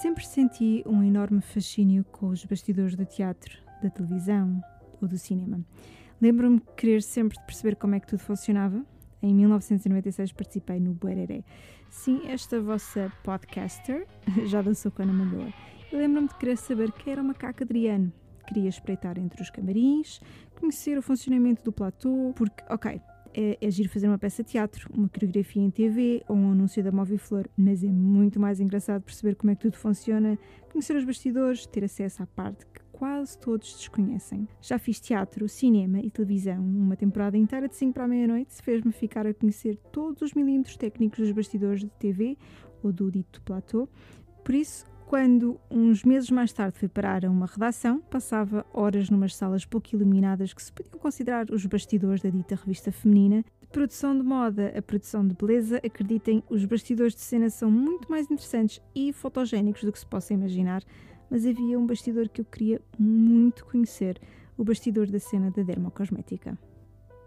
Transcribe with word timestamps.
Sempre 0.00 0.24
senti 0.26 0.82
um 0.86 1.02
enorme 1.02 1.42
fascínio 1.42 2.02
com 2.10 2.28
os 2.28 2.44
bastidores 2.44 2.96
do 2.96 3.04
teatro, 3.04 3.58
da 3.82 3.90
televisão 3.90 4.60
ou 5.00 5.06
do 5.06 5.18
cinema. 5.18 5.60
Lembro-me 6.20 6.58
de 6.60 6.66
querer 6.76 7.02
sempre 7.02 7.38
perceber 7.46 7.76
como 7.76 7.94
é 7.94 8.00
que 8.00 8.06
tudo 8.06 8.20
funcionava. 8.20 8.84
Em 9.22 9.34
1996 9.34 10.32
participei 10.32 10.80
no 10.80 10.94
Buereré. 10.94 11.44
Sim, 11.90 12.22
esta 12.26 12.58
vossa 12.60 13.12
podcaster 13.22 14.06
já 14.48 14.62
dançou 14.62 14.90
com 14.90 15.02
a 15.02 15.04
Ana 15.04 15.12
Malhoa. 15.12 15.52
Lembro-me 15.92 16.26
de 16.26 16.34
querer 16.36 16.56
saber 16.56 16.90
quem 16.92 17.12
era 17.12 17.22
o 17.22 17.24
macaco 17.24 17.62
Adriano. 17.62 18.10
Queria 18.48 18.70
espreitar 18.70 19.18
entre 19.18 19.42
os 19.42 19.50
camarins, 19.50 20.20
conhecer 20.58 20.96
o 20.96 21.02
funcionamento 21.02 21.62
do 21.62 21.70
platô, 21.70 22.32
porque, 22.34 22.64
ok, 22.68 22.98
é, 23.34 23.58
é 23.60 23.70
giro 23.70 23.88
fazer 23.88 24.08
uma 24.08 24.18
peça 24.18 24.42
de 24.42 24.50
teatro, 24.50 24.88
uma 24.92 25.08
coreografia 25.08 25.62
em 25.62 25.70
TV 25.70 26.22
ou 26.28 26.36
um 26.36 26.52
anúncio 26.52 26.82
da 26.82 26.92
Moviflor, 26.92 27.48
mas 27.56 27.82
é 27.82 27.88
muito 27.88 28.38
mais 28.38 28.60
engraçado 28.60 29.02
perceber 29.02 29.34
como 29.34 29.50
é 29.50 29.54
que 29.54 29.62
tudo 29.62 29.76
funciona, 29.76 30.38
conhecer 30.70 30.96
os 30.96 31.04
bastidores, 31.04 31.66
ter 31.66 31.84
acesso 31.84 32.22
à 32.22 32.26
parte 32.26 32.66
que 32.66 32.80
quase 32.92 33.36
todos 33.38 33.74
desconhecem. 33.74 34.46
Já 34.60 34.78
fiz 34.78 35.00
teatro, 35.00 35.48
cinema 35.48 36.00
e 36.00 36.10
televisão. 36.10 36.60
Uma 36.64 36.96
temporada 36.96 37.36
inteira 37.36 37.68
de 37.68 37.74
5 37.74 37.92
para 37.92 38.04
a 38.04 38.08
meia-noite 38.08 38.62
fez-me 38.62 38.92
ficar 38.92 39.26
a 39.26 39.34
conhecer 39.34 39.76
todos 39.90 40.22
os 40.22 40.34
milímetros 40.34 40.76
técnicos 40.76 41.18
dos 41.18 41.32
bastidores 41.32 41.80
de 41.80 41.90
TV 41.98 42.36
ou 42.82 42.92
do 42.92 43.10
dito 43.10 43.42
platô. 43.42 43.88
Por 44.44 44.54
isso, 44.54 44.84
quando, 45.12 45.60
uns 45.70 46.04
meses 46.04 46.30
mais 46.30 46.54
tarde, 46.54 46.78
fui 46.78 46.88
parar 46.88 47.26
a 47.26 47.30
uma 47.30 47.44
redação, 47.44 48.00
passava 48.00 48.64
horas 48.72 49.10
numas 49.10 49.36
salas 49.36 49.62
pouco 49.62 49.94
iluminadas 49.94 50.54
que 50.54 50.62
se 50.62 50.72
podiam 50.72 50.98
considerar 50.98 51.50
os 51.50 51.66
bastidores 51.66 52.22
da 52.22 52.30
dita 52.30 52.54
revista 52.54 52.90
feminina. 52.90 53.44
De 53.60 53.68
produção 53.68 54.16
de 54.16 54.22
moda 54.22 54.72
a 54.74 54.80
produção 54.80 55.28
de 55.28 55.34
beleza, 55.34 55.76
acreditem, 55.84 56.42
os 56.48 56.64
bastidores 56.64 57.14
de 57.14 57.20
cena 57.20 57.50
são 57.50 57.70
muito 57.70 58.10
mais 58.10 58.24
interessantes 58.24 58.80
e 58.94 59.12
fotogénicos 59.12 59.84
do 59.84 59.92
que 59.92 59.98
se 59.98 60.06
possa 60.06 60.32
imaginar, 60.32 60.82
mas 61.30 61.44
havia 61.44 61.78
um 61.78 61.84
bastidor 61.84 62.30
que 62.30 62.40
eu 62.40 62.46
queria 62.46 62.80
muito 62.98 63.66
conhecer, 63.66 64.18
o 64.56 64.64
bastidor 64.64 65.08
da 65.08 65.18
cena 65.18 65.50
da 65.50 65.62
dermocosmética. 65.62 66.56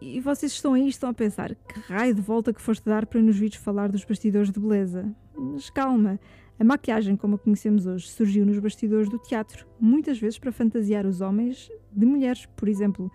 E 0.02 0.20
vocês 0.20 0.54
estão 0.54 0.74
aí 0.74 0.88
estão 0.88 1.10
a 1.10 1.14
pensar 1.14 1.54
que 1.54 1.80
raio 1.82 2.16
de 2.16 2.22
volta 2.22 2.52
que 2.52 2.62
foste 2.62 2.84
dar 2.84 3.06
para 3.06 3.22
nos 3.22 3.38
vídeos 3.38 3.64
falar 3.64 3.92
dos 3.92 4.04
bastidores 4.04 4.50
de 4.50 4.60
beleza. 4.60 5.06
Mas 5.38 5.70
calma, 5.70 6.20
a 6.60 6.64
maquiagem, 6.64 7.18
como 7.18 7.36
a 7.36 7.38
conhecemos 7.38 7.86
hoje, 7.86 8.08
surgiu 8.08 8.46
nos 8.46 8.60
bastidores 8.60 9.10
do 9.10 9.20
teatro, 9.20 9.68
muitas 9.80 10.18
vezes 10.18 10.40
para 10.40 10.52
fantasiar 10.52 11.06
os 11.06 11.20
homens 11.20 11.70
de 11.92 12.06
mulheres, 12.06 12.46
por 12.56 12.70
exemplo. 12.70 13.12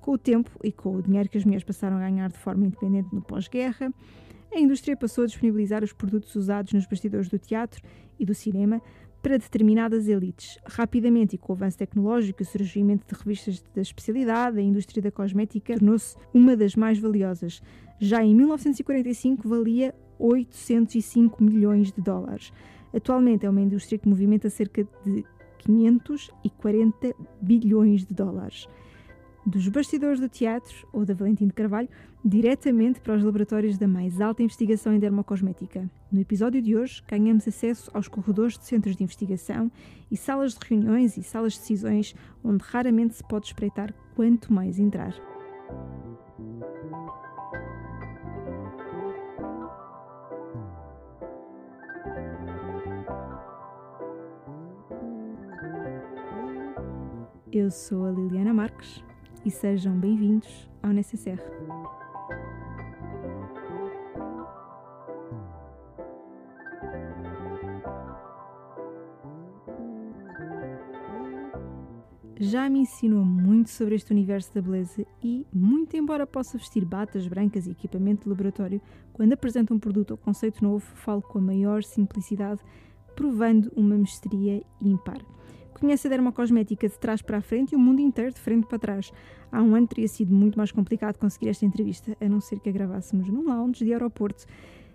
Com 0.00 0.12
o 0.12 0.18
tempo 0.18 0.50
e 0.64 0.72
com 0.72 0.94
o 0.94 1.02
dinheiro 1.02 1.28
que 1.28 1.36
as 1.36 1.44
mulheres 1.44 1.64
passaram 1.64 1.96
a 1.96 2.00
ganhar 2.00 2.30
de 2.30 2.38
forma 2.38 2.64
independente 2.64 3.14
no 3.14 3.20
pós-guerra, 3.20 3.92
a 4.50 4.58
indústria 4.58 4.96
passou 4.96 5.24
a 5.24 5.26
disponibilizar 5.26 5.84
os 5.84 5.92
produtos 5.92 6.34
usados 6.34 6.72
nos 6.72 6.86
bastidores 6.86 7.28
do 7.28 7.38
teatro 7.38 7.82
e 8.18 8.24
do 8.24 8.34
cinema 8.34 8.80
para 9.22 9.36
determinadas 9.36 10.08
elites. 10.08 10.58
Rapidamente 10.64 11.34
e 11.34 11.38
com 11.38 11.52
o 11.52 11.56
avanço 11.56 11.76
tecnológico 11.76 12.40
e 12.40 12.44
o 12.44 12.46
surgimento 12.46 13.06
de 13.06 13.20
revistas 13.20 13.62
da 13.74 13.82
especialidade, 13.82 14.58
a 14.58 14.62
indústria 14.62 15.02
da 15.02 15.10
cosmética 15.10 15.74
tornou-se 15.74 16.16
uma 16.32 16.56
das 16.56 16.74
mais 16.74 16.98
valiosas. 16.98 17.60
Já 17.98 18.24
em 18.24 18.34
1945 18.34 19.46
valia 19.46 19.94
805 20.18 21.42
milhões 21.42 21.92
de 21.92 22.00
dólares. 22.00 22.52
Atualmente 22.94 23.46
é 23.46 23.50
uma 23.50 23.60
indústria 23.60 23.98
que 23.98 24.08
movimenta 24.08 24.48
cerca 24.50 24.86
de 25.04 25.24
540 25.58 27.14
bilhões 27.40 28.04
de 28.04 28.14
dólares. 28.14 28.66
Dos 29.46 29.66
bastidores 29.68 30.20
do 30.20 30.28
teatro 30.28 30.86
ou 30.92 31.06
da 31.06 31.14
Valentim 31.14 31.46
de 31.46 31.54
Carvalho, 31.54 31.88
diretamente 32.22 33.00
para 33.00 33.14
os 33.14 33.24
laboratórios 33.24 33.78
da 33.78 33.88
mais 33.88 34.20
alta 34.20 34.42
investigação 34.42 34.92
em 34.92 34.98
dermocosmética. 34.98 35.88
No 36.12 36.20
episódio 36.20 36.60
de 36.60 36.76
hoje, 36.76 37.02
ganhamos 37.08 37.48
acesso 37.48 37.90
aos 37.94 38.08
corredores 38.08 38.58
de 38.58 38.66
centros 38.66 38.94
de 38.94 39.04
investigação 39.04 39.70
e 40.10 40.16
salas 40.16 40.52
de 40.52 40.60
reuniões 40.68 41.16
e 41.16 41.22
salas 41.22 41.54
de 41.54 41.60
decisões 41.60 42.14
onde 42.44 42.62
raramente 42.62 43.14
se 43.14 43.26
pode 43.26 43.46
espreitar 43.46 43.94
quanto 44.14 44.52
mais 44.52 44.78
entrar. 44.78 45.14
Eu 57.58 57.72
sou 57.72 58.06
a 58.06 58.12
Liliana 58.12 58.54
Marques 58.54 59.02
e 59.44 59.50
sejam 59.50 59.92
bem-vindos 59.98 60.70
ao 60.80 60.92
NCCR. 60.92 61.42
Já 72.38 72.70
me 72.70 72.78
ensinou 72.78 73.24
muito 73.24 73.70
sobre 73.70 73.96
este 73.96 74.12
universo 74.12 74.54
da 74.54 74.62
beleza 74.62 75.04
e, 75.20 75.44
muito 75.52 75.96
embora 75.96 76.28
possa 76.28 76.56
vestir 76.56 76.84
batas 76.84 77.26
brancas 77.26 77.66
e 77.66 77.72
equipamento 77.72 78.22
de 78.22 78.28
laboratório, 78.28 78.80
quando 79.12 79.32
apresento 79.32 79.74
um 79.74 79.80
produto 79.80 80.12
ou 80.12 80.16
conceito 80.16 80.62
novo, 80.62 80.86
falo 80.94 81.22
com 81.22 81.38
a 81.38 81.42
maior 81.42 81.82
simplicidade, 81.82 82.60
provando 83.16 83.72
uma 83.74 83.96
mestria 83.96 84.62
ímpar. 84.80 85.18
Conhece 85.74 86.08
a 86.08 86.10
dermocosmética 86.10 86.88
de 86.88 86.98
trás 86.98 87.22
para 87.22 87.38
a 87.38 87.40
frente 87.40 87.72
e 87.72 87.76
o 87.76 87.78
mundo 87.78 88.00
inteiro 88.00 88.32
de 88.32 88.40
frente 88.40 88.66
para 88.66 88.78
trás. 88.78 89.12
Há 89.52 89.62
um 89.62 89.74
ano 89.74 89.86
teria 89.86 90.08
sido 90.08 90.34
muito 90.34 90.56
mais 90.56 90.72
complicado 90.72 91.18
conseguir 91.18 91.48
esta 91.48 91.64
entrevista, 91.64 92.16
a 92.20 92.28
não 92.28 92.40
ser 92.40 92.58
que 92.58 92.68
a 92.68 92.72
gravássemos 92.72 93.28
num 93.28 93.44
lounge 93.44 93.84
de 93.84 93.92
aeroporto. 93.92 94.44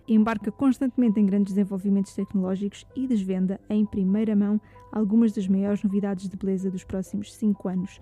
Embarca 0.08 0.52
constantemente 0.52 1.20
em 1.20 1.26
grandes 1.26 1.54
desenvolvimentos 1.54 2.14
tecnológicos 2.14 2.86
e 2.96 3.08
desvenda 3.08 3.60
em 3.70 3.86
primeira 3.86 4.36
mão 4.36 4.60
algumas 4.92 5.32
das 5.32 5.48
maiores 5.48 5.82
novidades 5.82 6.28
de 6.28 6.36
beleza 6.36 6.70
dos 6.70 6.84
próximos 6.84 7.34
5 7.34 7.70
anos. 7.70 8.02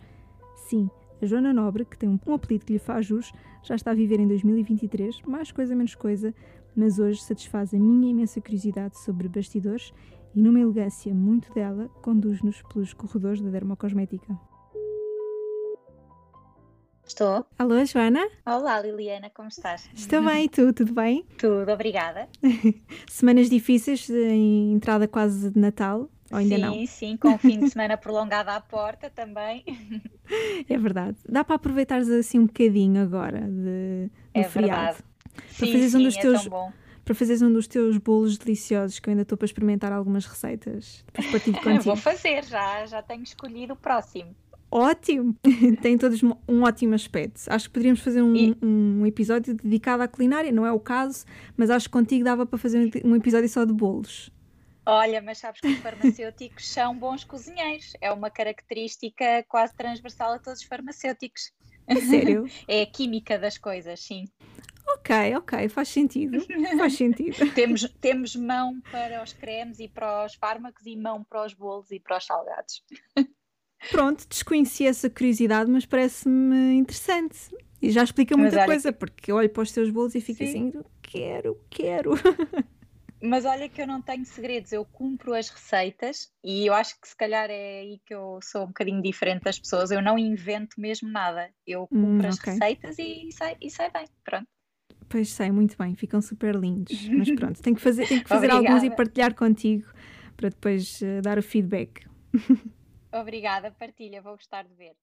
Sim, 0.56 0.90
a 1.22 1.26
Joana 1.28 1.54
Nobre, 1.54 1.86
que 1.86 1.98
tem 1.98 2.10
um 2.10 2.34
apelido 2.34 2.66
que 2.66 2.74
lhe 2.74 2.80
faz 2.80 3.06
jus, 3.06 3.32
já 3.62 3.76
está 3.76 3.92
a 3.92 3.94
viver 3.94 4.20
em 4.20 4.28
2023, 4.28 5.22
mais 5.28 5.52
coisa 5.52 5.76
menos 5.76 5.94
coisa, 5.94 6.34
mas 6.76 6.98
hoje 6.98 7.22
satisfaz 7.22 7.74
a 7.74 7.78
minha 7.78 8.10
imensa 8.10 8.42
curiosidade 8.42 8.98
sobre 8.98 9.28
bastidores 9.28 9.94
e, 10.36 10.42
numa 10.42 10.60
elegância 10.60 11.14
muito 11.14 11.54
dela, 11.54 11.88
conduz-nos 12.02 12.62
pelos 12.64 12.94
corredores 12.94 13.42
da 13.42 13.50
dermocosmética. 13.50 14.38
Estou. 17.06 17.46
Alô, 17.60 17.84
Joana? 17.84 18.26
Olá, 18.46 18.80
Liliana, 18.82 19.30
como 19.30 19.50
estás? 19.50 19.90
Estou 19.94 20.24
bem, 20.24 20.46
e 20.46 20.50
tu? 20.50 20.72
Tudo 20.72 20.94
bem? 20.94 21.26
Tudo, 21.38 21.70
obrigada. 21.72 22.30
Semanas 23.10 23.50
difíceis, 23.50 24.10
em 24.10 24.72
entrada 24.72 25.08
quase 25.10 25.50
de 25.52 25.60
Natal, 25.60 26.10
ou 26.32 26.38
ainda 26.38 26.56
sim, 26.56 26.62
não? 26.62 26.74
Sim, 26.74 26.86
sim, 26.86 27.18
com 27.18 27.34
o 27.34 27.38
fim 27.38 27.60
de 27.60 27.68
semana 27.72 27.98
prolongado 27.98 28.50
à 28.50 28.62
porta 28.62 29.10
também. 29.10 29.66
É 30.70 30.78
verdade. 30.78 31.18
Dá 31.28 31.44
para 31.44 31.56
aproveitares 31.58 32.08
assim 32.10 32.40
um 32.40 32.46
bocadinho 32.46 33.02
agora 33.04 33.42
de, 33.42 34.08
do 34.08 34.12
É 34.34 34.44
feriado. 34.44 34.54
verdade. 34.54 35.04
Para 35.34 35.44
Sim, 35.50 35.66
fazeres 35.74 35.94
um 35.96 35.98
sim, 35.98 36.04
dos 36.06 36.18
é 36.18 36.22
teus. 36.22 36.50
Para 37.12 37.20
fazeres 37.20 37.42
um 37.42 37.52
dos 37.52 37.68
teus 37.68 37.98
bolos 37.98 38.38
deliciosos 38.38 39.00
que 39.00 39.10
eu 39.10 39.12
ainda 39.12 39.24
estou 39.24 39.38
para 39.38 39.46
experimentar 39.46 39.92
algumas 39.92 40.26
receitas. 40.26 41.04
Depois 41.08 41.28
partilho 41.32 41.58
contigo. 41.62 41.84
Vou 41.84 41.96
fazer, 41.98 42.46
já, 42.46 42.86
já 42.86 43.02
tenho 43.02 43.24
escolhido 43.24 43.74
o 43.74 43.76
próximo. 43.76 44.34
Ótimo! 44.74 45.36
Tem 45.82 45.98
todos 45.98 46.24
um- 46.24 46.64
ótimo 46.64 46.96
aspecto. 46.96 47.42
Acho 47.50 47.66
que 47.68 47.74
poderíamos 47.74 48.00
fazer 48.00 48.22
um, 48.22 48.34
E- 48.34 48.58
um 48.64 49.06
episódio 49.06 49.54
dedicado 49.54 50.02
à 50.04 50.08
culinária, 50.08 50.50
não 50.54 50.66
é 50.66 50.72
o 50.72 50.80
caso, 50.80 51.26
mas 51.58 51.70
acho 51.70 51.88
que 51.90 51.92
contigo 51.92 52.24
dava 52.24 52.46
para 52.46 52.58
fazer 52.58 52.90
um- 53.04 53.16
episódio 53.18 53.50
só 53.50 53.66
de 53.66 53.74
bolos. 53.74 54.32
Olha, 54.86 55.22
mas 55.22 55.40
sabes 55.40 55.60
que 55.60 55.68
os 55.68 55.80
farmacêuticos 55.80 56.66
são 56.72 56.98
bons 56.98 57.26
cozinheiros. 57.26 57.92
É 58.00 58.10
uma 58.14 58.30
característica 58.30 59.44
quase 59.50 59.76
transversal 59.76 60.32
a 60.34 60.40
todos 60.40 60.62
os 60.62 60.66
farmacêuticos. 60.66 61.52
Sério? 62.10 62.46
É 62.70 62.84
a 62.84 62.86
química 62.86 63.38
das 63.38 63.58
coisas, 63.58 64.00
sim. 64.00 64.24
Ok, 64.98 65.36
ok, 65.38 65.70
faz 65.70 65.88
sentido. 65.90 66.40
Faz 66.78 66.94
sentido. 66.94 67.52
Temos, 67.54 67.82
temos 68.00 68.36
mão 68.36 68.82
para 68.92 69.22
os 69.24 69.34
cremes 69.34 69.80
e 69.80 69.88
para 69.88 70.26
os 70.26 70.36
fármacos 70.36 70.86
e 70.86 70.96
mão 70.96 71.24
para 71.24 71.46
os 71.46 71.54
bolos 71.54 71.92
e 71.92 72.00
para 72.00 72.18
os 72.18 72.26
salgados. 72.26 72.84
Pronto, 73.90 74.28
desconheci 74.28 74.86
essa 74.86 75.10
curiosidade, 75.10 75.70
mas 75.70 75.86
parece-me 75.86 76.74
interessante. 76.76 77.38
E 77.82 77.90
já 77.90 78.04
explica 78.04 78.38
muita 78.38 78.58
olha 78.58 78.66
coisa, 78.66 78.94
porque 78.94 79.32
eu 79.32 79.36
olho 79.38 79.50
para 79.50 79.64
os 79.64 79.72
teus 79.72 79.90
bolos 79.90 80.14
e 80.14 80.22
fico 80.22 80.38
Sim. 80.38 80.70
assim, 80.70 80.84
quero, 81.02 81.60
quero. 81.70 82.12
Mas 83.24 83.46
olha 83.46 83.70
que 83.70 83.80
eu 83.80 83.86
não 83.86 84.02
tenho 84.02 84.26
segredos, 84.26 84.72
eu 84.72 84.84
cumpro 84.84 85.36
as 85.36 85.48
receitas 85.48 86.32
e 86.44 86.66
eu 86.66 86.74
acho 86.74 87.00
que 87.00 87.08
se 87.08 87.16
calhar 87.16 87.52
é 87.52 87.82
aí 87.82 88.02
que 88.04 88.16
eu 88.16 88.40
sou 88.42 88.64
um 88.64 88.68
bocadinho 88.68 89.00
diferente 89.02 89.44
das 89.44 89.60
pessoas. 89.60 89.92
Eu 89.92 90.02
não 90.02 90.18
invento 90.18 90.82
mesmo 90.82 91.08
nada, 91.08 91.54
eu 91.68 91.88
cumpro 91.88 92.26
Hum, 92.26 92.30
as 92.30 92.40
ok. 92.40 92.54
receitas 92.54 92.98
e 92.98 93.30
sai, 93.32 93.56
e 93.62 93.70
sai 93.70 93.92
bem. 93.92 94.08
Pronto. 94.24 94.48
Pois 95.12 95.30
sei, 95.30 95.52
muito 95.52 95.78
bem, 95.78 95.94
ficam 95.94 96.22
super 96.22 96.56
lindos. 96.56 97.08
Mas 97.10 97.30
pronto, 97.36 97.62
tenho 97.62 97.76
que 97.76 97.82
fazer, 97.82 98.08
tenho 98.08 98.24
que 98.24 98.30
fazer 98.30 98.50
alguns 98.50 98.84
e 98.84 98.90
partilhar 98.90 99.36
contigo 99.36 99.86
para 100.38 100.50
depois 100.50 101.02
eh, 101.02 101.22
dar 101.22 101.38
o 101.38 101.44
feedback. 101.44 102.08
Obrigada, 103.14 103.72
partilha, 103.72 104.22
vou 104.22 104.34
gostar 104.34 104.64
de 104.64 104.74
ver. 104.74 104.96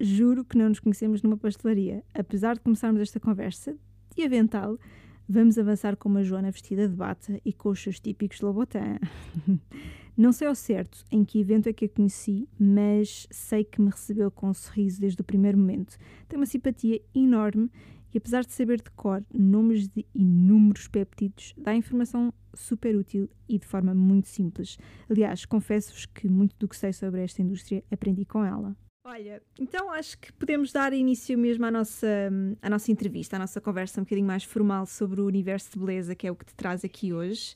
Juro 0.00 0.44
que 0.46 0.56
não 0.56 0.70
nos 0.70 0.80
conhecemos 0.80 1.22
numa 1.22 1.36
pastelaria. 1.36 2.02
Apesar 2.14 2.54
de 2.54 2.60
começarmos 2.60 3.02
esta 3.02 3.20
conversa 3.20 3.76
de 4.16 4.24
avental, 4.24 4.78
Vamos 5.32 5.56
avançar 5.56 5.96
com 5.96 6.08
uma 6.08 6.24
Joana 6.24 6.50
vestida 6.50 6.88
de 6.88 6.96
bata 6.96 7.40
e 7.44 7.52
com 7.52 7.68
os 7.68 7.80
seus 7.80 8.00
típicos 8.00 8.40
Lobotan. 8.40 8.98
Não 10.16 10.32
sei 10.32 10.48
ao 10.48 10.54
certo 10.54 11.04
em 11.10 11.24
que 11.24 11.40
evento 11.40 11.68
é 11.68 11.72
que 11.72 11.84
a 11.84 11.88
conheci, 11.88 12.48
mas 12.58 13.26
sei 13.30 13.64
que 13.64 13.80
me 13.80 13.90
recebeu 13.90 14.30
com 14.30 14.48
um 14.48 14.54
sorriso 14.54 15.00
desde 15.00 15.20
o 15.20 15.24
primeiro 15.24 15.58
momento. 15.58 15.96
Tem 16.28 16.38
uma 16.38 16.46
simpatia 16.46 17.00
enorme 17.14 17.70
e, 18.12 18.18
apesar 18.18 18.44
de 18.44 18.52
saber 18.52 18.82
de 18.82 18.90
cor 18.90 19.24
nomes 19.32 19.88
de 19.88 20.04
inúmeros 20.14 20.88
péptidos, 20.88 21.54
dá 21.56 21.74
informação 21.74 22.32
super 22.54 22.96
útil 22.96 23.30
e 23.48 23.58
de 23.58 23.66
forma 23.66 23.94
muito 23.94 24.28
simples. 24.28 24.78
Aliás, 25.08 25.44
confesso-vos 25.44 26.06
que 26.06 26.28
muito 26.28 26.56
do 26.58 26.68
que 26.68 26.76
sei 26.76 26.92
sobre 26.92 27.22
esta 27.22 27.40
indústria 27.40 27.84
aprendi 27.90 28.24
com 28.24 28.44
ela. 28.44 28.76
Olha, 29.06 29.42
então 29.58 29.90
acho 29.90 30.18
que 30.18 30.32
podemos 30.32 30.72
dar 30.72 30.92
início 30.92 31.36
mesmo 31.38 31.64
à 31.64 31.70
nossa, 31.70 32.06
à 32.60 32.68
nossa 32.68 32.92
entrevista, 32.92 33.36
à 33.36 33.38
nossa 33.38 33.60
conversa 33.60 34.00
um 34.00 34.04
bocadinho 34.04 34.26
mais 34.26 34.44
formal 34.44 34.84
sobre 34.84 35.20
o 35.20 35.26
universo 35.26 35.72
de 35.72 35.78
beleza, 35.78 36.14
que 36.14 36.26
é 36.26 36.30
o 36.30 36.36
que 36.36 36.44
te 36.44 36.54
traz 36.54 36.84
aqui 36.84 37.12
hoje. 37.12 37.54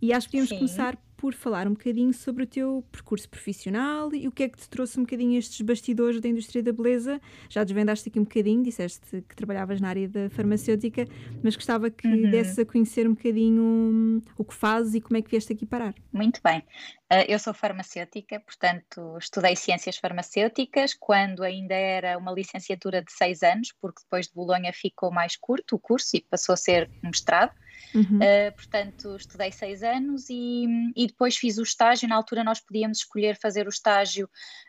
E 0.00 0.12
acho 0.12 0.28
que 0.28 0.32
podemos 0.32 0.50
Sim. 0.50 0.58
começar 0.58 0.96
por 1.24 1.32
falar 1.32 1.66
um 1.66 1.70
bocadinho 1.70 2.12
sobre 2.12 2.42
o 2.42 2.46
teu 2.46 2.84
percurso 2.92 3.26
profissional 3.30 4.14
e 4.14 4.28
o 4.28 4.30
que 4.30 4.42
é 4.42 4.48
que 4.50 4.58
te 4.58 4.68
trouxe 4.68 5.00
um 5.00 5.04
bocadinho 5.04 5.38
estes 5.38 5.58
bastidores 5.62 6.20
da 6.20 6.28
indústria 6.28 6.62
da 6.62 6.70
beleza. 6.70 7.18
Já 7.48 7.64
desvendaste 7.64 8.10
aqui 8.10 8.20
um 8.20 8.24
bocadinho, 8.24 8.62
disseste 8.62 9.22
que 9.26 9.34
trabalhavas 9.34 9.80
na 9.80 9.88
área 9.88 10.06
da 10.06 10.28
farmacêutica, 10.28 11.08
mas 11.42 11.56
gostava 11.56 11.88
que 11.88 12.06
uhum. 12.06 12.30
desses 12.30 12.58
a 12.58 12.66
conhecer 12.66 13.08
um 13.08 13.14
bocadinho 13.14 13.62
hum, 13.62 14.22
o 14.36 14.44
que 14.44 14.52
fazes 14.52 14.96
e 14.96 15.00
como 15.00 15.16
é 15.16 15.22
que 15.22 15.30
vieste 15.30 15.50
aqui 15.50 15.64
parar. 15.64 15.94
Muito 16.12 16.42
bem. 16.44 16.58
Uh, 17.10 17.24
eu 17.26 17.38
sou 17.38 17.54
farmacêutica, 17.54 18.38
portanto 18.40 19.16
estudei 19.18 19.56
ciências 19.56 19.96
farmacêuticas 19.96 20.92
quando 20.92 21.42
ainda 21.42 21.74
era 21.74 22.18
uma 22.18 22.32
licenciatura 22.32 23.02
de 23.02 23.10
seis 23.10 23.42
anos, 23.42 23.72
porque 23.80 24.02
depois 24.02 24.26
de 24.26 24.34
Bolonha 24.34 24.74
ficou 24.74 25.10
mais 25.10 25.36
curto 25.36 25.76
o 25.76 25.78
curso 25.78 26.18
e 26.18 26.20
passou 26.20 26.52
a 26.52 26.56
ser 26.58 26.90
mestrado. 27.02 27.52
Uhum. 27.94 28.18
Uh, 28.18 28.52
portanto, 28.54 29.16
estudei 29.16 29.50
seis 29.52 29.82
anos 29.82 30.28
e, 30.30 30.66
e 30.96 31.06
depois 31.06 31.36
fiz 31.36 31.58
o 31.58 31.62
estágio. 31.62 32.08
Na 32.08 32.16
altura, 32.16 32.44
nós 32.44 32.60
podíamos 32.60 32.98
escolher 32.98 33.38
fazer 33.40 33.66
o 33.66 33.70
estágio 33.70 34.28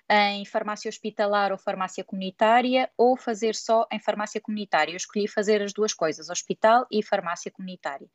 em 0.09 0.45
farmácia 0.45 0.89
hospitalar 0.89 1.51
ou 1.51 1.57
farmácia 1.57 2.03
comunitária 2.03 2.89
ou 2.97 3.17
fazer 3.17 3.55
só 3.55 3.87
em 3.91 3.99
farmácia 3.99 4.39
comunitária. 4.39 4.91
Eu 4.91 4.97
escolhi 4.97 5.27
fazer 5.27 5.61
as 5.61 5.73
duas 5.73 5.93
coisas, 5.93 6.29
hospital 6.29 6.85
e 6.91 7.03
farmácia 7.03 7.51
comunitária. 7.51 8.07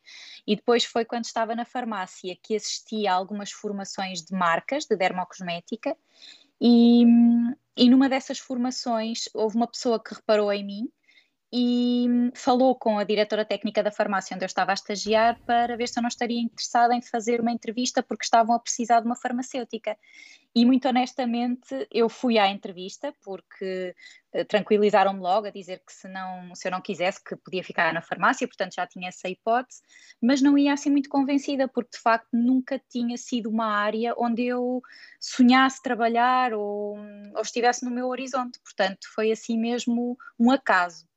E 0.46 0.54
depois 0.54 0.84
foi 0.84 1.04
quando 1.04 1.24
estava 1.24 1.54
na 1.54 1.64
farmácia 1.64 2.36
que 2.42 2.54
assisti 2.54 3.06
a 3.06 3.14
algumas 3.14 3.50
formações 3.50 4.22
de 4.22 4.34
marcas 4.34 4.84
de 4.86 4.96
dermocosmética 4.96 5.96
e, 6.60 7.04
e 7.76 7.88
numa 7.88 8.08
dessas 8.08 8.38
formações 8.38 9.28
houve 9.34 9.56
uma 9.56 9.66
pessoa 9.66 10.02
que 10.02 10.14
reparou 10.14 10.52
em 10.52 10.64
mim 10.64 10.88
e 11.52 12.06
falou 12.34 12.76
com 12.76 12.98
a 12.98 13.04
diretora 13.04 13.44
técnica 13.44 13.82
da 13.82 13.90
farmácia 13.90 14.34
onde 14.34 14.44
eu 14.44 14.46
estava 14.46 14.70
a 14.70 14.74
estagiar 14.74 15.38
para 15.44 15.76
ver 15.76 15.88
se 15.88 15.98
eu 15.98 16.02
não 16.02 16.08
estaria 16.08 16.40
interessada 16.40 16.94
em 16.94 17.02
fazer 17.02 17.40
uma 17.40 17.50
entrevista 17.50 18.02
porque 18.02 18.24
estavam 18.24 18.54
a 18.54 18.60
precisar 18.60 19.00
de 19.00 19.06
uma 19.06 19.16
farmacêutica. 19.16 19.96
E 20.54 20.64
muito 20.64 20.88
honestamente 20.88 21.88
eu 21.92 22.08
fui 22.08 22.38
à 22.38 22.48
entrevista 22.48 23.12
porque 23.24 23.94
uh, 24.34 24.44
tranquilizaram-me 24.44 25.20
logo 25.20 25.46
a 25.46 25.50
dizer 25.50 25.80
que 25.84 25.92
se, 25.92 26.08
não, 26.08 26.54
se 26.54 26.68
eu 26.68 26.72
não 26.72 26.80
quisesse 26.80 27.22
que 27.22 27.36
podia 27.36 27.64
ficar 27.64 27.92
na 27.92 28.02
farmácia, 28.02 28.46
portanto 28.46 28.74
já 28.74 28.86
tinha 28.86 29.08
essa 29.08 29.28
hipótese, 29.28 29.80
mas 30.22 30.40
não 30.40 30.56
ia 30.56 30.72
assim 30.72 30.90
muito 30.90 31.08
convencida 31.08 31.66
porque 31.68 31.96
de 31.96 32.02
facto 32.02 32.28
nunca 32.32 32.80
tinha 32.88 33.16
sido 33.16 33.48
uma 33.48 33.66
área 33.66 34.14
onde 34.16 34.44
eu 34.44 34.80
sonhasse 35.20 35.82
trabalhar 35.82 36.52
ou, 36.52 36.96
ou 37.34 37.42
estivesse 37.42 37.84
no 37.84 37.90
meu 37.90 38.08
horizonte, 38.08 38.60
portanto 38.60 39.08
foi 39.14 39.32
assim 39.32 39.58
mesmo 39.58 40.16
um 40.38 40.50
acaso. 40.50 41.09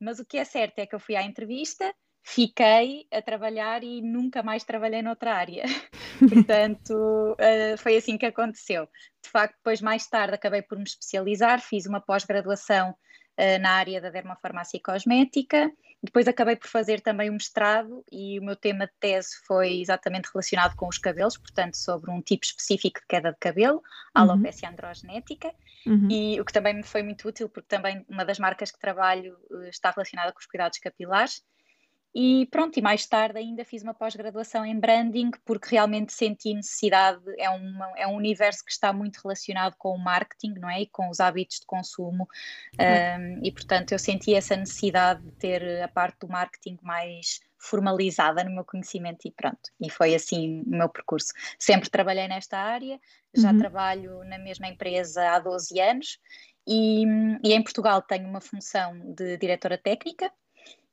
Mas 0.00 0.18
o 0.18 0.24
que 0.24 0.38
é 0.38 0.44
certo 0.44 0.78
é 0.78 0.86
que 0.86 0.94
eu 0.94 1.00
fui 1.00 1.14
à 1.14 1.22
entrevista, 1.22 1.94
fiquei 2.22 3.06
a 3.12 3.20
trabalhar 3.20 3.82
e 3.82 4.00
nunca 4.00 4.42
mais 4.42 4.64
trabalhei 4.64 5.02
noutra 5.02 5.34
área. 5.34 5.64
Portanto, 6.48 6.92
uh, 6.92 7.78
foi 7.78 7.96
assim 7.96 8.16
que 8.16 8.26
aconteceu. 8.26 8.88
De 9.22 9.30
facto, 9.30 9.56
depois, 9.56 9.80
mais 9.80 10.06
tarde, 10.06 10.34
acabei 10.34 10.62
por 10.62 10.78
me 10.78 10.84
especializar, 10.84 11.60
fiz 11.60 11.86
uma 11.86 12.00
pós-graduação 12.00 12.94
uh, 13.40 13.60
na 13.60 13.70
área 13.72 14.00
da 14.00 14.10
dermofarmácia 14.10 14.76
e 14.76 14.80
cosmética 14.80 15.72
depois 16.02 16.26
acabei 16.26 16.56
por 16.56 16.66
fazer 16.66 17.00
também 17.00 17.28
um 17.28 17.34
mestrado 17.34 18.02
e 18.10 18.38
o 18.38 18.42
meu 18.42 18.56
tema 18.56 18.86
de 18.86 18.92
tese 18.98 19.36
foi 19.46 19.80
exatamente 19.80 20.30
relacionado 20.32 20.74
com 20.74 20.88
os 20.88 20.96
cabelos, 20.96 21.36
portanto, 21.36 21.76
sobre 21.76 22.10
um 22.10 22.22
tipo 22.22 22.44
específico 22.44 23.00
de 23.00 23.06
queda 23.06 23.30
de 23.32 23.38
cabelo, 23.38 23.76
uhum. 23.76 23.82
alopecia 24.14 24.70
androgenética, 24.70 25.52
uhum. 25.86 26.08
e 26.10 26.40
o 26.40 26.44
que 26.44 26.54
também 26.54 26.74
me 26.74 26.82
foi 26.82 27.02
muito 27.02 27.28
útil, 27.28 27.50
porque 27.50 27.68
também 27.68 28.04
uma 28.08 28.24
das 28.24 28.38
marcas 28.38 28.70
que 28.70 28.78
trabalho 28.78 29.36
eh, 29.50 29.68
está 29.68 29.90
relacionada 29.90 30.32
com 30.32 30.38
os 30.38 30.46
cuidados 30.46 30.78
capilares. 30.78 31.44
E 32.14 32.46
pronto, 32.50 32.76
e 32.76 32.82
mais 32.82 33.06
tarde 33.06 33.38
ainda 33.38 33.64
fiz 33.64 33.82
uma 33.82 33.94
pós-graduação 33.94 34.66
em 34.66 34.78
branding, 34.78 35.30
porque 35.44 35.68
realmente 35.70 36.12
senti 36.12 36.52
necessidade, 36.52 37.22
é, 37.38 37.48
uma, 37.50 37.92
é 37.96 38.06
um 38.06 38.16
universo 38.16 38.64
que 38.64 38.72
está 38.72 38.92
muito 38.92 39.20
relacionado 39.22 39.76
com 39.78 39.94
o 39.94 39.98
marketing, 39.98 40.54
não 40.58 40.68
é? 40.68 40.82
E 40.82 40.86
com 40.86 41.08
os 41.08 41.20
hábitos 41.20 41.60
de 41.60 41.66
consumo, 41.66 42.28
uhum. 42.78 43.38
um, 43.38 43.44
e 43.44 43.52
portanto 43.52 43.92
eu 43.92 43.98
senti 43.98 44.34
essa 44.34 44.56
necessidade 44.56 45.22
de 45.22 45.30
ter 45.32 45.82
a 45.82 45.88
parte 45.88 46.18
do 46.20 46.28
marketing 46.28 46.78
mais 46.82 47.40
formalizada 47.56 48.42
no 48.42 48.50
meu 48.50 48.64
conhecimento 48.64 49.28
e 49.28 49.30
pronto, 49.30 49.70
e 49.80 49.88
foi 49.90 50.14
assim 50.14 50.62
o 50.66 50.70
meu 50.70 50.88
percurso. 50.88 51.32
Sempre 51.58 51.90
trabalhei 51.90 52.26
nesta 52.26 52.58
área, 52.58 52.98
já 53.34 53.52
uhum. 53.52 53.58
trabalho 53.58 54.24
na 54.24 54.38
mesma 54.38 54.66
empresa 54.66 55.30
há 55.30 55.38
12 55.38 55.78
anos, 55.78 56.18
e, 56.66 57.04
e 57.44 57.52
em 57.52 57.62
Portugal 57.62 58.02
tenho 58.02 58.28
uma 58.28 58.40
função 58.40 58.98
de 59.14 59.36
diretora 59.36 59.78
técnica, 59.78 60.32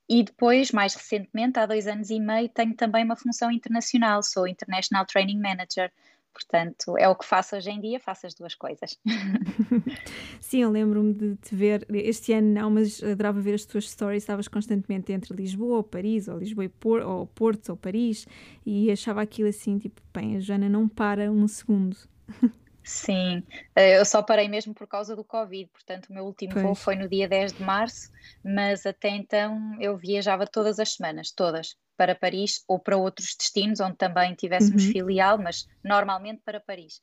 e 0.09 0.23
depois, 0.23 0.71
mais 0.71 0.93
recentemente, 0.93 1.59
há 1.59 1.65
dois 1.65 1.87
anos 1.87 2.09
e 2.09 2.19
meio, 2.19 2.49
tenho 2.49 2.75
também 2.75 3.03
uma 3.03 3.15
função 3.15 3.51
internacional, 3.51 4.23
sou 4.23 4.47
International 4.47 5.05
Training 5.05 5.39
Manager. 5.39 5.91
Portanto, 6.33 6.95
é 6.97 7.09
o 7.09 7.15
que 7.15 7.25
faço 7.25 7.55
hoje 7.55 7.71
em 7.71 7.81
dia, 7.81 7.99
faço 7.99 8.27
as 8.27 8.35
duas 8.35 8.53
coisas. 8.53 8.99
Sim, 10.39 10.61
eu 10.61 10.69
lembro-me 10.69 11.11
de 11.11 11.35
te 11.37 11.55
ver, 11.55 11.85
este 11.89 12.31
ano 12.31 12.53
não, 12.53 12.69
mas 12.69 13.01
adorava 13.01 13.41
ver 13.41 13.55
as 13.55 13.65
tuas 13.65 13.89
stories, 13.89 14.21
estavas 14.21 14.47
constantemente 14.47 15.11
entre 15.11 15.35
Lisboa 15.35 15.77
ou 15.77 15.83
Paris, 15.83 16.27
ou 16.27 16.37
Lisboa 16.37 16.65
e 16.65 16.69
Por, 16.69 17.01
ou 17.01 17.25
Porto 17.25 17.69
ou 17.69 17.75
Paris, 17.75 18.27
e 18.63 18.91
achava 18.91 19.23
aquilo 19.23 19.49
assim, 19.49 19.79
tipo, 19.79 19.99
bem, 20.13 20.37
a 20.37 20.39
Joana 20.39 20.69
não 20.69 20.87
para 20.87 21.31
um 21.31 21.47
segundo. 21.47 21.97
Sim, 22.87 23.43
eh, 23.75 23.99
eu 23.99 24.05
só 24.05 24.23
parei 24.23 24.47
mesmo 24.47 24.73
por 24.73 24.87
causa 24.87 25.13
do 25.13 25.21
Covid, 25.21 25.69
portanto 25.73 26.07
o 26.07 26.13
meu 26.13 26.23
último 26.23 26.53
pois. 26.53 26.63
voo 26.65 26.73
foi 26.73 26.95
no 26.95 27.09
dia 27.09 27.27
10 27.27 27.51
de 27.51 27.61
março, 27.61 28.09
mas 28.41 28.85
até 28.85 29.09
então 29.09 29.75
eu 29.81 29.97
viajava 29.97 30.47
todas 30.47 30.79
as 30.79 30.93
semanas, 30.93 31.29
todas, 31.29 31.75
para 31.97 32.15
Paris 32.15 32.63
ou 32.65 32.79
para 32.79 32.95
outros 32.95 33.35
destinos 33.37 33.81
onde 33.81 33.97
também 33.97 34.33
tivéssemos 34.35 34.85
uhum. 34.85 34.91
filial, 34.93 35.37
mas 35.37 35.67
normalmente 35.83 36.41
para 36.45 36.61
Paris. 36.61 37.01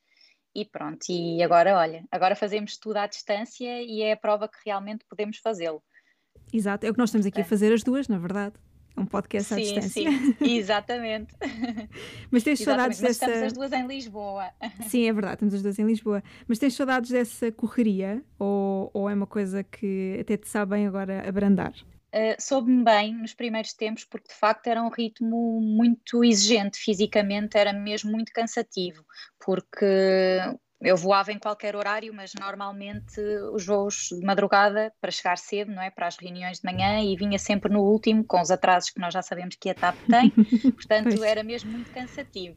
E 0.55 0.65
pronto, 0.65 1.05
e 1.07 1.43
agora 1.43 1.77
olha, 1.77 2.03
agora 2.11 2.35
fazemos 2.35 2.77
tudo 2.77 2.97
à 2.97 3.05
distância 3.05 3.83
e 3.83 4.01
é 4.01 4.13
a 4.13 4.17
prova 4.17 4.47
que 4.47 4.57
realmente 4.65 5.05
podemos 5.07 5.37
fazê-lo. 5.37 5.83
Exato, 6.51 6.87
é 6.87 6.89
o 6.89 6.93
que 6.93 6.99
nós 6.99 7.09
estamos 7.09 7.27
aqui 7.27 7.41
é. 7.41 7.43
a 7.43 7.45
fazer 7.47 7.71
as 7.71 7.83
duas, 7.83 8.07
na 8.07 8.17
verdade 8.17 8.55
um 8.97 9.05
podcast 9.05 9.53
sim, 9.53 9.55
à 9.55 9.57
distância. 9.57 10.11
Sim, 10.11 10.35
exatamente. 10.41 11.33
Mas 12.31 12.43
tens 12.43 12.59
saudades 12.59 13.01
Mas 13.01 13.17
dessa. 13.17 13.25
Estamos 13.25 13.47
as 13.47 13.53
duas 13.53 13.71
em 13.71 13.87
Lisboa. 13.87 14.51
Sim, 14.87 15.07
é 15.07 15.13
verdade, 15.13 15.35
estamos 15.35 15.53
as 15.53 15.61
duas 15.61 15.79
em 15.79 15.85
Lisboa. 15.85 16.23
Mas 16.47 16.59
tens 16.59 16.73
saudades 16.75 17.11
dessa 17.11 17.51
correria 17.51 18.23
ou, 18.39 18.89
ou 18.93 19.09
é 19.09 19.13
uma 19.13 19.27
coisa 19.27 19.63
que 19.63 20.17
até 20.19 20.37
te 20.37 20.47
sabe 20.47 20.71
bem 20.71 20.87
agora 20.87 21.27
abrandar? 21.27 21.73
Uh, 22.13 22.35
soube-me 22.39 22.81
bem 22.81 23.13
nos 23.13 23.33
primeiros 23.33 23.73
tempos, 23.73 24.05
porque 24.05 24.29
de 24.29 24.35
facto 24.35 24.67
era 24.67 24.81
um 24.81 24.87
ritmo 24.87 25.59
muito 25.59 26.23
exigente 26.23 26.77
fisicamente, 26.77 27.57
era 27.57 27.73
mesmo 27.73 28.09
muito 28.09 28.31
cansativo, 28.31 29.03
porque 29.37 29.85
eu 30.85 30.95
voava 30.95 31.31
em 31.31 31.39
qualquer 31.39 31.75
horário, 31.75 32.13
mas 32.13 32.33
normalmente 32.39 33.19
os 33.51 33.65
voos 33.65 34.09
de 34.11 34.23
madrugada 34.23 34.93
para 35.01 35.09
chegar 35.11 35.37
cedo, 35.37 35.71
não 35.71 35.81
é? 35.81 35.89
Para 35.89 36.07
as 36.07 36.17
reuniões 36.17 36.59
de 36.59 36.65
manhã 36.65 37.01
e 37.01 37.15
vinha 37.15 37.39
sempre 37.39 37.71
no 37.73 37.81
último, 37.81 38.23
com 38.23 38.39
os 38.39 38.51
atrasos 38.51 38.91
que 38.91 38.99
nós 38.99 39.13
já 39.13 39.21
sabemos 39.21 39.55
que 39.59 39.69
a 39.69 39.73
TAP 39.73 39.95
tem, 40.07 40.29
portanto 40.71 41.23
era 41.23 41.43
mesmo 41.43 41.71
muito 41.71 41.91
cansativo 41.91 42.55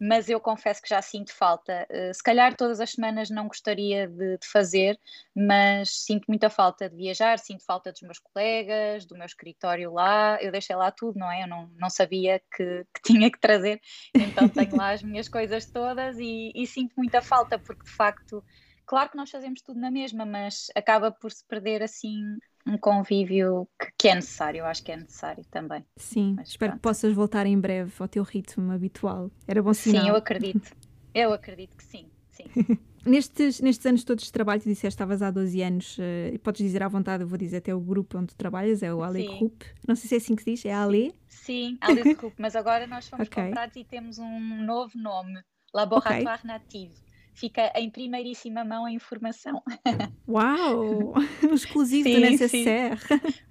mas 0.00 0.30
eu 0.30 0.40
confesso 0.40 0.80
que 0.80 0.88
já 0.88 1.02
sinto 1.02 1.32
falta. 1.34 1.86
Uh, 1.90 2.14
se 2.14 2.22
calhar 2.22 2.56
todas 2.56 2.80
as 2.80 2.92
semanas 2.92 3.28
não 3.28 3.46
gostaria 3.46 4.08
de, 4.08 4.38
de, 4.38 4.46
fazer, 4.46 4.98
mas 5.34 5.90
sinto 6.04 6.24
muita 6.26 6.48
falta 6.48 6.88
de 6.88 6.96
viajar, 6.96 7.38
sinto 7.38 7.62
falta 7.64 7.92
dos 7.92 8.00
meus 8.00 8.18
colegas, 8.18 9.04
do 9.04 9.14
meu 9.14 9.26
escritório 9.26 9.92
lá. 9.92 10.38
Eu 10.40 10.50
deixei 10.50 10.74
lá 10.74 10.90
tudo, 10.90 11.18
não 11.18 11.30
é? 11.30 11.42
Eu 11.42 11.48
não, 11.48 11.70
não 11.78 11.90
sabia 11.90 12.40
que, 12.56 12.86
que 12.94 13.02
tinha 13.12 13.30
que 13.30 13.38
trazer, 13.38 13.78
então 14.14 14.48
tenho 14.48 14.74
lá 14.74 14.92
as 14.92 15.02
minhas 15.02 15.28
coisas 15.28 15.66
todas 15.66 16.18
e, 16.18 16.50
e 16.54 16.66
sinto 16.66 16.94
muita 16.96 17.20
falta, 17.20 17.58
porque 17.70 17.84
de 17.84 17.90
facto 17.90 18.42
claro 18.84 19.08
que 19.08 19.16
nós 19.16 19.30
fazemos 19.30 19.62
tudo 19.62 19.78
na 19.78 19.90
mesma, 19.90 20.26
mas 20.26 20.66
acaba 20.74 21.12
por 21.12 21.30
se 21.30 21.44
perder 21.46 21.80
assim 21.80 22.20
um 22.66 22.76
convívio 22.76 23.68
que, 23.80 23.92
que, 23.96 24.08
é 24.08 24.16
necessário, 24.16 24.58
eu 24.58 24.66
acho 24.66 24.82
que 24.82 24.90
é 24.90 24.96
necessário 24.96 25.44
também. 25.48 25.84
Sim, 25.96 26.34
Mas, 26.36 26.48
espero 26.48 26.72
pronto. 26.72 26.80
que 26.80 26.82
possas 26.82 27.14
voltar 27.14 27.46
em 27.46 27.58
breve 27.58 27.92
ao 28.00 28.08
teu 28.08 28.24
ritmo 28.24 28.72
habitual. 28.72 29.30
Era 29.46 29.62
bom 29.62 29.72
sinal. 29.72 30.02
Sim, 30.02 30.08
eu 30.08 30.16
acredito. 30.16 30.76
Eu 31.14 31.32
acredito 31.32 31.76
que 31.76 31.84
sim, 31.84 32.10
sim. 32.30 32.44
nestes, 33.06 33.60
nestes 33.60 33.86
anos 33.86 34.02
todos 34.02 34.24
de 34.24 34.32
trabalho, 34.32 34.60
tu 34.60 34.64
disseste 34.64 34.88
que 34.88 34.94
estavas 34.94 35.22
há 35.22 35.30
12 35.30 35.62
anos, 35.62 35.96
uh, 35.98 36.38
podes 36.40 36.60
dizer 36.60 36.82
à 36.82 36.88
vontade, 36.88 37.22
eu 37.22 37.28
vou 37.28 37.38
dizer 37.38 37.58
até 37.58 37.72
o 37.72 37.80
grupo 37.80 38.18
onde 38.18 38.34
tu 38.34 38.36
trabalhas, 38.36 38.82
é 38.82 38.92
o 38.92 39.04
Ale 39.04 39.24
Group. 39.24 39.62
Não 39.86 39.94
sei 39.94 40.08
se 40.08 40.14
é 40.16 40.18
assim 40.18 40.34
que 40.34 40.42
se 40.42 40.50
diz, 40.50 40.64
é 40.64 40.72
Ale? 40.72 41.14
Sim, 41.28 41.78
Ale 41.80 42.14
Group, 42.14 42.34
mas 42.38 42.56
agora 42.56 42.88
nós 42.88 43.08
fomos 43.08 43.26
okay. 43.30 43.44
comprados 43.44 43.76
e 43.76 43.84
temos 43.84 44.18
um 44.18 44.64
novo 44.64 44.98
nome, 44.98 45.40
Laboratoire 45.72 46.40
okay. 46.40 46.44
Native. 46.44 47.09
Fica 47.32 47.72
em 47.76 47.90
primeiríssima 47.90 48.64
mão 48.64 48.84
a 48.84 48.92
informação. 48.92 49.62
Uau! 50.28 51.14
Um 51.42 51.54
exclusivo 51.54 52.08
sim, 52.08 52.14
do 52.14 52.20
Necessaire. 52.20 53.00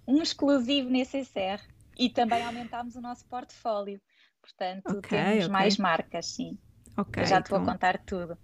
Um 0.08 0.22
exclusivo 0.22 0.90
Necessaire. 0.90 1.62
E 1.98 2.10
também 2.10 2.44
aumentámos 2.44 2.96
o 2.96 3.02
nosso 3.02 3.26
portfólio. 3.26 4.00
Portanto, 4.42 4.98
okay, 4.98 5.20
temos 5.20 5.46
okay. 5.46 5.48
mais 5.50 5.78
marcas, 5.78 6.28
sim. 6.28 6.58
Okay, 6.98 7.26
já 7.26 7.42
te 7.42 7.48
então... 7.48 7.60
vou 7.60 7.74
contar 7.74 7.98
tudo. 8.06 8.38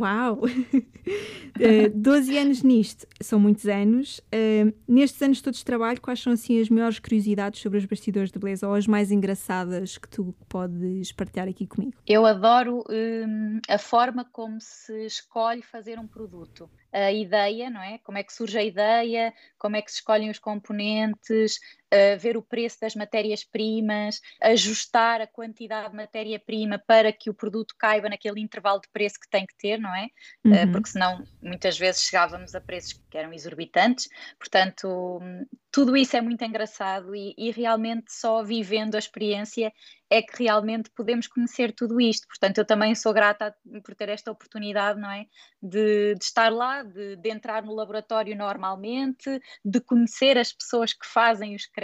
Uau! 0.00 0.40
uh, 0.44 1.90
12 1.94 2.38
anos 2.38 2.62
nisto, 2.62 3.06
são 3.20 3.38
muitos 3.38 3.66
anos. 3.66 4.18
Uh, 4.18 4.72
nestes 4.86 5.20
anos 5.22 5.40
todos 5.40 5.58
de 5.60 5.64
trabalho, 5.64 6.00
quais 6.00 6.20
são 6.20 6.32
assim 6.32 6.60
as 6.60 6.68
maiores 6.68 6.98
curiosidades 6.98 7.60
sobre 7.60 7.78
os 7.78 7.84
bastidores 7.84 8.30
de 8.30 8.38
beleza 8.38 8.68
ou 8.68 8.74
as 8.74 8.86
mais 8.86 9.10
engraçadas 9.10 9.98
que 9.98 10.08
tu 10.08 10.34
podes 10.48 11.12
partilhar 11.12 11.48
aqui 11.48 11.66
comigo? 11.66 11.92
Eu 12.06 12.26
adoro 12.26 12.84
um, 12.88 13.60
a 13.68 13.78
forma 13.78 14.24
como 14.24 14.60
se 14.60 15.06
escolhe 15.06 15.62
fazer 15.62 15.98
um 15.98 16.06
produto 16.06 16.68
a 16.92 17.10
ideia, 17.10 17.70
não 17.70 17.82
é? 17.82 17.98
Como 17.98 18.18
é 18.18 18.22
que 18.22 18.32
surge 18.32 18.58
a 18.58 18.62
ideia, 18.62 19.32
como 19.58 19.76
é 19.76 19.82
que 19.82 19.90
se 19.90 19.98
escolhem 19.98 20.30
os 20.30 20.38
componentes, 20.38 21.58
uh, 21.92 22.18
ver 22.18 22.36
o 22.36 22.42
preço 22.42 22.80
das 22.80 22.94
matérias-primas, 22.94 24.20
ajustar 24.40 25.20
a 25.20 25.26
quantidade 25.26 25.90
de 25.90 25.96
matéria-prima 25.96 26.78
para 26.78 27.12
que 27.12 27.28
o 27.28 27.34
produto 27.34 27.74
caiba 27.78 28.08
naquele 28.08 28.40
intervalo 28.40 28.80
de 28.80 28.88
preço 28.88 29.20
que 29.20 29.28
tem 29.28 29.46
que 29.46 29.56
ter, 29.56 29.78
não 29.78 29.94
é? 29.94 30.08
Uhum. 30.44 30.52
Uh, 30.52 30.72
porque 30.72 30.88
senão 30.88 31.24
muitas 31.42 31.78
vezes 31.78 32.02
chegávamos 32.02 32.54
a 32.54 32.60
preços 32.60 32.94
que 33.10 33.18
eram 33.18 33.32
exorbitantes. 33.32 34.08
Portanto, 34.38 35.20
tudo 35.70 35.96
isso 35.96 36.16
é 36.16 36.20
muito 36.20 36.44
engraçado 36.44 37.14
e, 37.14 37.34
e 37.36 37.50
realmente 37.50 38.12
só 38.12 38.42
vivendo 38.42 38.94
a 38.94 38.98
experiência 38.98 39.72
é 40.10 40.20
que 40.20 40.42
realmente 40.42 40.90
podemos 40.90 41.26
conhecer 41.26 41.72
tudo 41.72 41.98
isto. 41.98 42.28
Portanto, 42.28 42.58
eu 42.58 42.66
também 42.66 42.94
sou 42.94 43.14
grata 43.14 43.54
por 43.82 43.94
ter 43.94 44.10
esta 44.10 44.30
oportunidade, 44.30 45.00
não 45.00 45.10
é? 45.10 45.24
De, 45.62 46.14
de 46.14 46.24
estar 46.24 46.52
lá, 46.52 46.82
de, 46.82 47.16
de, 47.16 47.30
entrar 47.30 47.62
no 47.62 47.74
laboratório 47.74 48.36
normalmente, 48.36 49.40
de 49.64 49.80
conhecer 49.80 50.36
as 50.36 50.52
pessoas 50.52 50.92
que 50.92 51.06
fazem 51.06 51.54
os 51.54 51.64
cremes 51.64 51.81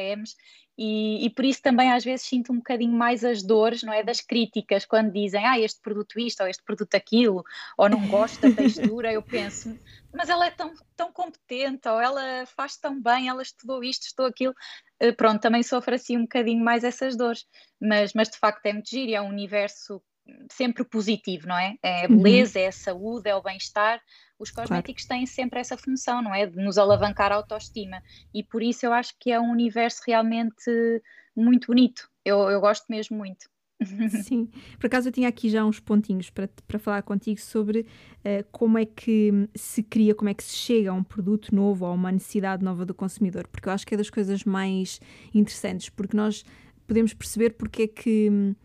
e, 0.80 1.26
e, 1.26 1.30
por 1.30 1.44
isso 1.44 1.60
também 1.60 1.90
às 1.90 2.04
vezes 2.04 2.24
sinto 2.26 2.52
um 2.52 2.58
bocadinho 2.58 2.92
mais 2.92 3.24
as 3.24 3.42
dores, 3.42 3.82
não 3.82 3.92
é? 3.92 4.04
Das 4.04 4.20
críticas, 4.20 4.84
quando 4.84 5.12
dizem, 5.12 5.44
ah, 5.44 5.58
este 5.58 5.80
produto 5.80 6.20
isto, 6.20 6.40
ou 6.40 6.48
este 6.48 6.62
produto 6.62 6.94
aquilo, 6.94 7.44
ou 7.76 7.88
não 7.88 8.06
gosto 8.06 8.40
da 8.40 8.54
textura, 8.54 9.12
eu 9.12 9.20
penso, 9.20 9.76
mas 10.14 10.28
ela 10.28 10.46
é 10.46 10.50
tão, 10.52 10.72
tão 10.96 11.12
competente, 11.12 11.88
ou 11.88 12.00
ela 12.00 12.46
faz 12.46 12.76
tão 12.76 13.00
bem, 13.02 13.28
ela 13.28 13.42
estudou 13.42 13.82
isto, 13.82 14.04
estudou 14.04 14.26
aquilo. 14.26 14.54
Eh, 15.00 15.10
pronto, 15.10 15.40
também 15.40 15.64
sofro 15.64 15.96
assim 15.96 16.16
um 16.16 16.22
bocadinho 16.22 16.64
mais 16.64 16.84
essas 16.84 17.16
dores, 17.16 17.44
mas, 17.80 18.12
mas 18.12 18.28
de 18.28 18.38
facto 18.38 18.64
é 18.66 18.72
muito 18.72 18.88
giro, 18.88 19.12
é 19.12 19.20
um 19.20 19.28
universo 19.28 20.00
sempre 20.50 20.84
positivo, 20.84 21.46
não 21.46 21.58
é? 21.58 21.76
É 21.82 22.06
a 22.06 22.08
uhum. 22.08 22.22
beleza, 22.22 22.58
uhum. 22.58 22.64
é 22.64 22.68
a 22.68 22.72
saúde, 22.72 23.28
é 23.28 23.34
o 23.34 23.42
bem-estar. 23.42 24.00
Os 24.38 24.50
cosméticos 24.50 25.04
claro. 25.04 25.20
têm 25.20 25.26
sempre 25.26 25.60
essa 25.60 25.76
função, 25.76 26.22
não 26.22 26.34
é? 26.34 26.46
De 26.46 26.56
nos 26.56 26.78
alavancar 26.78 27.32
a 27.32 27.36
autoestima. 27.36 28.02
E 28.32 28.42
por 28.42 28.62
isso 28.62 28.86
eu 28.86 28.92
acho 28.92 29.14
que 29.18 29.30
é 29.30 29.40
um 29.40 29.50
universo 29.50 30.02
realmente 30.06 30.70
muito 31.34 31.66
bonito. 31.68 32.08
Eu, 32.24 32.50
eu 32.50 32.60
gosto 32.60 32.86
mesmo 32.88 33.16
muito. 33.16 33.48
Sim, 34.24 34.48
por 34.78 34.86
acaso 34.86 35.08
eu 35.08 35.12
tinha 35.12 35.28
aqui 35.28 35.48
já 35.48 35.64
uns 35.64 35.78
pontinhos 35.78 36.30
para, 36.30 36.48
para 36.66 36.78
falar 36.80 37.02
contigo 37.02 37.40
sobre 37.40 37.80
uh, 37.80 38.44
como 38.50 38.76
é 38.76 38.84
que 38.84 39.48
se 39.54 39.84
cria, 39.84 40.16
como 40.16 40.28
é 40.28 40.34
que 40.34 40.42
se 40.42 40.56
chega 40.56 40.90
a 40.90 40.94
um 40.94 41.04
produto 41.04 41.54
novo 41.54 41.84
ou 41.84 41.92
a 41.92 41.94
uma 41.94 42.10
necessidade 42.10 42.64
nova 42.64 42.84
do 42.84 42.92
consumidor, 42.92 43.46
porque 43.46 43.68
eu 43.68 43.72
acho 43.72 43.86
que 43.86 43.94
é 43.94 43.96
das 43.96 44.10
coisas 44.10 44.42
mais 44.42 45.00
interessantes, 45.32 45.90
porque 45.90 46.16
nós 46.16 46.44
podemos 46.88 47.14
perceber 47.14 47.50
porque 47.50 47.82
é 47.82 47.86
que 47.86 48.56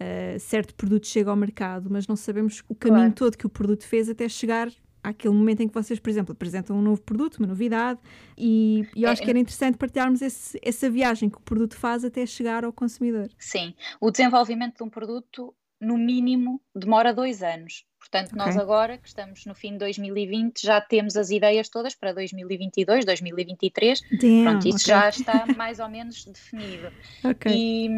uh, 0.00 0.38
certo 0.38 0.74
produto 0.74 1.06
chega 1.06 1.30
ao 1.30 1.36
mercado, 1.36 1.88
mas 1.90 2.06
não 2.06 2.16
sabemos 2.16 2.62
o 2.68 2.74
caminho 2.74 3.02
claro. 3.02 3.14
todo 3.14 3.38
que 3.38 3.46
o 3.46 3.50
produto 3.50 3.84
fez 3.84 4.08
até 4.08 4.28
chegar 4.28 4.70
àquele 5.02 5.34
momento 5.34 5.60
em 5.60 5.68
que 5.68 5.74
vocês, 5.74 6.00
por 6.00 6.10
exemplo, 6.10 6.32
apresentam 6.32 6.76
um 6.76 6.82
novo 6.82 7.00
produto, 7.00 7.36
uma 7.36 7.46
novidade, 7.46 8.00
e, 8.36 8.84
e 8.94 9.04
eu 9.04 9.08
acho 9.08 9.22
que 9.22 9.30
era 9.30 9.38
interessante 9.38 9.78
partilharmos 9.78 10.20
esse, 10.20 10.58
essa 10.60 10.90
viagem 10.90 11.30
que 11.30 11.36
o 11.36 11.40
produto 11.40 11.76
faz 11.76 12.04
até 12.04 12.26
chegar 12.26 12.64
ao 12.64 12.72
consumidor. 12.72 13.28
Sim, 13.38 13.72
o 14.00 14.10
desenvolvimento 14.10 14.78
de 14.78 14.82
um 14.82 14.90
produto, 14.90 15.54
no 15.80 15.96
mínimo, 15.96 16.60
demora 16.74 17.14
dois 17.14 17.40
anos. 17.40 17.84
Portanto, 18.00 18.32
okay. 18.32 18.38
nós 18.38 18.56
agora, 18.56 18.98
que 18.98 19.08
estamos 19.08 19.44
no 19.46 19.54
fim 19.54 19.72
de 19.72 19.78
2020, 19.78 20.62
já 20.62 20.80
temos 20.80 21.16
as 21.16 21.30
ideias 21.30 21.68
todas 21.68 21.94
para 21.94 22.12
2022, 22.12 23.04
2023. 23.04 24.00
Damn, 24.20 24.42
Pronto, 24.44 24.68
isso 24.68 24.76
okay. 24.78 24.94
já 24.94 25.08
está 25.08 25.46
mais 25.56 25.78
ou 25.78 25.88
menos 25.88 26.24
definido. 26.24 26.90
Okay. 27.24 27.52
E, 27.52 27.88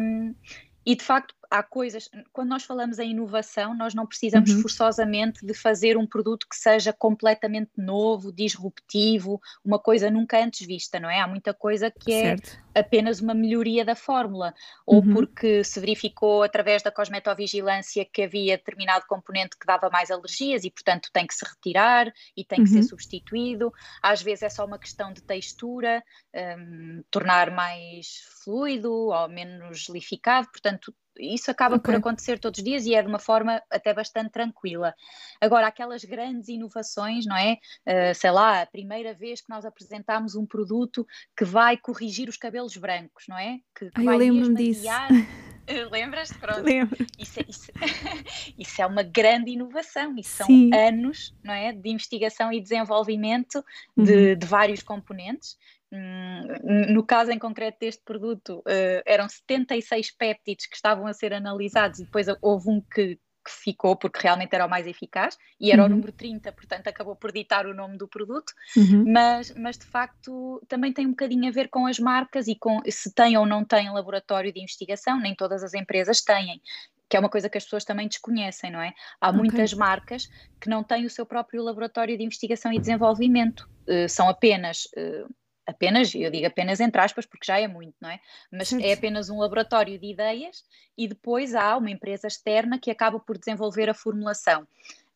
e 0.85 0.95
de 0.95 1.03
facto, 1.03 1.35
há 1.49 1.63
coisas, 1.63 2.09
quando 2.31 2.49
nós 2.49 2.63
falamos 2.63 2.99
em 2.99 3.11
inovação, 3.11 3.75
nós 3.75 3.95
não 3.95 4.05
precisamos 4.05 4.51
uhum. 4.51 4.61
forçosamente 4.61 5.43
de 5.45 5.53
fazer 5.53 5.97
um 5.97 6.05
produto 6.05 6.47
que 6.47 6.55
seja 6.55 6.93
completamente 6.93 7.71
novo, 7.75 8.31
disruptivo, 8.31 9.41
uma 9.65 9.79
coisa 9.79 10.11
nunca 10.11 10.37
antes 10.43 10.65
vista, 10.65 10.99
não 10.99 11.09
é? 11.09 11.19
Há 11.19 11.27
muita 11.27 11.53
coisa 11.53 11.89
que 11.89 12.11
é 12.11 12.37
certo. 12.37 12.57
apenas 12.75 13.19
uma 13.19 13.33
melhoria 13.33 13.83
da 13.83 13.95
fórmula, 13.95 14.53
ou 14.85 14.97
uhum. 14.97 15.13
porque 15.13 15.63
se 15.63 15.79
verificou 15.79 16.43
através 16.43 16.83
da 16.83 16.91
cosmetovigilância 16.91 18.05
que 18.05 18.21
havia 18.21 18.57
determinado 18.57 19.05
componente 19.07 19.57
que 19.57 19.65
dava 19.65 19.89
mais 19.89 20.11
alergias 20.11 20.63
e, 20.63 20.69
portanto, 20.69 21.09
tem 21.11 21.25
que 21.25 21.33
se 21.33 21.45
retirar 21.45 22.13
e 22.37 22.45
tem 22.45 22.63
que 22.63 22.69
uhum. 22.69 22.81
ser 22.81 22.83
substituído. 22.83 23.73
Às 24.03 24.21
vezes 24.21 24.43
é 24.43 24.49
só 24.49 24.65
uma 24.65 24.77
questão 24.77 25.11
de 25.11 25.23
textura, 25.23 26.03
um, 26.35 27.03
tornar 27.09 27.49
mais 27.49 28.21
fluido 28.43 28.91
ou 28.91 29.27
menos 29.27 29.89
lificado, 29.89 30.47
portanto, 30.51 30.93
isso 31.19 31.51
acaba 31.51 31.75
okay. 31.75 31.93
por 31.93 31.99
acontecer 31.99 32.39
todos 32.39 32.59
os 32.59 32.63
dias 32.63 32.85
e 32.85 32.95
é 32.95 33.01
de 33.01 33.07
uma 33.07 33.19
forma 33.19 33.61
até 33.69 33.93
bastante 33.93 34.31
tranquila. 34.31 34.93
Agora, 35.39 35.67
aquelas 35.67 36.03
grandes 36.03 36.49
inovações, 36.49 37.25
não 37.25 37.35
é? 37.35 37.57
Uh, 37.85 38.15
sei 38.15 38.31
lá, 38.31 38.61
a 38.61 38.65
primeira 38.65 39.13
vez 39.13 39.41
que 39.41 39.49
nós 39.49 39.65
apresentámos 39.65 40.35
um 40.35 40.45
produto 40.45 41.05
que 41.37 41.45
vai 41.45 41.77
corrigir 41.77 42.29
os 42.29 42.37
cabelos 42.37 42.75
brancos, 42.77 43.25
não 43.27 43.37
é? 43.37 43.59
Que, 43.77 43.91
que 43.91 43.91
Ai, 43.95 44.05
vai 44.05 44.15
eu 44.15 44.19
lembro-me 44.19 44.55
disso. 44.55 44.85
Lembras-te? 45.91 46.37
Pronto. 46.39 46.61
Lembro. 46.61 47.05
Isso, 47.17 47.39
é, 47.39 47.45
isso, 47.47 47.71
isso, 48.57 48.81
é 48.81 48.85
uma 48.85 49.03
grande 49.03 49.51
inovação 49.51 50.15
e 50.17 50.23
são 50.23 50.47
Sim. 50.47 50.73
anos 50.73 51.33
não 51.43 51.53
é, 51.53 51.71
de 51.71 51.89
investigação 51.89 52.51
e 52.51 52.59
desenvolvimento 52.59 53.63
uhum. 53.95 54.03
de, 54.03 54.35
de, 54.35 54.47
vários 54.47 54.81
componentes 54.81 55.57
no 55.91 57.03
caso 57.03 57.31
em 57.31 57.39
concreto 57.39 57.79
deste 57.79 58.03
produto, 58.03 58.59
uh, 58.59 59.01
eram 59.05 59.27
76 59.27 60.11
péptidos 60.11 60.67
que 60.67 60.75
estavam 60.75 61.07
a 61.07 61.13
ser 61.13 61.33
analisados 61.33 61.99
e 61.99 62.05
depois 62.05 62.27
houve 62.41 62.69
um 62.69 62.81
que, 62.81 63.15
que 63.15 63.51
ficou 63.51 63.95
porque 63.95 64.19
realmente 64.21 64.53
era 64.53 64.65
o 64.65 64.69
mais 64.69 64.85
eficaz 64.85 65.37
e 65.59 65.71
era 65.71 65.81
uhum. 65.81 65.87
o 65.87 65.89
número 65.91 66.11
30, 66.11 66.51
portanto 66.51 66.87
acabou 66.87 67.15
por 67.15 67.31
ditar 67.31 67.65
o 67.65 67.73
nome 67.73 67.97
do 67.97 68.07
produto, 68.07 68.53
uhum. 68.77 69.03
mas, 69.07 69.53
mas 69.55 69.77
de 69.77 69.85
facto 69.85 70.61
também 70.67 70.93
tem 70.93 71.07
um 71.07 71.11
bocadinho 71.11 71.47
a 71.47 71.51
ver 71.51 71.69
com 71.69 71.87
as 71.87 71.97
marcas 71.97 72.47
e 72.47 72.55
com 72.55 72.79
se 72.87 73.13
tem 73.13 73.35
ou 73.35 73.45
não 73.45 73.65
tem 73.65 73.91
laboratório 73.91 74.53
de 74.53 74.61
investigação, 74.61 75.19
nem 75.19 75.33
todas 75.33 75.63
as 75.63 75.73
empresas 75.73 76.21
têm. 76.21 76.61
Que 77.09 77.17
é 77.17 77.19
uma 77.19 77.29
coisa 77.29 77.49
que 77.49 77.57
as 77.57 77.63
pessoas 77.63 77.83
também 77.83 78.07
desconhecem, 78.07 78.69
não 78.69 78.79
é? 78.79 78.93
Há 79.19 79.29
okay. 79.29 79.39
muitas 79.39 79.73
marcas 79.73 80.29
que 80.61 80.69
não 80.69 80.83
têm 80.83 81.07
o 81.07 81.09
seu 81.09 81.25
próprio 81.25 81.63
laboratório 81.63 82.15
de 82.15 82.23
investigação 82.23 82.71
e 82.71 82.77
desenvolvimento, 82.77 83.67
uh, 83.87 84.07
são 84.07 84.29
apenas 84.29 84.85
uh, 84.95 85.27
apenas, 85.69 86.13
eu 86.13 86.29
digo 86.31 86.47
apenas 86.47 86.79
entre 86.79 87.01
aspas, 87.01 87.25
porque 87.25 87.45
já 87.45 87.59
é 87.59 87.67
muito, 87.67 87.95
não 88.01 88.09
é? 88.09 88.19
Mas 88.51 88.71
é 88.73 88.93
apenas 88.93 89.29
um 89.29 89.39
laboratório 89.39 89.97
de 89.97 90.07
ideias 90.07 90.63
e 90.97 91.07
depois 91.07 91.55
há 91.55 91.77
uma 91.77 91.91
empresa 91.91 92.27
externa 92.27 92.77
que 92.79 92.91
acaba 92.91 93.19
por 93.19 93.37
desenvolver 93.37 93.89
a 93.89 93.93
formulação. 93.93 94.67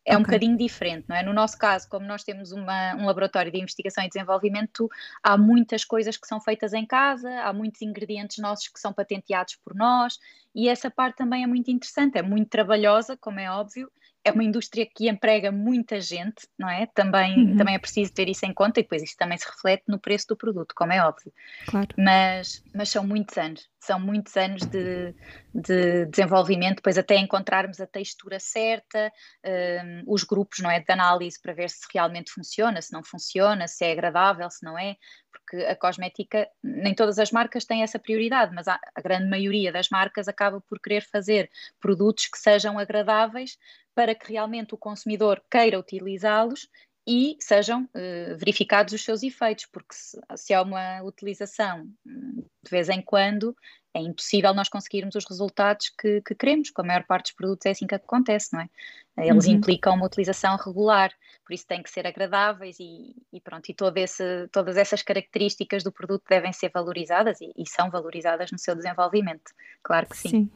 É 0.06 0.10
okay. 0.12 0.16
um 0.18 0.22
bocadinho 0.22 0.56
diferente, 0.58 1.06
não 1.08 1.16
é? 1.16 1.22
No 1.22 1.32
nosso 1.32 1.56
caso, 1.56 1.88
como 1.88 2.06
nós 2.06 2.22
temos 2.22 2.52
uma, 2.52 2.94
um 2.94 3.06
laboratório 3.06 3.50
de 3.50 3.58
investigação 3.58 4.04
e 4.04 4.08
desenvolvimento, 4.08 4.88
há 5.22 5.38
muitas 5.38 5.82
coisas 5.82 6.16
que 6.18 6.28
são 6.28 6.38
feitas 6.38 6.74
em 6.74 6.84
casa, 6.84 7.30
há 7.40 7.52
muitos 7.54 7.80
ingredientes 7.80 8.36
nossos 8.36 8.68
que 8.68 8.78
são 8.78 8.92
patenteados 8.92 9.56
por 9.56 9.74
nós, 9.74 10.18
e 10.54 10.68
essa 10.68 10.90
parte 10.90 11.16
também 11.16 11.42
é 11.42 11.46
muito 11.46 11.70
interessante, 11.70 12.18
é 12.18 12.22
muito 12.22 12.50
trabalhosa, 12.50 13.16
como 13.16 13.40
é 13.40 13.50
óbvio, 13.50 13.90
é 14.24 14.32
uma 14.32 14.42
indústria 14.42 14.86
que 14.86 15.08
emprega 15.08 15.52
muita 15.52 16.00
gente, 16.00 16.48
não 16.58 16.68
é? 16.68 16.86
Também, 16.86 17.50
uhum. 17.50 17.56
também 17.56 17.74
é 17.74 17.78
preciso 17.78 18.12
ter 18.12 18.28
isso 18.28 18.46
em 18.46 18.54
conta 18.54 18.80
e 18.80 18.82
depois 18.82 19.02
isso 19.02 19.16
também 19.18 19.36
se 19.36 19.46
reflete 19.46 19.84
no 19.86 19.98
preço 19.98 20.28
do 20.28 20.36
produto, 20.36 20.74
como 20.74 20.92
é 20.92 21.04
óbvio. 21.04 21.30
Claro. 21.66 21.88
Mas, 21.98 22.64
mas 22.74 22.88
são 22.88 23.06
muitos 23.06 23.36
anos, 23.36 23.68
são 23.84 24.00
muitos 24.00 24.36
anos 24.36 24.62
de, 24.62 25.14
de 25.54 26.06
desenvolvimento, 26.06 26.76
depois 26.76 26.98
até 26.98 27.16
encontrarmos 27.16 27.80
a 27.80 27.86
textura 27.86 28.40
certa, 28.40 29.12
um, 29.44 30.02
os 30.06 30.24
grupos 30.24 30.60
não 30.60 30.70
é, 30.70 30.80
de 30.80 30.92
análise 30.92 31.40
para 31.40 31.52
ver 31.52 31.70
se 31.70 31.86
realmente 31.92 32.30
funciona, 32.30 32.80
se 32.80 32.92
não 32.92 33.02
funciona, 33.02 33.68
se 33.68 33.84
é 33.84 33.92
agradável, 33.92 34.50
se 34.50 34.64
não 34.64 34.78
é, 34.78 34.96
porque 35.30 35.64
a 35.64 35.76
cosmética, 35.76 36.48
nem 36.62 36.94
todas 36.94 37.18
as 37.18 37.30
marcas 37.30 37.64
têm 37.64 37.82
essa 37.82 37.98
prioridade, 37.98 38.54
mas 38.54 38.68
a, 38.68 38.80
a 38.94 39.00
grande 39.00 39.28
maioria 39.28 39.72
das 39.72 39.88
marcas 39.88 40.28
acaba 40.28 40.60
por 40.60 40.80
querer 40.80 41.02
fazer 41.02 41.50
produtos 41.80 42.26
que 42.26 42.38
sejam 42.38 42.78
agradáveis 42.78 43.58
para 43.94 44.14
que 44.14 44.32
realmente 44.32 44.74
o 44.74 44.78
consumidor 44.78 45.42
queira 45.50 45.78
utilizá-los 45.78 46.68
e 47.06 47.36
sejam 47.38 47.84
uh, 47.84 48.36
verificados 48.36 48.94
os 48.94 49.04
seus 49.04 49.22
efeitos, 49.22 49.66
porque 49.66 49.94
se, 49.94 50.18
se 50.36 50.54
há 50.54 50.62
uma 50.62 51.02
utilização 51.02 51.86
hum, 52.06 52.44
de 52.62 52.70
vez 52.70 52.88
em 52.88 53.02
quando, 53.02 53.54
é 53.92 54.00
impossível 54.00 54.52
nós 54.54 54.68
conseguirmos 54.68 55.14
os 55.14 55.24
resultados 55.28 55.90
que, 55.90 56.20
que, 56.22 56.34
queremos. 56.34 56.70
Com 56.70 56.82
a 56.82 56.84
maior 56.84 57.04
parte 57.04 57.26
dos 57.26 57.32
produtos 57.32 57.66
é 57.66 57.70
assim 57.70 57.86
que 57.86 57.94
acontece, 57.94 58.52
não 58.52 58.60
é? 58.60 58.68
Eles 59.16 59.46
uhum. 59.46 59.52
implicam 59.52 59.94
uma 59.94 60.06
utilização 60.06 60.56
regular, 60.56 61.12
por 61.46 61.54
isso 61.54 61.66
têm 61.66 61.82
que 61.82 61.90
ser 61.90 62.04
agradáveis 62.04 62.76
e, 62.80 63.14
e 63.32 63.40
pronto, 63.40 63.68
e 63.68 63.74
todo 63.74 63.96
esse, 63.98 64.48
todas 64.50 64.76
essas 64.76 65.02
características 65.02 65.84
do 65.84 65.92
produto 65.92 66.24
devem 66.28 66.52
ser 66.52 66.70
valorizadas 66.74 67.40
e, 67.40 67.52
e, 67.56 67.68
são 67.68 67.90
valorizadas 67.90 68.50
no 68.50 68.58
seu 68.58 68.74
desenvolvimento, 68.74 69.52
claro 69.84 70.08
que 70.08 70.16
sim. 70.16 70.28
sim. 70.28 70.50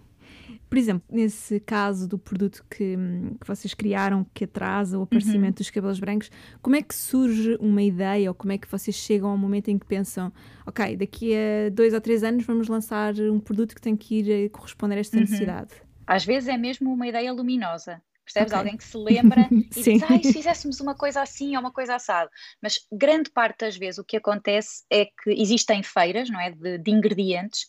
Por 0.69 0.77
exemplo, 0.77 1.03
nesse 1.11 1.61
caso 1.61 2.07
do 2.07 2.19
produto 2.19 2.65
que, 2.71 2.97
que 3.41 3.47
vocês 3.47 3.73
criaram 3.73 4.27
que 4.35 4.45
atrasa 4.45 4.99
o 4.99 5.03
aparecimento 5.03 5.59
uhum. 5.59 5.63
dos 5.63 5.71
cabelos 5.71 5.99
brancos, 5.99 6.31
como 6.61 6.77
é 6.77 6.83
que 6.83 6.95
surge 6.95 7.57
uma 7.61 7.83
ideia 7.83 8.31
ou 8.31 8.35
como 8.35 8.53
é 8.53 8.59
que 8.59 8.69
vocês 8.69 8.95
chegam 8.95 9.31
ao 9.31 9.39
momento 9.39 9.69
em 9.69 9.79
que 9.79 9.87
pensam, 9.87 10.33
ok, 10.67 10.97
daqui 10.97 11.35
a 11.35 11.71
dois 11.71 11.95
ou 11.95 12.01
três 12.01 12.23
anos 12.23 12.45
vamos 12.45 12.69
lançar 12.69 13.15
um 13.15 13.41
produto 13.41 13.75
que 13.75 13.81
tem 13.81 13.97
que 13.97 14.21
ir 14.21 14.47
a 14.47 14.51
corresponder 14.51 14.97
a 14.97 15.01
esta 15.01 15.17
uhum. 15.17 15.23
necessidade? 15.23 15.71
Às 16.07 16.25
vezes 16.25 16.49
é 16.49 16.57
mesmo 16.57 16.93
uma 16.93 17.07
ideia 17.07 17.33
luminosa. 17.33 18.03
Percebes? 18.25 18.53
Okay. 18.53 18.59
Alguém 18.59 18.77
que 18.77 18.85
se 18.85 18.97
lembra 18.99 19.49
e 19.51 19.69
diz, 19.71 20.03
ai, 20.03 20.23
se 20.23 20.33
fizéssemos 20.35 20.81
uma 20.81 20.95
coisa 20.95 21.23
assim 21.23 21.55
ou 21.55 21.61
uma 21.61 21.73
coisa 21.73 21.95
assada. 21.95 22.31
Mas 22.63 22.79
grande 22.93 23.31
parte 23.31 23.61
das 23.61 23.77
vezes 23.77 23.99
o 23.99 24.05
que 24.05 24.19
acontece 24.19 24.85
é 24.91 25.07
que 25.07 25.31
existem 25.31 25.83
feiras, 25.83 26.29
não 26.29 26.39
é, 26.39 26.51
de, 26.51 26.79
de 26.79 26.91
ingredientes, 26.91 27.67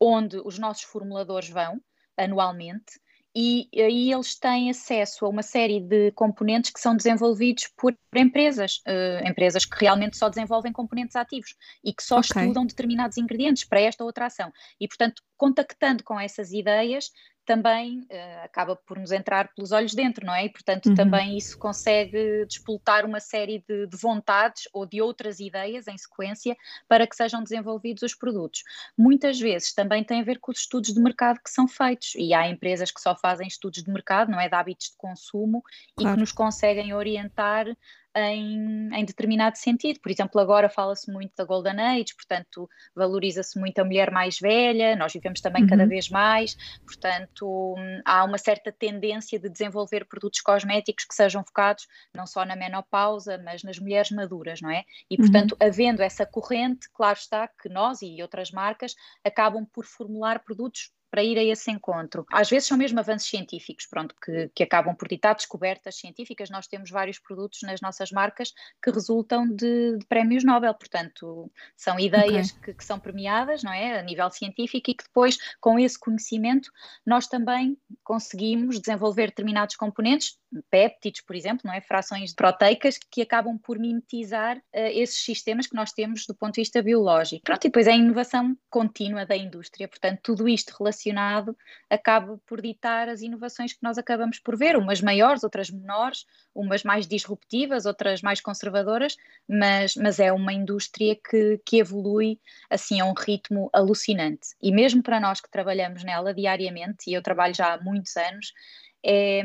onde 0.00 0.40
os 0.44 0.58
nossos 0.58 0.84
formuladores 0.84 1.48
vão, 1.48 1.80
anualmente, 2.16 3.00
e 3.38 3.68
aí 3.74 4.10
eles 4.10 4.34
têm 4.38 4.70
acesso 4.70 5.26
a 5.26 5.28
uma 5.28 5.42
série 5.42 5.78
de 5.78 6.10
componentes 6.12 6.70
que 6.70 6.80
são 6.80 6.96
desenvolvidos 6.96 7.68
por 7.76 7.94
empresas, 8.14 8.78
uh, 8.88 9.28
empresas 9.28 9.66
que 9.66 9.76
realmente 9.78 10.16
só 10.16 10.30
desenvolvem 10.30 10.72
componentes 10.72 11.14
ativos 11.16 11.54
e 11.84 11.92
que 11.92 12.02
só 12.02 12.20
okay. 12.20 12.44
estudam 12.44 12.64
determinados 12.64 13.18
ingredientes 13.18 13.62
para 13.62 13.82
esta 13.82 14.02
outra 14.02 14.24
ação. 14.24 14.50
E, 14.80 14.88
portanto, 14.88 15.22
contactando 15.36 16.02
com 16.02 16.18
essas 16.18 16.50
ideias, 16.50 17.10
também 17.46 18.00
uh, 18.00 18.44
acaba 18.44 18.74
por 18.74 18.98
nos 18.98 19.12
entrar 19.12 19.54
pelos 19.54 19.70
olhos 19.70 19.94
dentro, 19.94 20.26
não 20.26 20.34
é? 20.34 20.44
E, 20.44 20.48
portanto, 20.50 20.86
uhum. 20.86 20.94
também 20.94 21.38
isso 21.38 21.56
consegue 21.56 22.44
despoltar 22.44 23.06
uma 23.06 23.20
série 23.20 23.64
de, 23.66 23.86
de, 23.86 23.96
vontades 23.96 24.68
ou 24.72 24.84
de 24.84 25.00
outras 25.00 25.38
ideias 25.38 25.86
em 25.86 25.96
sequência 25.96 26.56
para 26.88 27.06
que 27.06 27.14
sejam 27.14 27.42
desenvolvidos 27.42 28.02
os 28.02 28.14
produtos. 28.14 28.64
Muitas 28.98 29.38
vezes 29.38 29.72
também 29.72 30.02
tem 30.02 30.20
a 30.20 30.24
ver 30.24 30.40
com 30.40 30.50
os 30.50 30.58
estudos 30.58 30.92
de 30.92 31.00
mercado 31.00 31.40
que 31.42 31.50
são 31.50 31.68
feitos, 31.68 32.14
e 32.16 32.34
há 32.34 32.48
empresas 32.48 32.90
que 32.90 33.00
só 33.00 33.16
fazem 33.16 33.46
estudos 33.46 33.82
de 33.82 33.90
mercado, 33.90 34.30
não 34.30 34.40
é? 34.40 34.48
De 34.48 34.54
hábitos 34.54 34.90
de 34.90 34.96
consumo 34.96 35.62
claro. 35.96 36.10
e 36.10 36.14
que 36.14 36.20
nos 36.20 36.32
conseguem 36.32 36.92
orientar 36.92 37.66
em, 38.16 38.88
em 38.94 39.04
determinado 39.04 39.58
sentido. 39.58 40.00
Por 40.00 40.10
exemplo, 40.10 40.40
agora 40.40 40.68
fala-se 40.68 41.10
muito 41.12 41.32
da 41.36 41.44
Golden 41.44 41.78
Age, 41.78 42.14
portanto, 42.14 42.68
valoriza-se 42.94 43.58
muito 43.58 43.78
a 43.78 43.84
mulher 43.84 44.10
mais 44.10 44.38
velha, 44.38 44.96
nós 44.96 45.12
vivemos 45.12 45.40
também 45.40 45.62
uhum. 45.62 45.68
cada 45.68 45.86
vez 45.86 46.08
mais, 46.08 46.56
portanto, 46.84 47.74
há 48.04 48.24
uma 48.24 48.38
certa 48.38 48.72
tendência 48.72 49.38
de 49.38 49.48
desenvolver 49.48 50.06
produtos 50.06 50.40
cosméticos 50.40 51.04
que 51.04 51.14
sejam 51.14 51.44
focados 51.44 51.86
não 52.14 52.26
só 52.26 52.44
na 52.44 52.56
menopausa, 52.56 53.38
mas 53.44 53.62
nas 53.62 53.78
mulheres 53.78 54.10
maduras, 54.10 54.60
não 54.60 54.70
é? 54.70 54.84
E, 55.10 55.16
portanto, 55.16 55.52
uhum. 55.52 55.68
havendo 55.68 56.02
essa 56.02 56.24
corrente, 56.24 56.88
claro 56.94 57.18
está 57.18 57.48
que 57.48 57.68
nós 57.68 58.00
e 58.02 58.22
outras 58.22 58.50
marcas 58.50 58.94
acabam 59.24 59.66
por 59.66 59.84
formular 59.84 60.42
produtos 60.42 60.90
para 61.10 61.22
ir 61.22 61.38
a 61.38 61.44
esse 61.44 61.70
encontro. 61.70 62.26
Às 62.30 62.50
vezes 62.50 62.68
são 62.68 62.76
mesmo 62.76 62.98
avanços 62.98 63.28
científicos, 63.28 63.86
pronto, 63.86 64.14
que, 64.22 64.50
que 64.54 64.62
acabam 64.62 64.94
por 64.94 65.08
ditar 65.08 65.34
descobertas 65.34 65.96
científicas. 65.96 66.50
Nós 66.50 66.66
temos 66.66 66.90
vários 66.90 67.18
produtos 67.18 67.62
nas 67.62 67.80
nossas 67.80 68.10
marcas 68.10 68.52
que 68.82 68.90
resultam 68.90 69.46
de, 69.46 69.98
de 69.98 70.06
prémios 70.06 70.44
Nobel, 70.44 70.74
portanto, 70.74 71.50
são 71.76 71.98
ideias 71.98 72.50
okay. 72.50 72.62
que, 72.62 72.74
que, 72.74 72.84
são 72.84 72.98
premiadas, 72.98 73.62
não 73.62 73.72
é, 73.72 73.98
a 73.98 74.02
nível 74.02 74.30
científico 74.30 74.90
e 74.90 74.94
que 74.94 75.04
depois, 75.04 75.38
com 75.60 75.78
esse 75.78 75.98
conhecimento, 75.98 76.70
nós 77.04 77.26
também 77.26 77.76
conseguimos 78.02 78.80
desenvolver 78.80 79.28
determinados 79.28 79.76
componentes, 79.76 80.38
péptidos, 80.70 81.20
por 81.20 81.34
exemplo, 81.34 81.62
não 81.64 81.72
é, 81.72 81.80
frações 81.80 82.34
proteicas 82.34 82.98
que 82.98 83.22
acabam 83.22 83.58
por 83.58 83.78
mimetizar 83.78 84.56
uh, 84.56 84.62
esses 84.72 85.18
sistemas 85.24 85.66
que 85.66 85.74
nós 85.74 85.92
temos 85.92 86.26
do 86.26 86.34
ponto 86.34 86.54
de 86.54 86.60
vista 86.60 86.82
biológico. 86.82 87.44
Pronto, 87.44 87.64
e 87.64 87.68
depois 87.68 87.86
é 87.86 87.92
a 87.92 87.96
inovação 87.96 88.56
contínua 88.70 89.26
da 89.26 89.36
indústria, 89.36 89.88
portanto, 89.88 90.20
tudo 90.22 90.48
isto 90.48 90.74
relacionado 90.78 91.56
acaba 91.90 92.38
por 92.46 92.60
ditar 92.60 93.08
as 93.08 93.22
inovações 93.22 93.72
que 93.72 93.82
nós 93.82 93.98
acabamos 93.98 94.38
por 94.38 94.56
ver, 94.56 94.76
umas 94.76 95.00
maiores, 95.00 95.42
outras 95.42 95.70
menores, 95.70 96.24
umas 96.54 96.82
mais 96.82 97.06
disruptivas, 97.06 97.86
outras 97.86 98.22
mais 98.22 98.40
conservadoras, 98.40 99.16
mas, 99.48 99.94
mas 99.96 100.18
é 100.18 100.32
uma 100.32 100.52
indústria 100.52 101.16
que, 101.16 101.60
que 101.64 101.78
evolui 101.78 102.40
assim 102.70 103.00
a 103.00 103.04
um 103.04 103.14
ritmo 103.14 103.68
alucinante. 103.72 104.48
E 104.62 104.72
mesmo 104.72 105.02
para 105.02 105.20
nós 105.20 105.40
que 105.40 105.50
trabalhamos 105.50 106.04
nela 106.04 106.32
diariamente, 106.32 107.10
e 107.10 107.14
eu 107.14 107.22
trabalho 107.22 107.54
já 107.54 107.74
há 107.74 107.80
muitos 107.80 108.16
anos, 108.16 108.52
é, 109.04 109.42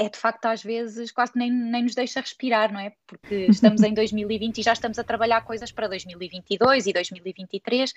é 0.00 0.08
de 0.08 0.18
facto 0.18 0.46
às 0.46 0.62
vezes 0.62 1.12
quase 1.12 1.32
nem, 1.36 1.52
nem 1.52 1.82
nos 1.82 1.94
deixa 1.94 2.20
respirar, 2.20 2.72
não 2.72 2.80
é? 2.80 2.92
Porque 3.06 3.46
estamos 3.50 3.82
em 3.82 3.92
2020 3.92 4.58
e 4.58 4.62
já 4.62 4.72
estamos 4.72 4.98
a 4.98 5.04
trabalhar 5.04 5.42
coisas 5.42 5.70
para 5.70 5.86
2022 5.88 6.86
e 6.86 6.92
2023 6.94 7.92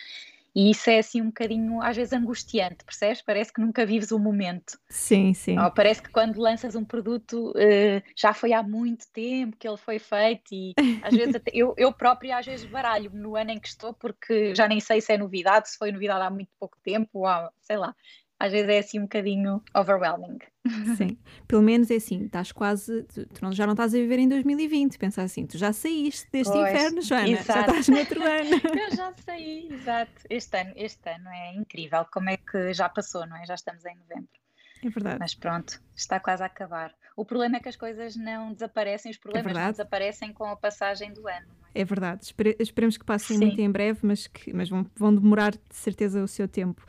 e 0.55 0.69
isso 0.69 0.87
é 0.89 0.99
assim 0.99 1.19
um 1.19 1.27
bocadinho, 1.27 1.81
às 1.81 1.95
vezes, 1.95 2.13
angustiante, 2.13 2.83
percebes? 2.85 3.23
Parece 3.23 3.51
que 3.51 3.59
nunca 3.59 3.85
vives 3.87 4.11
o 4.11 4.19
momento. 4.19 4.77
Sim, 4.87 5.33
sim. 5.33 5.57
Ou 5.57 5.71
parece 5.71 6.03
que 6.03 6.11
quando 6.11 6.39
lanças 6.39 6.75
um 6.75 6.85
produto 6.85 7.51
uh, 7.51 8.03
já 8.15 8.33
foi 8.35 8.53
há 8.53 8.61
muito 8.61 9.07
tempo 9.11 9.57
que 9.57 9.67
ele 9.67 9.77
foi 9.77 9.97
feito 9.97 10.51
e 10.51 10.73
às 11.01 11.15
vezes 11.15 11.33
até, 11.35 11.51
eu, 11.55 11.73
eu 11.75 11.91
própria 11.91 12.37
às 12.37 12.45
vezes 12.45 12.65
baralho-me 12.65 13.17
no 13.17 13.35
ano 13.35 13.51
em 13.51 13.59
que 13.59 13.67
estou 13.67 13.93
porque 13.93 14.53
já 14.53 14.67
nem 14.67 14.79
sei 14.79 15.01
se 15.01 15.13
é 15.13 15.17
novidade, 15.17 15.69
se 15.69 15.77
foi 15.77 15.91
novidade 15.91 16.23
há 16.23 16.29
muito 16.29 16.51
pouco 16.59 16.77
tempo, 16.83 17.09
ou 17.13 17.25
há, 17.25 17.49
sei 17.61 17.77
lá 17.77 17.95
às 18.43 18.51
vezes 18.51 18.67
é 18.67 18.79
assim 18.79 18.99
um 18.99 19.03
bocadinho 19.03 19.63
overwhelming. 19.73 20.37
Sim, 20.97 21.17
pelo 21.47 21.61
menos 21.61 21.89
é 21.89 21.95
assim, 21.95 22.25
estás 22.25 22.51
quase, 22.51 23.03
tu, 23.03 23.25
tu 23.25 23.51
já 23.53 23.65
não 23.65 23.71
estás 23.71 23.93
a 23.93 23.97
viver 23.97 24.19
em 24.19 24.27
2020, 24.27 24.97
pensa 24.97 25.21
assim, 25.21 25.45
tu 25.45 25.57
já 25.57 25.71
saíste 25.71 26.27
deste 26.29 26.51
pois, 26.51 26.73
inferno, 26.73 27.01
Joana, 27.01 27.29
exato. 27.29 27.45
já 27.47 27.61
estás 27.61 27.87
no 27.87 27.97
outro 27.99 28.21
ano. 28.21 28.49
Eu 28.83 28.95
já 28.97 29.13
saí, 29.25 29.69
exato, 29.71 30.11
este 30.29 30.59
ano, 30.59 30.73
este 30.75 31.09
ano 31.09 31.29
é 31.29 31.55
incrível, 31.55 32.05
como 32.11 32.29
é 32.29 32.35
que 32.35 32.73
já 32.73 32.89
passou, 32.89 33.25
não 33.25 33.37
é? 33.37 33.45
Já 33.45 33.55
estamos 33.55 33.85
em 33.85 33.95
novembro. 33.95 34.29
É 34.83 34.89
verdade. 34.89 35.17
Mas 35.21 35.33
pronto, 35.33 35.81
está 35.95 36.19
quase 36.19 36.43
a 36.43 36.47
acabar. 36.47 36.93
O 37.15 37.23
problema 37.23 37.55
é 37.55 37.59
que 37.61 37.69
as 37.69 37.77
coisas 37.77 38.17
não 38.17 38.51
desaparecem, 38.51 39.09
os 39.09 39.17
problemas 39.17 39.55
é 39.55 39.63
não 39.63 39.71
desaparecem 39.71 40.33
com 40.33 40.43
a 40.47 40.57
passagem 40.57 41.13
do 41.13 41.25
ano. 41.29 41.47
É? 41.73 41.81
é 41.81 41.85
verdade, 41.85 42.25
Espere 42.25 42.57
esperemos 42.59 42.97
que 42.97 43.05
passem 43.05 43.37
Sim. 43.37 43.45
muito 43.45 43.61
em 43.61 43.71
breve, 43.71 43.99
mas, 44.03 44.27
que, 44.27 44.51
mas 44.51 44.67
vão, 44.67 44.85
vão 44.97 45.15
demorar 45.15 45.51
de 45.51 45.61
certeza 45.69 46.21
o 46.21 46.27
seu 46.27 46.45
tempo. 46.45 46.85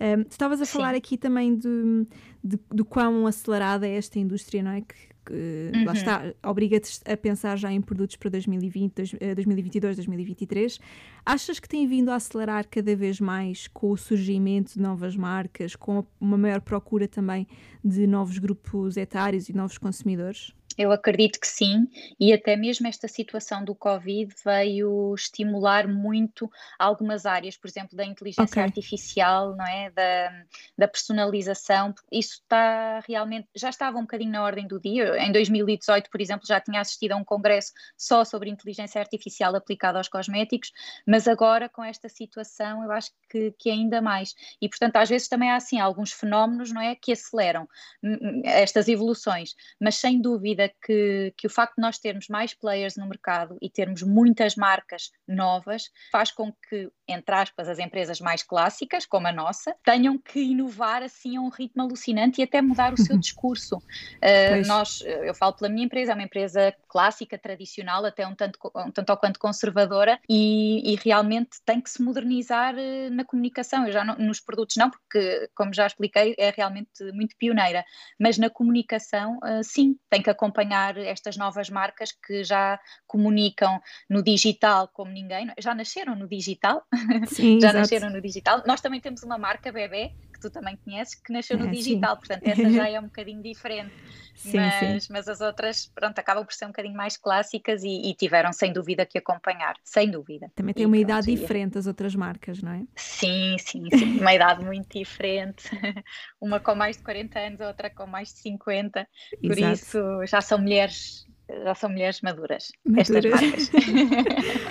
Um, 0.00 0.24
tu 0.24 0.32
estavas 0.32 0.60
a 0.60 0.64
Sim. 0.64 0.72
falar 0.72 0.94
aqui 0.94 1.16
também 1.16 1.54
do, 1.54 2.06
de, 2.42 2.58
do 2.70 2.84
quão 2.84 3.26
acelerada 3.26 3.86
é 3.86 3.96
esta 3.96 4.18
indústria, 4.18 4.62
não 4.62 4.72
é? 4.72 4.82
Que, 4.82 4.94
que 5.26 5.32
uhum. 5.74 5.84
lá 5.84 5.92
está, 5.92 6.34
obriga-te 6.44 7.00
a 7.04 7.16
pensar 7.16 7.56
já 7.56 7.72
em 7.72 7.80
produtos 7.80 8.16
para 8.16 8.30
2020, 8.30 9.16
2022, 9.34 9.96
2023. 9.96 10.78
Achas 11.24 11.58
que 11.58 11.68
tem 11.68 11.86
vindo 11.86 12.10
a 12.10 12.14
acelerar 12.14 12.66
cada 12.68 12.94
vez 12.94 13.20
mais 13.20 13.66
com 13.68 13.90
o 13.90 13.96
surgimento 13.96 14.74
de 14.74 14.80
novas 14.80 15.16
marcas, 15.16 15.74
com 15.74 16.04
uma 16.20 16.38
maior 16.38 16.60
procura 16.60 17.08
também 17.08 17.46
de 17.84 18.06
novos 18.06 18.38
grupos 18.38 18.96
etários 18.96 19.48
e 19.48 19.52
novos 19.52 19.78
consumidores? 19.78 20.52
Eu 20.76 20.92
acredito 20.92 21.40
que 21.40 21.46
sim, 21.46 21.88
e 22.20 22.32
até 22.32 22.56
mesmo 22.56 22.86
esta 22.86 23.08
situação 23.08 23.64
do 23.64 23.74
Covid 23.74 24.34
veio 24.44 25.14
estimular 25.14 25.88
muito 25.88 26.50
algumas 26.78 27.24
áreas, 27.24 27.56
por 27.56 27.68
exemplo, 27.68 27.96
da 27.96 28.04
inteligência 28.04 28.44
okay. 28.44 28.62
artificial, 28.62 29.56
não 29.56 29.66
é? 29.66 29.90
Da, 29.90 30.44
da 30.76 30.88
personalização. 30.88 31.94
Isso 32.12 32.40
está 32.42 33.00
realmente, 33.06 33.48
já 33.54 33.70
estava 33.70 33.98
um 33.98 34.02
bocadinho 34.02 34.32
na 34.32 34.42
ordem 34.42 34.66
do 34.66 34.78
dia. 34.78 35.16
Em 35.18 35.32
2018, 35.32 36.10
por 36.10 36.20
exemplo, 36.20 36.46
já 36.46 36.60
tinha 36.60 36.80
assistido 36.80 37.12
a 37.12 37.16
um 37.16 37.24
congresso 37.24 37.72
só 37.96 38.24
sobre 38.24 38.50
inteligência 38.50 39.00
artificial 39.00 39.54
aplicada 39.56 39.98
aos 39.98 40.08
cosméticos, 40.08 40.72
mas 41.06 41.26
agora 41.26 41.68
com 41.68 41.82
esta 41.82 42.08
situação 42.08 42.84
eu 42.84 42.92
acho 42.92 43.10
que, 43.30 43.52
que 43.58 43.70
ainda 43.70 44.02
mais. 44.02 44.34
E 44.60 44.68
portanto, 44.68 44.96
às 44.96 45.08
vezes 45.08 45.28
também 45.28 45.50
há 45.50 45.56
assim 45.56 45.80
alguns 45.80 46.12
fenómenos, 46.12 46.70
não 46.70 46.80
é? 46.80 46.94
Que 46.94 47.12
aceleram 47.12 47.68
hum, 48.02 48.18
hum, 48.20 48.42
estas 48.44 48.88
evoluções, 48.88 49.54
mas 49.80 49.96
sem 49.96 50.20
dúvida 50.20 50.65
que, 50.68 51.32
que 51.36 51.46
o 51.46 51.50
facto 51.50 51.76
de 51.76 51.82
nós 51.82 51.98
termos 51.98 52.28
mais 52.28 52.52
players 52.54 52.96
no 52.96 53.06
mercado 53.06 53.56
e 53.60 53.70
termos 53.70 54.02
muitas 54.02 54.56
marcas 54.56 55.10
novas 55.26 55.90
faz 56.10 56.30
com 56.30 56.52
que, 56.68 56.90
entre 57.08 57.34
aspas, 57.34 57.68
as 57.68 57.78
empresas 57.78 58.20
mais 58.20 58.42
clássicas, 58.42 59.06
como 59.06 59.28
a 59.28 59.32
nossa, 59.32 59.74
tenham 59.84 60.18
que 60.18 60.40
inovar 60.40 61.02
assim 61.02 61.36
a 61.36 61.40
um 61.40 61.48
ritmo 61.48 61.82
alucinante 61.82 62.40
e 62.40 62.44
até 62.44 62.60
mudar 62.60 62.92
o 62.92 62.96
seu 62.96 63.16
discurso. 63.18 63.76
Uh, 63.76 64.66
nós, 64.66 65.00
eu 65.02 65.34
falo 65.34 65.54
pela 65.54 65.70
minha 65.70 65.86
empresa, 65.86 66.12
é 66.12 66.14
uma 66.14 66.24
empresa 66.24 66.74
clássica, 66.88 67.38
tradicional, 67.38 68.04
até 68.04 68.26
um 68.26 68.34
tanto, 68.34 68.58
um 68.74 68.90
tanto 68.90 69.10
ou 69.10 69.16
quanto 69.16 69.38
conservadora 69.38 70.18
e, 70.28 70.92
e 70.92 70.96
realmente 70.96 71.60
tem 71.64 71.80
que 71.80 71.90
se 71.90 72.02
modernizar 72.02 72.74
uh, 72.74 73.10
na 73.10 73.24
comunicação. 73.24 73.86
Eu 73.86 73.92
já 73.92 74.04
não, 74.04 74.16
nos 74.16 74.40
produtos 74.40 74.76
não, 74.76 74.90
porque, 74.90 75.48
como 75.54 75.72
já 75.72 75.86
expliquei, 75.86 76.34
é 76.38 76.50
realmente 76.50 77.04
muito 77.12 77.36
pioneira, 77.36 77.84
mas 78.18 78.38
na 78.38 78.50
comunicação, 78.50 79.38
uh, 79.38 79.62
sim, 79.62 79.96
tem 80.10 80.22
que 80.22 80.30
acompanhar 80.30 80.55
estas 80.62 81.36
novas 81.36 81.68
marcas 81.70 82.12
que 82.12 82.44
já 82.44 82.78
comunicam 83.06 83.80
no 84.08 84.22
digital 84.22 84.88
como 84.88 85.10
ninguém, 85.10 85.52
já 85.58 85.74
nasceram 85.74 86.14
no 86.14 86.28
digital, 86.28 86.82
sim, 87.26 87.58
já 87.60 87.68
exato. 87.68 87.78
nasceram 87.78 88.10
no 88.10 88.20
digital. 88.20 88.62
Nós 88.66 88.80
também 88.80 89.00
temos 89.00 89.22
uma 89.22 89.38
marca 89.38 89.72
bebê 89.72 90.12
que 90.36 90.42
tu 90.42 90.50
também 90.50 90.76
conheces, 90.84 91.14
que 91.14 91.32
nasceu 91.32 91.58
no 91.58 91.66
é, 91.66 91.70
digital, 91.70 92.14
sim. 92.14 92.20
portanto 92.20 92.46
essa 92.46 92.70
já 92.70 92.88
é 92.88 93.00
um 93.00 93.04
bocadinho 93.04 93.42
diferente. 93.42 93.92
Sim, 94.36 94.58
mas, 94.58 95.04
sim. 95.04 95.12
mas 95.14 95.28
as 95.28 95.40
outras, 95.40 95.90
pronto, 95.94 96.18
acabam 96.18 96.44
por 96.44 96.52
ser 96.52 96.66
um 96.66 96.68
bocadinho 96.68 96.94
mais 96.94 97.16
clássicas 97.16 97.82
e, 97.82 98.10
e 98.10 98.14
tiveram 98.14 98.52
sem 98.52 98.70
dúvida 98.70 99.06
que 99.06 99.16
acompanhar, 99.16 99.76
sem 99.82 100.10
dúvida. 100.10 100.52
Também 100.54 100.74
tem 100.74 100.82
e 100.82 100.86
uma 100.86 100.92
pronto, 100.92 101.10
idade 101.10 101.34
diferente 101.34 101.78
as 101.78 101.86
outras 101.86 102.14
marcas, 102.14 102.62
não 102.62 102.72
é? 102.72 102.82
Sim, 102.94 103.56
sim, 103.58 103.88
sim, 103.96 104.20
uma 104.20 104.34
idade 104.34 104.62
muito 104.62 104.98
diferente. 104.98 105.70
uma 106.38 106.60
com 106.60 106.74
mais 106.74 106.98
de 106.98 107.02
40 107.02 107.38
anos, 107.38 107.60
a 107.62 107.68
outra 107.68 107.88
com 107.88 108.06
mais 108.06 108.28
de 108.28 108.40
50. 108.40 109.08
Por 109.40 109.58
Exato. 109.58 109.72
isso 109.72 110.26
já 110.26 110.42
são 110.42 110.58
mulheres 110.58 111.26
já 111.48 111.74
são 111.74 111.88
mulheres 111.88 112.20
maduras, 112.20 112.72
maduras. 112.84 113.24
estas 113.24 113.70
marcas. 113.70 113.70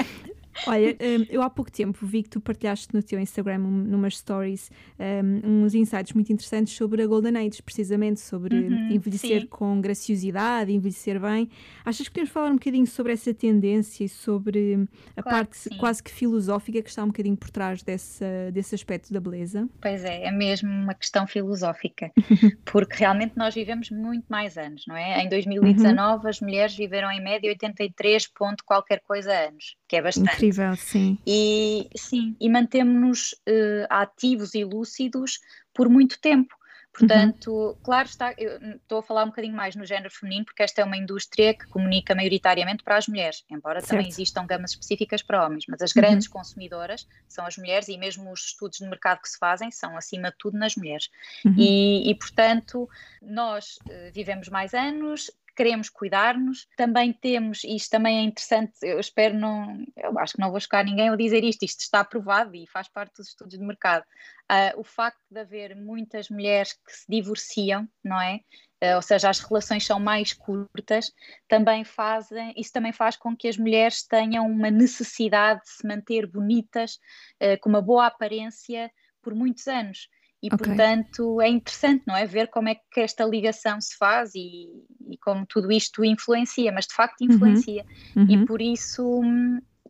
Olha, 0.68 0.92
hum, 0.92 1.26
eu 1.30 1.42
há 1.42 1.50
pouco 1.50 1.72
tempo 1.72 2.06
vi 2.06 2.24
que 2.24 2.30
tu 2.30 2.42
partilhaste 2.42 2.94
no 2.94 3.02
teu 3.04 3.20
Instagram, 3.20 3.60
numas 3.60 4.18
stories, 4.18 4.72
um, 5.00 5.64
uns 5.64 5.76
insights 5.76 6.14
muito 6.14 6.32
interessantes 6.32 6.74
sobre 6.76 7.04
a 7.04 7.08
Golden 7.08 7.38
Age, 7.38 7.62
precisamente 7.62 8.20
sobre 8.20 8.56
uhum, 8.56 8.92
envelhecer 8.92 9.42
sim. 9.42 9.48
com 9.48 9.80
graciosidade, 9.80 10.72
envelhecer 10.74 11.20
bem. 11.20 11.50
Achas 11.84 12.08
que 12.08 12.14
podemos 12.14 12.32
falar 12.32 12.50
um 12.50 12.56
bocadinho 12.56 12.88
sobre 12.88 13.14
essa 13.14 13.34
tendência 13.34 14.04
e 14.04 14.10
sobre 14.10 14.88
a 15.16 15.22
claro 15.22 15.38
parte 15.38 15.70
que 15.70 15.78
quase 15.78 16.02
que 16.02 16.12
filosófica 16.12 16.82
que 16.82 16.90
está 16.90 17.04
um 17.04 17.08
bocadinho 17.08 17.38
por 17.38 17.50
trás 17.50 17.84
dessa, 17.84 18.26
desse 18.52 18.76
aspecto 18.76 19.14
da 19.14 19.20
beleza? 19.20 19.68
Pois 19.82 20.04
é, 20.04 20.26
é 20.26 20.32
mesmo 20.32 20.70
uma 20.70 20.94
questão 20.94 21.28
filosófica, 21.28 22.12
porque 22.66 22.96
realmente 22.96 23.34
nós 23.36 23.54
vivemos 23.54 23.90
muito 23.90 24.26
mais 24.30 24.58
anos, 24.58 24.84
não 24.88 24.96
é? 24.96 25.22
Em 25.22 25.30
2019 25.30 26.24
uhum. 26.24 26.30
as 26.30 26.42
mulheres 26.42 26.76
viveram 26.76 27.12
em 27.12 27.22
média 27.22 27.50
83 27.50 28.28
ponto 28.28 28.64
qualquer 28.66 29.02
coisa 29.02 29.32
anos, 29.32 29.76
que 29.88 29.96
é 29.96 30.02
bastante. 30.02 30.34
Incrível 30.34 30.55
incrível, 30.56 30.76
sim. 30.76 31.18
E 31.26 31.90
sim, 31.96 32.36
e 32.40 32.50
mantemos-nos 32.50 33.34
uh, 33.34 33.86
ativos 33.90 34.56
e 34.56 34.64
lúcidos 34.64 35.40
por 35.74 35.90
muito 35.90 36.20
tempo. 36.20 36.56
Portanto, 36.98 37.52
uhum. 37.52 37.76
claro 37.84 38.08
está, 38.08 38.32
estou 38.32 39.00
a 39.00 39.04
falar 39.04 39.26
um 39.26 39.28
bocadinho 39.28 39.54
mais 39.54 39.76
no 39.76 39.86
género 39.86 40.10
feminino, 40.10 40.46
porque 40.46 40.64
esta 40.64 40.80
é 40.80 40.86
uma 40.86 40.96
indústria 40.96 41.54
que 41.54 41.68
comunica 41.68 42.16
maioritariamente 42.16 42.86
para 42.86 42.96
as 42.96 43.06
mulheres, 43.06 43.44
embora 43.50 43.82
certo. 43.82 43.90
também 43.90 44.08
existam 44.08 44.46
gamas 44.46 44.72
específicas 44.72 45.22
para 45.22 45.46
homens, 45.46 45.66
mas 45.68 45.82
as 45.82 45.92
grandes 45.92 46.28
uhum. 46.28 46.34
consumidoras 46.34 47.06
são 47.28 47.46
as 47.46 47.58
mulheres 47.58 47.90
e 47.90 47.98
mesmo 47.98 48.32
os 48.32 48.46
estudos 48.46 48.78
de 48.78 48.88
mercado 48.88 49.22
que 49.22 49.28
se 49.28 49.38
fazem 49.38 49.70
são, 49.72 49.98
acima 49.98 50.32
de 50.32 50.38
tudo, 50.38 50.58
nas 50.58 50.78
mulheres. 50.78 51.10
Uhum. 51.44 51.56
E, 51.58 52.10
e, 52.10 52.16
portanto, 52.16 52.90
nós 53.22 53.78
uh, 53.90 54.14
vivemos 54.14 54.48
mais 54.48 54.74
anos, 54.74 55.30
queremos 55.56 55.90
cuidar-nos. 55.90 56.68
Também 56.76 57.14
temos, 57.14 57.64
e 57.64 57.76
isto 57.76 57.90
também 57.90 58.20
é 58.20 58.22
interessante, 58.22 58.74
eu 58.82 59.00
espero 59.00 59.38
não, 59.38 59.84
eu 59.96 60.18
acho 60.20 60.34
que 60.34 60.40
não 60.40 60.52
vou 60.52 60.60
chocar 60.60 60.84
ninguém 60.84 61.10
ao 61.10 61.18
dizer 61.18 61.44
isto, 61.44 61.64
isto 61.64 61.82
está 61.82 62.02
aprovado 62.02 62.56
e 62.56 62.68
faz 62.68 62.88
parte 62.88 63.16
dos 63.18 63.30
estudos 63.30 63.58
de 63.58 63.64
mercado. 63.64 64.04
Uh, 64.52 64.80
o 64.80 64.84
facto 64.84 65.22
de 65.30 65.40
haver 65.40 65.76
muitas 65.76 66.30
mulheres 66.30 66.74
que 66.74 66.92
se 66.92 67.06
divorciam, 67.10 67.88
não 68.04 68.22
é? 68.22 68.42
Uh, 68.84 68.98
ou 68.98 69.02
seja, 69.02 69.30
as 69.30 69.40
relações 69.40 69.86
são 69.86 70.00
mais 70.00 70.34
curtas, 70.34 71.12
também 71.48 71.84
fazem, 71.84 72.54
isso 72.56 72.72
também 72.72 72.92
faz 72.92 73.16
com 73.16 73.36
que 73.36 73.48
as 73.48 73.58
mulheres 73.58 74.04
tenham 74.04 74.46
uma 74.46 74.70
necessidade 74.70 75.62
de 75.62 75.70
se 75.70 75.88
manter 75.88 76.28
bonitas, 76.28 77.00
uh, 77.42 77.60
com 77.62 77.70
uma 77.70 77.82
boa 77.82 78.08
aparência 78.08 78.92
por 79.22 79.34
muitos 79.34 79.68
anos. 79.68 80.08
E, 80.46 80.48
okay. 80.54 80.58
portanto, 80.58 81.42
é 81.42 81.50
interessante, 81.50 82.04
não 82.06 82.16
é? 82.16 82.24
Ver 82.28 82.50
como 82.50 82.70
é 82.70 82.76
que 82.76 83.00
esta 83.00 83.26
ligação 83.26 83.82
se 83.82 83.98
faz 83.98 84.36
e, 84.36 84.68
e 85.10 85.18
como 85.18 85.44
tudo 85.48 85.72
isto 85.72 86.06
influencia, 86.06 86.72
mas 86.72 86.86
de 86.86 86.94
facto 86.94 87.22
uhum. 87.22 87.34
influencia. 87.34 87.84
Uhum. 88.16 88.28
E 88.30 88.46
por 88.46 88.62
isso, 88.62 89.24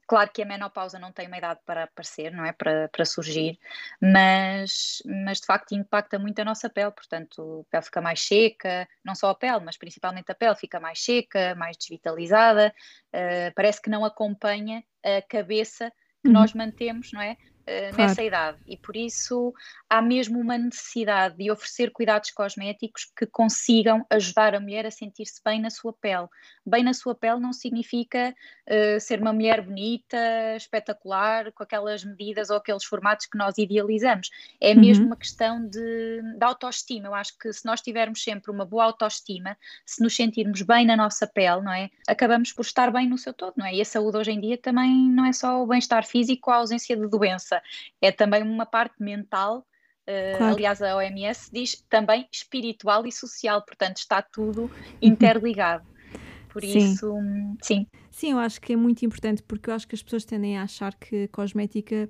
claro 0.07 0.29
que 0.33 0.41
a 0.41 0.45
menopausa 0.45 0.97
não 0.97 1.11
tem 1.11 1.27
uma 1.27 1.37
idade 1.37 1.59
para 1.65 1.83
aparecer, 1.83 2.31
não 2.31 2.45
é? 2.45 2.53
Para, 2.53 2.87
para 2.87 3.03
surgir, 3.03 3.59
mas, 4.01 5.03
mas 5.25 5.41
de 5.41 5.45
facto 5.45 5.73
impacta 5.73 6.17
muito 6.17 6.39
a 6.39 6.45
nossa 6.45 6.69
pele, 6.69 6.91
portanto, 6.91 7.65
a 7.67 7.71
pele 7.71 7.83
fica 7.83 8.01
mais 8.01 8.21
seca, 8.21 8.87
não 9.03 9.13
só 9.13 9.31
a 9.31 9.35
pele, 9.35 9.59
mas 9.59 9.77
principalmente 9.77 10.31
a 10.31 10.35
pele 10.35 10.55
fica 10.55 10.79
mais 10.79 11.03
seca, 11.03 11.53
mais 11.55 11.75
desvitalizada, 11.75 12.73
uh, 13.13 13.53
parece 13.53 13.81
que 13.81 13.89
não 13.89 14.05
acompanha 14.05 14.81
a 15.03 15.21
cabeça 15.21 15.91
que 16.23 16.29
uhum. 16.29 16.33
nós 16.33 16.53
mantemos, 16.53 17.11
não 17.11 17.21
é? 17.21 17.35
Eh, 17.67 17.89
claro. 17.89 18.09
nessa 18.09 18.21
idade 18.21 18.59
e 18.67 18.77
por 18.77 18.95
isso 18.95 19.51
há 19.89 19.99
mesmo 19.99 20.39
uma 20.39 20.55
necessidade 20.55 21.35
de 21.35 21.49
oferecer 21.49 21.89
cuidados 21.89 22.29
cosméticos 22.29 23.11
que 23.17 23.25
consigam 23.25 24.05
ajudar 24.07 24.53
a 24.53 24.59
mulher 24.59 24.85
a 24.85 24.91
sentir-se 24.91 25.41
bem 25.43 25.59
na 25.59 25.71
sua 25.71 25.91
pele. 25.91 26.27
Bem 26.63 26.83
na 26.83 26.93
sua 26.93 27.15
pele 27.15 27.39
não 27.39 27.51
significa 27.51 28.35
uh, 28.67 28.99
ser 28.99 29.19
uma 29.19 29.33
mulher 29.33 29.61
bonita, 29.61 30.17
espetacular, 30.55 31.51
com 31.53 31.63
aquelas 31.63 32.03
medidas 32.03 32.51
ou 32.51 32.57
aqueles 32.57 32.83
formatos 32.83 33.25
que 33.25 33.37
nós 33.37 33.57
idealizamos. 33.57 34.29
É 34.61 34.73
uhum. 34.73 34.81
mesmo 34.81 35.05
uma 35.07 35.15
questão 35.15 35.67
de, 35.67 36.21
de 36.37 36.43
autoestima. 36.43 37.07
Eu 37.07 37.15
acho 37.15 37.37
que 37.37 37.51
se 37.51 37.65
nós 37.65 37.81
tivermos 37.81 38.23
sempre 38.23 38.51
uma 38.51 38.65
boa 38.65 38.85
autoestima, 38.85 39.57
se 39.85 40.03
nos 40.03 40.15
sentirmos 40.15 40.61
bem 40.61 40.85
na 40.85 40.95
nossa 40.95 41.25
pele, 41.25 41.61
não 41.61 41.73
é? 41.73 41.89
Acabamos 42.07 42.51
por 42.51 42.63
estar 42.63 42.91
bem 42.91 43.07
no 43.07 43.17
seu 43.17 43.33
todo, 43.33 43.53
não 43.57 43.65
é? 43.65 43.73
E 43.75 43.81
a 43.81 43.85
saúde 43.85 44.17
hoje 44.17 44.31
em 44.31 44.39
dia 44.39 44.57
também 44.57 45.09
não 45.09 45.25
é 45.25 45.33
só 45.33 45.61
o 45.61 45.67
bem-estar 45.67 46.05
físico, 46.05 46.51
a 46.51 46.57
ausência 46.57 46.95
de 46.95 47.07
doença 47.07 47.54
é 48.01 48.11
também 48.11 48.43
uma 48.43 48.65
parte 48.65 49.01
mental. 49.01 49.65
Uh, 50.07 50.37
claro. 50.37 50.53
Aliás, 50.53 50.81
a 50.81 50.95
OMS 50.95 51.49
diz 51.51 51.83
também 51.89 52.27
espiritual 52.31 53.07
e 53.07 53.11
social, 53.11 53.61
portanto, 53.63 53.97
está 53.97 54.21
tudo 54.21 54.69
interligado. 55.01 55.85
Por 56.49 56.61
sim. 56.61 56.77
isso, 56.77 57.13
sim. 57.61 57.87
Sim, 58.09 58.31
eu 58.31 58.39
acho 58.39 58.61
que 58.61 58.71
é 58.71 58.75
muito 58.77 59.03
importante 59.05 59.43
porque 59.43 59.69
eu 59.69 59.73
acho 59.73 59.85
que 59.85 59.93
as 59.93 60.01
pessoas 60.01 60.23
tendem 60.23 60.57
a 60.57 60.63
achar 60.63 60.95
que 60.95 61.27
cosmética 61.27 62.09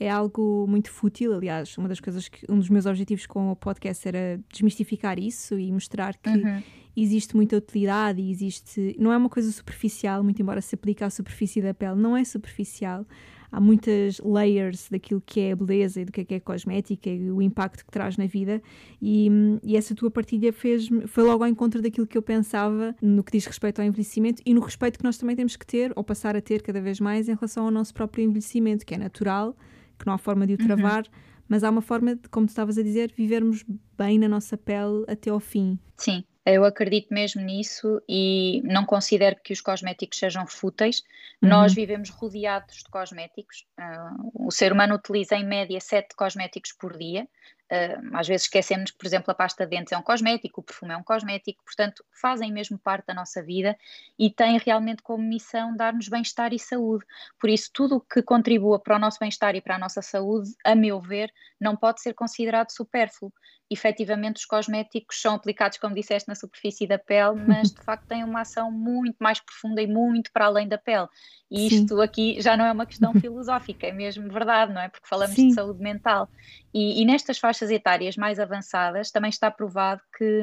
é 0.00 0.10
algo 0.10 0.66
muito 0.68 0.90
fútil. 0.90 1.32
Aliás, 1.32 1.78
uma 1.78 1.88
das 1.88 2.00
coisas 2.00 2.28
que 2.28 2.44
um 2.50 2.58
dos 2.58 2.68
meus 2.68 2.86
objetivos 2.86 3.26
com 3.26 3.50
o 3.50 3.56
podcast 3.56 4.06
era 4.08 4.40
desmistificar 4.52 5.18
isso 5.18 5.58
e 5.58 5.70
mostrar 5.70 6.16
que 6.16 6.28
uhum. 6.28 6.62
existe 6.96 7.36
muita 7.36 7.56
utilidade 7.56 8.20
e 8.20 8.30
existe. 8.30 8.96
Não 8.98 9.12
é 9.12 9.16
uma 9.16 9.28
coisa 9.28 9.50
superficial, 9.52 10.24
muito 10.24 10.42
embora 10.42 10.60
se 10.60 10.74
aplique 10.74 11.04
à 11.04 11.10
superfície 11.10 11.62
da 11.62 11.72
pele, 11.72 11.96
não 11.96 12.16
é 12.16 12.24
superficial 12.24 13.06
há 13.54 13.60
muitas 13.60 14.18
layers 14.18 14.88
daquilo 14.90 15.22
que 15.24 15.40
é 15.40 15.52
a 15.52 15.56
beleza 15.56 16.00
e 16.00 16.04
do 16.04 16.10
que 16.10 16.22
é, 16.22 16.24
que 16.24 16.34
é 16.34 16.40
cosmética 16.40 17.08
e 17.08 17.30
o 17.30 17.40
impacto 17.40 17.84
que 17.84 17.90
traz 17.92 18.16
na 18.16 18.26
vida 18.26 18.60
e, 19.00 19.28
e 19.62 19.76
essa 19.76 19.94
tua 19.94 20.10
partilha 20.10 20.52
fez 20.52 20.88
foi 21.06 21.22
logo 21.22 21.44
ao 21.44 21.48
encontro 21.48 21.80
daquilo 21.80 22.06
que 22.06 22.18
eu 22.18 22.22
pensava 22.22 22.96
no 23.00 23.22
que 23.22 23.30
diz 23.30 23.46
respeito 23.46 23.80
ao 23.80 23.86
envelhecimento 23.86 24.42
e 24.44 24.52
no 24.52 24.60
respeito 24.60 24.98
que 24.98 25.04
nós 25.04 25.16
também 25.16 25.36
temos 25.36 25.54
que 25.54 25.64
ter 25.64 25.92
ou 25.94 26.02
passar 26.02 26.36
a 26.36 26.40
ter 26.40 26.62
cada 26.62 26.80
vez 26.80 26.98
mais 26.98 27.28
em 27.28 27.34
relação 27.34 27.64
ao 27.66 27.70
nosso 27.70 27.94
próprio 27.94 28.24
envelhecimento, 28.24 28.84
que 28.84 28.94
é 28.94 28.98
natural, 28.98 29.56
que 29.98 30.04
não 30.04 30.14
há 30.14 30.18
forma 30.18 30.46
de 30.46 30.54
o 30.54 30.56
uhum. 30.60 30.66
travar, 30.66 31.04
uhum. 31.04 31.12
mas 31.48 31.62
há 31.62 31.70
uma 31.70 31.82
forma 31.82 32.16
de, 32.16 32.28
como 32.28 32.46
tu 32.46 32.50
estavas 32.50 32.76
a 32.76 32.82
dizer, 32.82 33.12
vivermos 33.16 33.64
bem 33.96 34.18
na 34.18 34.28
nossa 34.28 34.58
pele 34.58 35.04
até 35.06 35.30
ao 35.30 35.38
fim. 35.38 35.78
Sim, 35.96 36.24
eu 36.52 36.64
acredito 36.64 37.12
mesmo 37.12 37.40
nisso 37.40 38.02
e 38.06 38.60
não 38.64 38.84
considero 38.84 39.36
que 39.42 39.52
os 39.52 39.62
cosméticos 39.62 40.18
sejam 40.18 40.46
fúteis. 40.46 41.02
Uhum. 41.42 41.48
Nós 41.48 41.72
vivemos 41.72 42.10
rodeados 42.10 42.78
de 42.78 42.90
cosméticos. 42.90 43.66
Uh, 43.78 44.46
o 44.46 44.50
ser 44.50 44.70
humano 44.70 44.94
utiliza 44.94 45.36
em 45.36 45.44
média 45.44 45.80
sete 45.80 46.14
cosméticos 46.14 46.72
por 46.72 46.98
dia. 46.98 47.26
Uh, 47.72 48.14
às 48.14 48.28
vezes 48.28 48.42
esquecemos 48.42 48.90
que, 48.90 48.98
por 48.98 49.06
exemplo, 49.06 49.30
a 49.30 49.34
pasta 49.34 49.64
de 49.64 49.70
dentes 49.70 49.92
é 49.92 49.96
um 49.96 50.02
cosmético, 50.02 50.60
o 50.60 50.64
perfume 50.64 50.92
é 50.92 50.96
um 50.98 51.02
cosmético, 51.02 51.64
portanto, 51.64 52.04
fazem 52.12 52.52
mesmo 52.52 52.78
parte 52.78 53.06
da 53.06 53.14
nossa 53.14 53.42
vida 53.42 53.74
e 54.18 54.30
têm 54.30 54.58
realmente 54.58 55.02
como 55.02 55.24
missão 55.24 55.74
dar-nos 55.74 56.08
bem-estar 56.08 56.52
e 56.52 56.58
saúde. 56.58 57.06
Por 57.40 57.48
isso, 57.48 57.70
tudo 57.72 57.96
o 57.96 58.00
que 58.02 58.22
contribua 58.22 58.78
para 58.78 58.96
o 58.96 58.98
nosso 58.98 59.18
bem-estar 59.18 59.56
e 59.56 59.62
para 59.62 59.76
a 59.76 59.78
nossa 59.78 60.02
saúde, 60.02 60.50
a 60.62 60.74
meu 60.74 61.00
ver, 61.00 61.32
não 61.58 61.74
pode 61.74 62.02
ser 62.02 62.12
considerado 62.12 62.70
supérfluo 62.70 63.32
efetivamente 63.70 64.36
os 64.36 64.44
cosméticos 64.44 65.20
são 65.20 65.34
aplicados, 65.34 65.78
como 65.78 65.94
disseste, 65.94 66.28
na 66.28 66.34
superfície 66.34 66.86
da 66.86 66.98
pele, 66.98 67.36
mas 67.46 67.72
de 67.72 67.80
facto 67.84 68.06
têm 68.06 68.22
uma 68.22 68.42
ação 68.42 68.70
muito 68.70 69.16
mais 69.18 69.40
profunda 69.40 69.80
e 69.80 69.86
muito 69.86 70.30
para 70.32 70.46
além 70.46 70.68
da 70.68 70.78
pele. 70.78 71.08
E 71.50 71.66
isto 71.66 71.96
Sim. 71.96 72.02
aqui 72.02 72.40
já 72.40 72.56
não 72.56 72.64
é 72.64 72.72
uma 72.72 72.86
questão 72.86 73.12
filosófica, 73.20 73.86
é 73.86 73.92
mesmo 73.92 74.30
verdade, 74.30 74.72
não 74.72 74.80
é? 74.80 74.88
Porque 74.88 75.08
falamos 75.08 75.34
Sim. 75.34 75.48
de 75.48 75.54
saúde 75.54 75.80
mental. 75.82 76.28
E, 76.72 77.00
e, 77.02 77.04
nestas 77.04 77.38
faixas 77.38 77.70
etárias 77.70 78.16
mais 78.16 78.38
avançadas 78.38 79.10
também 79.10 79.30
está 79.30 79.50
provado 79.50 80.02
que, 80.16 80.42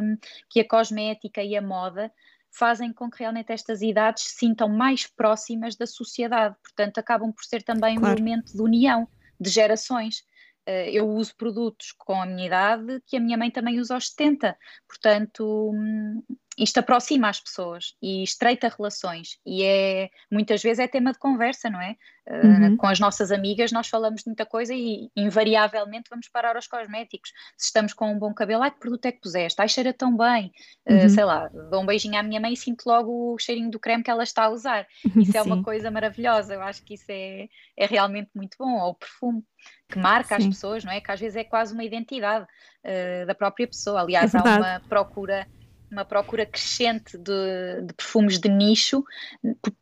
que 0.49 0.59
a 0.59 0.67
cosmética 0.67 1.43
e 1.43 1.55
a 1.55 1.61
moda 1.61 2.11
fazem 2.51 2.91
com 2.91 3.09
que 3.09 3.19
realmente 3.19 3.51
estas 3.51 3.81
idades 3.81 4.23
se 4.23 4.35
sintam 4.35 4.67
mais 4.67 5.07
próximas 5.07 5.75
da 5.75 5.87
sociedade, 5.87 6.55
portanto, 6.61 6.97
acabam 6.97 7.31
por 7.31 7.45
ser 7.45 7.63
também 7.63 7.95
claro. 7.95 8.13
um 8.13 8.17
elemento 8.17 8.51
de 8.53 8.61
união 8.61 9.07
de 9.39 9.49
gerações. 9.49 10.23
Eh, 10.65 10.91
eu 10.91 11.07
uso 11.09 11.35
produtos 11.35 11.91
com 11.97 12.21
a 12.21 12.25
minha 12.25 12.47
idade 12.47 13.01
que 13.05 13.17
a 13.17 13.19
minha 13.19 13.37
mãe 13.37 13.49
também 13.51 13.79
usa 13.79 13.95
aos 13.95 14.09
70, 14.09 14.57
portanto, 14.87 15.71
hum, 15.73 16.23
isto 16.61 16.77
aproxima 16.77 17.27
as 17.27 17.39
pessoas 17.39 17.95
e 17.99 18.21
estreita 18.21 18.71
relações 18.77 19.39
e 19.43 19.63
é 19.63 20.09
muitas 20.31 20.61
vezes 20.61 20.77
é 20.77 20.87
tema 20.87 21.11
de 21.11 21.17
conversa, 21.17 21.71
não 21.71 21.81
é? 21.81 21.95
Eh, 22.27 22.45
uhum. 22.45 22.73
Uh, 22.73 22.77
com 22.77 22.85
as 22.85 22.99
nossas 22.99 23.31
amigas 23.31 23.71
nós 23.71 23.87
falamos 23.87 24.21
de 24.21 24.27
muita 24.27 24.45
coisa 24.45 24.71
e 24.71 25.09
invariavelmente 25.15 26.07
vamos 26.07 26.29
parar 26.29 26.55
aos 26.55 26.67
cosméticos. 26.67 27.31
Se 27.57 27.65
estamos 27.65 27.93
com 27.93 28.13
um 28.13 28.19
bom 28.19 28.31
cabelo, 28.31 28.61
ai 28.61 28.69
que 28.69 28.79
produto 28.79 29.03
é 29.07 29.11
que 29.11 29.19
puseste? 29.19 29.59
Ai 29.59 29.67
cheira 29.67 29.91
tão 29.91 30.15
bem. 30.15 30.51
Uh, 30.87 30.93
uhum. 30.93 31.09
Sei 31.09 31.25
lá, 31.25 31.47
dou 31.47 31.81
um 31.81 31.85
beijinho 31.85 32.19
à 32.19 32.21
minha 32.21 32.39
mãe 32.39 32.53
e 32.53 32.57
sinto 32.57 32.85
logo 32.85 33.33
o 33.33 33.39
cheirinho 33.39 33.71
do 33.71 33.79
creme 33.79 34.03
que 34.03 34.11
ela 34.11 34.23
está 34.23 34.45
a 34.45 34.49
usar. 34.49 34.85
Isso 35.17 35.35
é 35.35 35.41
uma 35.41 35.63
coisa 35.63 35.89
maravilhosa, 35.89 36.53
eu 36.53 36.61
acho 36.61 36.83
que 36.83 36.93
isso 36.93 37.05
é, 37.09 37.49
é 37.75 37.85
realmente 37.87 38.29
muito 38.35 38.55
bom. 38.59 38.79
Ou 38.79 38.91
o 38.91 38.95
perfume 38.95 39.43
que 39.89 39.97
marca 39.97 40.35
Sim. 40.35 40.43
as 40.43 40.47
pessoas, 40.47 40.83
não 40.83 40.91
é? 40.91 41.01
Que 41.01 41.11
às 41.11 41.19
vezes 41.19 41.35
é 41.35 41.43
quase 41.43 41.73
uma 41.73 41.83
identidade 41.83 42.45
uh, 42.45 43.25
da 43.25 43.33
própria 43.33 43.67
pessoa. 43.67 44.01
Aliás, 44.01 44.33
é 44.35 44.37
há 44.37 44.43
uma 44.43 44.79
procura 44.87 45.47
uma 45.91 46.05
procura 46.05 46.45
crescente 46.45 47.17
de, 47.17 47.81
de, 47.85 47.93
perfumes 47.93 48.39
de 48.39 48.49
nicho, 48.49 49.03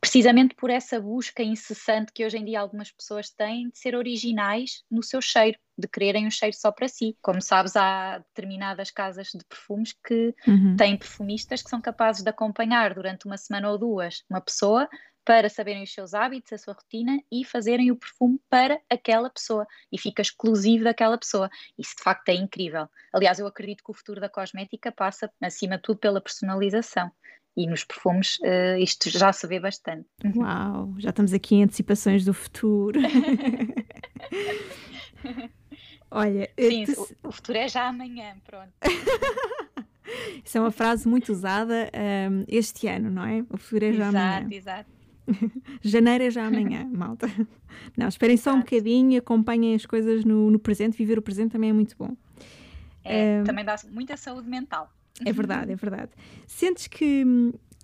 precisamente 0.01 0.55
por 0.55 0.69
essa 0.69 0.99
busca 0.99 1.43
incessante 1.43 2.11
que 2.11 2.25
hoje 2.25 2.37
em 2.37 2.45
dia 2.45 2.59
algumas 2.59 2.91
pessoas 2.91 3.29
têm 3.29 3.69
de 3.69 3.77
ser 3.77 3.95
originais 3.95 4.83
no 4.89 5.03
seu 5.03 5.21
cheiro, 5.21 5.57
de 5.77 5.87
quererem 5.87 6.25
um 6.25 6.31
cheiro 6.31 6.55
só 6.55 6.71
para 6.71 6.87
si. 6.87 7.15
Como 7.21 7.41
sabes, 7.41 7.75
há 7.75 8.17
determinadas 8.17 8.89
casas 8.89 9.27
de 9.27 9.45
perfumes 9.45 9.93
que 10.05 10.33
uhum. 10.47 10.75
têm 10.75 10.97
perfumistas 10.97 11.61
que 11.61 11.69
são 11.69 11.79
capazes 11.79 12.23
de 12.23 12.29
acompanhar 12.29 12.93
durante 12.95 13.25
uma 13.25 13.37
semana 13.37 13.69
ou 13.69 13.77
duas 13.77 14.23
uma 14.29 14.41
pessoa 14.41 14.89
para 15.29 15.47
saberem 15.47 15.83
os 15.83 15.93
seus 15.93 16.15
hábitos, 16.15 16.51
a 16.53 16.57
sua 16.57 16.73
rotina 16.73 17.21
e 17.31 17.45
fazerem 17.45 17.91
o 17.91 17.95
perfume 17.95 18.41
para 18.49 18.81
aquela 18.89 19.29
pessoa 19.29 19.67
e 19.91 19.97
fica 19.99 20.23
exclusivo 20.23 20.85
daquela 20.85 21.19
pessoa. 21.19 21.47
Isso 21.77 21.95
de 21.95 22.01
facto 22.01 22.29
é 22.29 22.33
incrível. 22.33 22.87
Aliás, 23.13 23.37
eu 23.37 23.45
acredito 23.45 23.83
que 23.83 23.91
o 23.91 23.93
futuro 23.93 24.19
da 24.19 24.27
cosmética 24.27 24.91
passa, 24.91 25.31
acima 25.39 25.75
de 25.75 25.83
tudo, 25.83 25.99
pela 25.99 26.19
personalização. 26.19 27.11
E 27.55 27.67
nos 27.67 27.83
perfumes 27.83 28.39
uh, 28.39 28.79
isto 28.79 29.07
já 29.07 29.31
se 29.31 29.45
vê 29.45 29.59
bastante. 29.59 30.07
Uhum. 30.25 30.41
Uau, 30.41 30.95
já 30.97 31.11
estamos 31.11 31.31
aqui 31.31 31.57
em 31.57 31.63
antecipações 31.65 32.25
do 32.25 32.33
futuro. 32.33 32.99
Olha, 36.09 36.49
sim, 36.59 36.85
te... 36.85 36.95
o 37.23 37.31
futuro 37.31 37.59
é 37.59 37.67
já 37.67 37.87
amanhã, 37.87 38.35
pronto. 38.47 38.73
Isso 40.43 40.57
é 40.57 40.61
uma 40.61 40.71
frase 40.71 41.07
muito 41.07 41.31
usada 41.31 41.91
um, 42.31 42.43
este 42.47 42.87
ano, 42.87 43.11
não 43.11 43.23
é? 43.23 43.45
O 43.47 43.57
futuro 43.57 43.85
é 43.85 43.93
já 43.93 44.07
exato, 44.09 44.17
amanhã. 44.17 44.39
Exato, 44.39 44.55
exato. 44.55 44.98
Janeiro 45.81 46.23
é 46.23 46.31
já 46.31 46.45
amanhã, 46.45 46.87
malta. 46.91 47.27
Não, 47.97 48.07
esperem 48.07 48.37
só 48.37 48.53
um 48.53 48.59
bocadinho, 48.59 49.19
acompanhem 49.19 49.75
as 49.75 49.85
coisas 49.85 50.23
no, 50.23 50.49
no 50.51 50.59
presente. 50.59 50.97
Viver 50.97 51.17
o 51.17 51.21
presente 51.21 51.51
também 51.51 51.69
é 51.69 51.73
muito 51.73 51.95
bom. 51.97 52.15
É, 53.03 53.41
também 53.43 53.63
dá 53.63 53.75
muita 53.91 54.17
saúde 54.17 54.47
mental. 54.49 54.91
É 55.25 55.33
verdade, 55.33 55.71
é 55.71 55.75
verdade. 55.75 56.11
Sentes 56.47 56.87
que, 56.87 57.25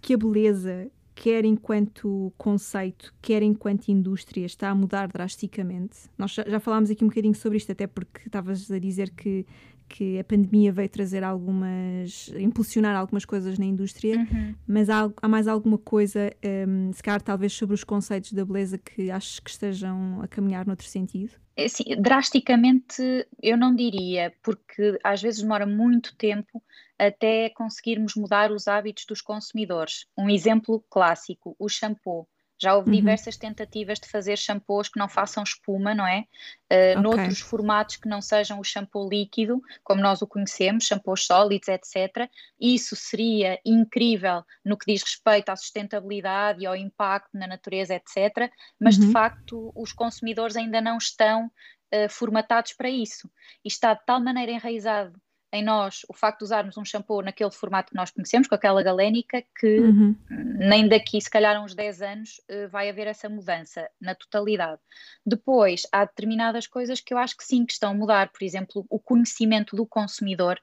que 0.01 0.13
a 0.13 0.17
beleza, 0.17 0.89
quer 1.13 1.45
enquanto 1.45 2.31
conceito, 2.38 3.13
quer 3.21 3.41
enquanto 3.41 3.89
indústria, 3.89 4.45
está 4.45 4.69
a 4.69 4.75
mudar 4.75 5.08
drasticamente? 5.08 6.10
Nós 6.17 6.31
já, 6.31 6.43
já 6.47 6.60
falámos 6.60 6.89
aqui 6.89 7.03
um 7.03 7.08
bocadinho 7.08 7.36
sobre 7.36 7.58
isto, 7.58 7.71
até 7.71 7.88
porque 7.88 8.27
estavas 8.27 8.69
a 8.71 8.79
dizer 8.79 9.10
que 9.12 9.45
que 9.88 10.19
a 10.19 10.24
pandemia 10.24 10.71
veio 10.71 10.89
trazer 10.89 11.24
algumas, 11.24 12.30
impulsionar 12.38 12.95
algumas 12.95 13.26
coisas 13.26 13.58
na 13.58 13.65
indústria, 13.65 14.17
uhum. 14.17 14.56
mas 14.67 14.89
há, 14.89 15.12
há, 15.21 15.28
mais 15.28 15.48
alguma 15.48 15.78
coisa, 15.78 16.32
um, 16.67 16.91
se 16.91 17.02
calhar 17.02 17.21
talvez 17.21 17.54
sobre 17.54 17.76
os 17.76 17.84
conceitos 17.84 18.34
da 18.34 18.45
beleza 18.45 18.78
que 18.78 19.12
achas 19.12 19.39
que 19.39 19.50
estejam 19.50 20.21
a 20.21 20.28
caminhar 20.28 20.65
noutro 20.65 20.88
sentido? 20.88 21.34
É, 21.56 21.67
sim, 21.67 21.84
drasticamente 22.00 23.02
eu 23.41 23.56
não 23.58 23.74
diria, 23.74 24.34
porque 24.43 25.00
às 25.04 25.21
vezes 25.21 25.41
demora 25.41 25.65
muito 25.65 26.15
tempo 26.17 26.62
até 27.00 27.50
conseguirmos 27.50 28.15
mudar 28.15 28.52
os 28.52 28.67
hábitos 28.67 29.06
dos 29.06 29.21
consumidores. 29.21 30.06
Um 30.17 30.30
exemplo 30.30 30.84
clássico, 30.89 31.56
o 31.58 31.69
shampoo. 31.69 32.28
Já 32.58 32.76
houve 32.76 32.89
uhum. 32.89 32.96
diversas 32.96 33.38
tentativas 33.38 34.00
de 34.00 34.08
fazer 34.08 34.38
shampoos 34.38 34.88
que 34.89 35.00
não 35.00 35.10
façam 35.10 35.44
espuma, 35.44 35.94
não 35.94 36.08
é? 36.08 36.26
Uh, 36.72 36.76
okay. 36.76 36.96
Noutros 36.96 37.39
formatos 37.39 37.98
que 37.98 38.08
não 38.08 38.22
sejam 38.22 38.60
o 38.60 38.63
shampoo 38.63 39.10
líquido, 39.10 39.62
como 39.84 40.02
nós 40.02 40.22
o 40.22 40.28
conhecemos, 40.28 40.86
shampoos 40.86 41.26
sólidos, 41.26 41.68
etc. 41.68 42.30
Isso 42.60 42.96
seria 42.96 43.60
incrível 43.65 44.44
no 44.63 44.78
que 44.78 44.91
diz 44.91 45.04
respeito 45.04 45.50
à 45.50 45.56
sustentabilidade 45.56 46.63
e 46.63 46.65
ao 46.65 46.76
impacto 46.76 47.30
na 47.34 47.48
natureza, 47.48 47.96
etc. 47.96 48.52
Mas 48.80 48.98
uhum. 48.98 49.08
de 49.08 49.12
facto 49.12 49.72
os 49.76 49.91
consumidores 49.91 50.56
ainda 50.56 50.80
não 50.80 50.98
estão 50.98 51.46
uh, 51.46 52.10
formatados 52.10 52.74
para 52.74 52.89
isso. 52.89 53.30
E 53.63 53.68
está 53.68 53.94
de 53.94 54.06
tal 54.06 54.20
maneira 54.22 54.52
enraizado 54.52 55.13
em 55.51 55.63
nós 55.63 56.01
o 56.10 56.13
facto 56.13 56.39
de 56.39 56.45
usarmos 56.45 56.77
um 56.77 56.86
shampoo 56.86 57.21
naquele 57.21 57.51
formato 57.51 57.91
que 57.91 57.95
nós 57.95 58.12
conhecemos, 58.12 58.47
com 58.47 58.55
aquela 58.55 58.84
galénica, 58.84 59.43
que 59.60 59.79
uhum. 59.79 60.15
nem 60.29 60.88
daqui, 60.88 61.19
se 61.21 61.29
calhar, 61.29 61.62
uns 61.63 61.73
10 61.73 62.01
anos, 62.01 62.41
eh, 62.47 62.67
vai 62.67 62.89
haver 62.89 63.08
essa 63.08 63.29
mudança 63.29 63.89
na 63.99 64.13
totalidade. 64.15 64.81
Depois, 65.25 65.84
há 65.91 66.05
determinadas 66.05 66.67
coisas 66.67 66.99
que 66.99 67.13
eu 67.13 67.17
acho 67.17 67.38
que 67.38 67.43
sim, 67.43 67.65
que 67.65 67.73
estão 67.73 67.91
a 67.91 67.93
mudar. 67.93 68.29
Por 68.29 68.43
exemplo, 68.43 68.86
o 68.89 68.99
conhecimento 68.99 69.75
do 69.75 69.86
consumidor 69.86 70.60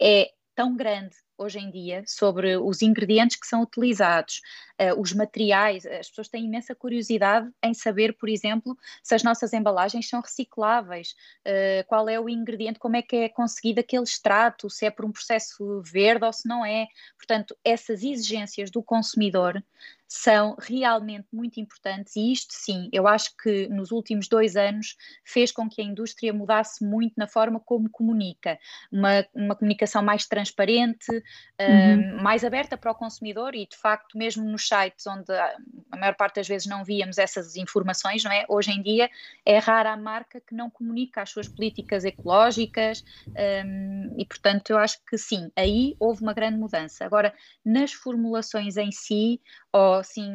é 0.00 0.30
tão 0.54 0.76
grande 0.76 1.16
hoje 1.40 1.58
em 1.58 1.70
dia 1.70 2.04
sobre 2.06 2.56
os 2.58 2.82
ingredientes 2.82 3.36
que 3.36 3.46
são 3.46 3.62
utilizados, 3.62 4.42
uh, 4.80 5.00
os 5.00 5.12
materiais. 5.12 5.86
As 5.86 6.08
pessoas 6.08 6.28
têm 6.28 6.44
imensa 6.44 6.74
curiosidade 6.74 7.50
em 7.62 7.72
saber, 7.72 8.16
por 8.18 8.28
exemplo, 8.28 8.76
se 9.02 9.14
as 9.14 9.22
nossas 9.22 9.52
embalagens 9.52 10.08
são 10.08 10.20
recicláveis, 10.20 11.14
uh, 11.46 11.86
qual 11.86 12.08
é 12.08 12.20
o 12.20 12.28
ingrediente, 12.28 12.78
como 12.78 12.96
é 12.96 13.02
que 13.02 13.16
é 13.16 13.28
conseguido 13.28 13.80
aquele 13.80 14.02
extrato, 14.02 14.68
se 14.68 14.84
é 14.84 14.90
por 14.90 15.04
um 15.04 15.12
processo 15.12 15.82
verde 15.82 16.24
ou 16.24 16.32
se 16.32 16.46
não 16.46 16.64
é. 16.64 16.86
Portanto, 17.16 17.56
essas 17.64 18.02
exigências 18.02 18.70
do 18.70 18.82
consumidor 18.82 19.62
são 20.12 20.56
realmente 20.58 21.28
muito 21.32 21.60
importantes 21.60 22.16
e 22.16 22.32
isto 22.32 22.52
sim, 22.52 22.88
eu 22.92 23.06
acho 23.06 23.30
que 23.36 23.68
nos 23.68 23.92
últimos 23.92 24.26
dois 24.26 24.56
anos 24.56 24.96
fez 25.24 25.52
com 25.52 25.68
que 25.68 25.80
a 25.80 25.84
indústria 25.84 26.32
mudasse 26.32 26.84
muito 26.84 27.14
na 27.16 27.28
forma 27.28 27.60
como 27.60 27.88
comunica, 27.88 28.58
uma, 28.90 29.24
uma 29.32 29.54
comunicação 29.54 30.02
mais 30.02 30.26
transparente, 30.26 31.08
uhum. 31.12 32.18
um, 32.18 32.22
mais 32.22 32.42
aberta 32.42 32.76
para 32.76 32.90
o 32.90 32.94
consumidor 32.94 33.54
e 33.54 33.68
de 33.68 33.76
facto 33.76 34.18
mesmo 34.18 34.42
nos 34.42 34.66
sites 34.66 35.06
onde 35.06 35.32
a, 35.32 35.56
a 35.92 35.96
maior 35.96 36.16
parte 36.16 36.36
das 36.36 36.48
vezes 36.48 36.66
não 36.66 36.82
víamos 36.82 37.16
essas 37.16 37.54
informações, 37.54 38.24
não 38.24 38.32
é? 38.32 38.44
Hoje 38.48 38.72
em 38.72 38.82
dia 38.82 39.08
é 39.46 39.58
rara 39.58 39.92
a 39.92 39.96
marca 39.96 40.40
que 40.40 40.56
não 40.56 40.68
comunica 40.68 41.22
as 41.22 41.30
suas 41.30 41.46
políticas 41.46 42.04
ecológicas 42.04 43.04
um, 43.28 44.12
e 44.18 44.26
portanto 44.26 44.70
eu 44.70 44.78
acho 44.78 44.98
que 45.08 45.16
sim, 45.16 45.52
aí 45.54 45.94
houve 46.00 46.20
uma 46.20 46.34
grande 46.34 46.58
mudança. 46.58 47.04
Agora, 47.04 47.32
nas 47.64 47.92
formulações 47.92 48.76
em 48.76 48.90
si, 48.90 49.40
ou 49.72 49.94
assim 49.94 50.30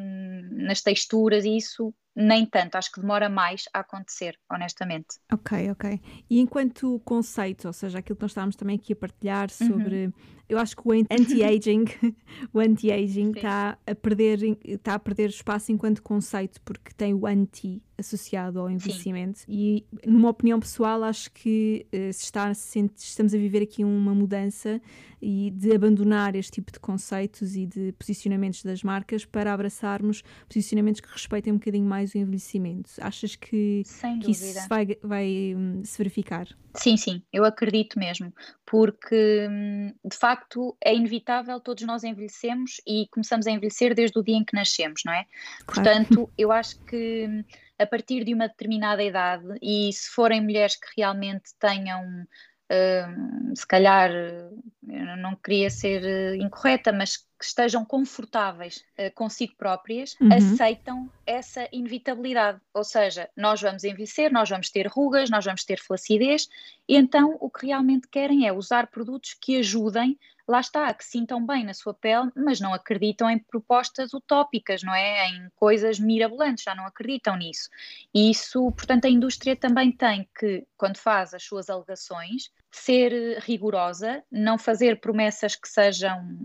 nas 0.52 0.82
texturas 0.82 1.46
e 1.46 1.58
isso 1.58 1.94
nem 2.16 2.46
tanto, 2.46 2.76
acho 2.76 2.92
que 2.92 3.02
demora 3.02 3.28
mais 3.28 3.66
a 3.74 3.80
acontecer, 3.80 4.40
honestamente. 4.50 5.18
Ok, 5.32 5.70
ok. 5.72 6.00
E 6.30 6.40
enquanto 6.40 7.02
conceito, 7.04 7.66
ou 7.68 7.74
seja, 7.74 8.00
aquilo 8.00 8.16
que 8.16 8.22
nós 8.22 8.32
estávamos 8.32 8.56
também 8.56 8.78
aqui 8.78 8.94
a 8.94 8.96
partilhar 8.96 9.50
uhum. 9.62 9.68
sobre. 9.68 10.06
Uhum. 10.06 10.14
Eu 10.48 10.60
acho 10.60 10.76
que 10.76 10.88
o 10.88 10.92
anti-aging 10.92 11.86
o 12.54 12.60
anti-aging 12.60 13.32
está 13.32 13.80
a 13.86 13.96
perder 13.96 14.40
está 14.64 14.94
a 14.94 15.00
perder 15.00 15.30
espaço 15.30 15.72
enquanto 15.72 16.04
conceito 16.04 16.62
porque 16.62 16.94
tem 16.94 17.16
o 17.16 17.26
anti 17.26 17.82
associado 17.98 18.60
ao 18.60 18.70
envelhecimento 18.70 19.40
Sim. 19.40 19.46
e 19.50 19.86
numa 20.06 20.30
opinião 20.30 20.60
pessoal 20.60 21.04
acho 21.04 21.32
que 21.32 21.88
uh, 21.92 22.14
se 22.14 22.26
está 22.26 22.54
se 22.54 22.80
estamos 22.96 23.34
a 23.34 23.38
viver 23.40 23.64
aqui 23.64 23.84
uma 23.84 24.14
mudança 24.14 24.80
e 25.20 25.50
de 25.50 25.74
abandonar 25.74 26.36
este 26.36 26.52
tipo 26.52 26.72
de 26.72 26.80
conceitos 26.80 27.56
e 27.56 27.66
de 27.66 27.92
posicionamentos 27.94 28.62
das 28.62 28.84
marcas 28.84 29.26
para 29.26 29.52
abraçarmos 29.52 30.22
posicionamentos 30.48 31.02
que 31.02 31.12
respeitem 31.12 31.54
um 31.54 31.58
bocadinho 31.58 31.88
mais 31.88 32.05
o 32.14 32.18
envelhecimento. 32.18 32.92
Achas 33.02 33.36
que, 33.36 33.84
que 34.24 34.32
isso 34.32 34.68
vai, 34.68 34.88
vai 35.02 35.54
um, 35.56 35.84
se 35.84 35.98
verificar? 35.98 36.48
Sim, 36.76 36.98
sim, 36.98 37.24
eu 37.32 37.46
acredito 37.46 37.98
mesmo, 37.98 38.34
porque 38.66 39.48
hum, 39.50 39.94
de 40.04 40.18
facto 40.18 40.76
é 40.84 40.94
inevitável, 40.94 41.60
todos 41.60 41.84
nós 41.86 42.04
envelhecemos 42.04 42.82
e 42.86 43.08
começamos 43.10 43.48
a 43.48 43.52
envelhecer 43.52 43.96
desde 43.96 44.20
o 44.20 44.24
dia 44.24 44.36
em 44.36 44.44
que 44.44 44.56
nascemos, 44.56 45.02
não 45.06 45.14
é? 45.14 45.26
Claro. 45.66 45.66
Portanto, 45.66 46.30
eu 46.38 46.52
acho 46.52 46.78
que 46.82 47.28
hum, 47.30 47.44
a 47.80 47.86
partir 47.86 48.24
de 48.24 48.34
uma 48.34 48.48
determinada 48.48 49.04
idade, 49.04 49.46
e 49.62 49.92
se 49.92 50.10
forem 50.10 50.42
mulheres 50.42 50.76
que 50.76 50.88
realmente 50.98 51.52
tenham 51.60 52.26
Uh, 52.72 53.56
se 53.56 53.68
calhar, 53.68 54.10
eu 54.12 55.18
não 55.18 55.36
queria 55.36 55.70
ser 55.70 56.02
uh, 56.04 56.36
incorreta, 56.36 56.92
mas 56.92 57.18
que 57.18 57.46
estejam 57.46 57.86
confortáveis 57.86 58.84
uh, 58.98 59.14
consigo 59.14 59.54
próprias 59.56 60.16
uhum. 60.20 60.34
aceitam 60.34 61.12
essa 61.28 61.68
inevitabilidade. 61.72 62.60
Ou 62.74 62.84
seja, 62.84 63.30
nós 63.38 63.62
vamos 63.62 63.84
envelhecer, 63.84 64.32
nós 64.32 64.50
vamos 64.50 64.72
ter 64.72 64.88
rugas, 64.88 65.30
nós 65.30 65.46
vamos 65.46 65.64
ter 65.64 65.80
flacidez, 65.80 66.50
e 66.88 66.96
então 66.96 67.38
o 67.40 67.50
que 67.50 67.68
realmente 67.68 68.08
querem 68.08 68.48
é 68.48 68.54
usar 68.54 68.88
produtos 68.88 69.36
que 69.40 69.58
ajudem, 69.60 70.18
lá 70.48 70.60
está, 70.60 70.94
que 70.94 71.04
sintam 71.04 71.46
bem 71.46 71.64
na 71.64 71.74
sua 71.74 71.94
pele, 71.94 72.32
mas 72.36 72.60
não 72.60 72.74
acreditam 72.74 73.30
em 73.30 73.40
propostas 73.40 74.14
utópicas, 74.14 74.84
não 74.84 74.94
é? 74.94 75.28
Em 75.30 75.50
coisas 75.56 76.00
mirabolantes, 76.00 76.64
já 76.64 76.76
não 76.76 76.86
acreditam 76.86 77.36
nisso. 77.36 77.70
E 78.14 78.30
isso, 78.30 78.72
portanto, 78.72 79.06
a 79.06 79.10
indústria 79.10 79.56
também 79.56 79.92
tem 79.92 80.30
que, 80.38 80.66
quando 80.78 80.98
faz 80.98 81.34
as 81.34 81.44
suas 81.44 81.70
alegações, 81.70 82.52
ser 82.72 83.40
rigorosa, 83.40 84.24
não 84.32 84.58
fazer 84.58 85.00
promessas 85.00 85.56
que 85.56 85.68
sejam 85.68 86.38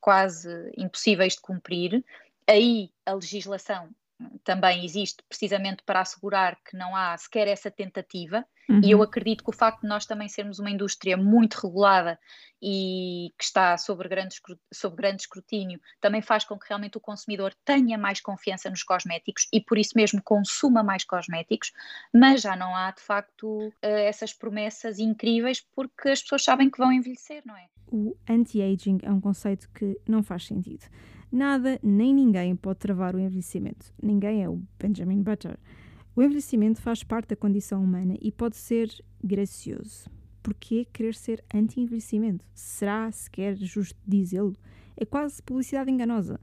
quase 0.00 0.48
impossíveis 0.76 1.34
de 1.34 1.40
cumprir. 1.40 2.04
Aí 2.46 2.90
a 3.06 3.14
legislação 3.14 3.88
também 4.44 4.84
existe 4.84 5.22
precisamente 5.28 5.82
para 5.84 6.00
assegurar 6.00 6.56
que 6.64 6.76
não 6.76 6.94
há 6.94 7.16
sequer 7.16 7.48
essa 7.48 7.70
tentativa, 7.70 8.44
uhum. 8.68 8.80
e 8.82 8.90
eu 8.90 8.98
uhum. 8.98 9.04
acredito 9.04 9.42
que 9.42 9.50
o 9.50 9.52
facto 9.52 9.82
de 9.82 9.88
nós 9.88 10.06
também 10.06 10.28
sermos 10.28 10.58
uma 10.58 10.70
indústria 10.70 11.16
muito 11.16 11.54
regulada 11.54 12.18
e 12.62 13.32
que 13.38 13.44
está 13.44 13.76
sob 13.76 14.08
grande, 14.08 14.36
sob 14.72 14.96
grande 14.96 15.22
escrutínio 15.22 15.80
também 16.00 16.22
faz 16.22 16.44
com 16.44 16.58
que 16.58 16.66
realmente 16.68 16.96
o 16.96 17.00
consumidor 17.00 17.52
tenha 17.64 17.98
mais 17.98 18.20
confiança 18.20 18.70
nos 18.70 18.82
cosméticos 18.82 19.48
e 19.52 19.60
por 19.60 19.78
isso 19.78 19.92
mesmo 19.96 20.22
consuma 20.22 20.82
mais 20.82 21.04
cosméticos, 21.04 21.72
mas 22.12 22.40
já 22.40 22.56
não 22.56 22.74
há 22.74 22.90
de 22.92 23.02
facto 23.02 23.72
eh, 23.82 24.06
essas 24.06 24.32
promessas 24.32 24.98
incríveis 24.98 25.60
porque 25.74 26.10
as 26.10 26.22
pessoas 26.22 26.44
sabem 26.44 26.70
que 26.70 26.78
vão 26.78 26.92
envelhecer, 26.92 27.42
não 27.44 27.56
é? 27.56 27.66
O 27.88 28.16
anti-aging 28.28 28.98
é 29.02 29.10
um 29.10 29.20
conceito 29.20 29.68
que 29.74 30.00
não 30.08 30.22
faz 30.22 30.46
sentido. 30.46 30.86
Nada 31.34 31.80
nem 31.82 32.14
ninguém 32.14 32.54
pode 32.54 32.78
travar 32.78 33.16
o 33.16 33.18
envelhecimento. 33.18 33.92
Ninguém 34.00 34.44
é 34.44 34.48
o 34.48 34.62
Benjamin 34.78 35.20
Butler. 35.20 35.58
O 36.14 36.22
envelhecimento 36.22 36.80
faz 36.80 37.02
parte 37.02 37.30
da 37.30 37.34
condição 37.34 37.82
humana 37.82 38.14
e 38.22 38.30
pode 38.30 38.56
ser 38.56 38.88
gracioso. 39.20 40.08
Porquê 40.40 40.86
querer 40.92 41.12
ser 41.12 41.42
anti-envelhecimento? 41.52 42.44
Será 42.54 43.10
sequer 43.10 43.56
justo 43.56 43.98
dizê-lo? 44.06 44.54
É 44.96 45.04
quase 45.04 45.42
publicidade 45.42 45.90
enganosa. 45.90 46.38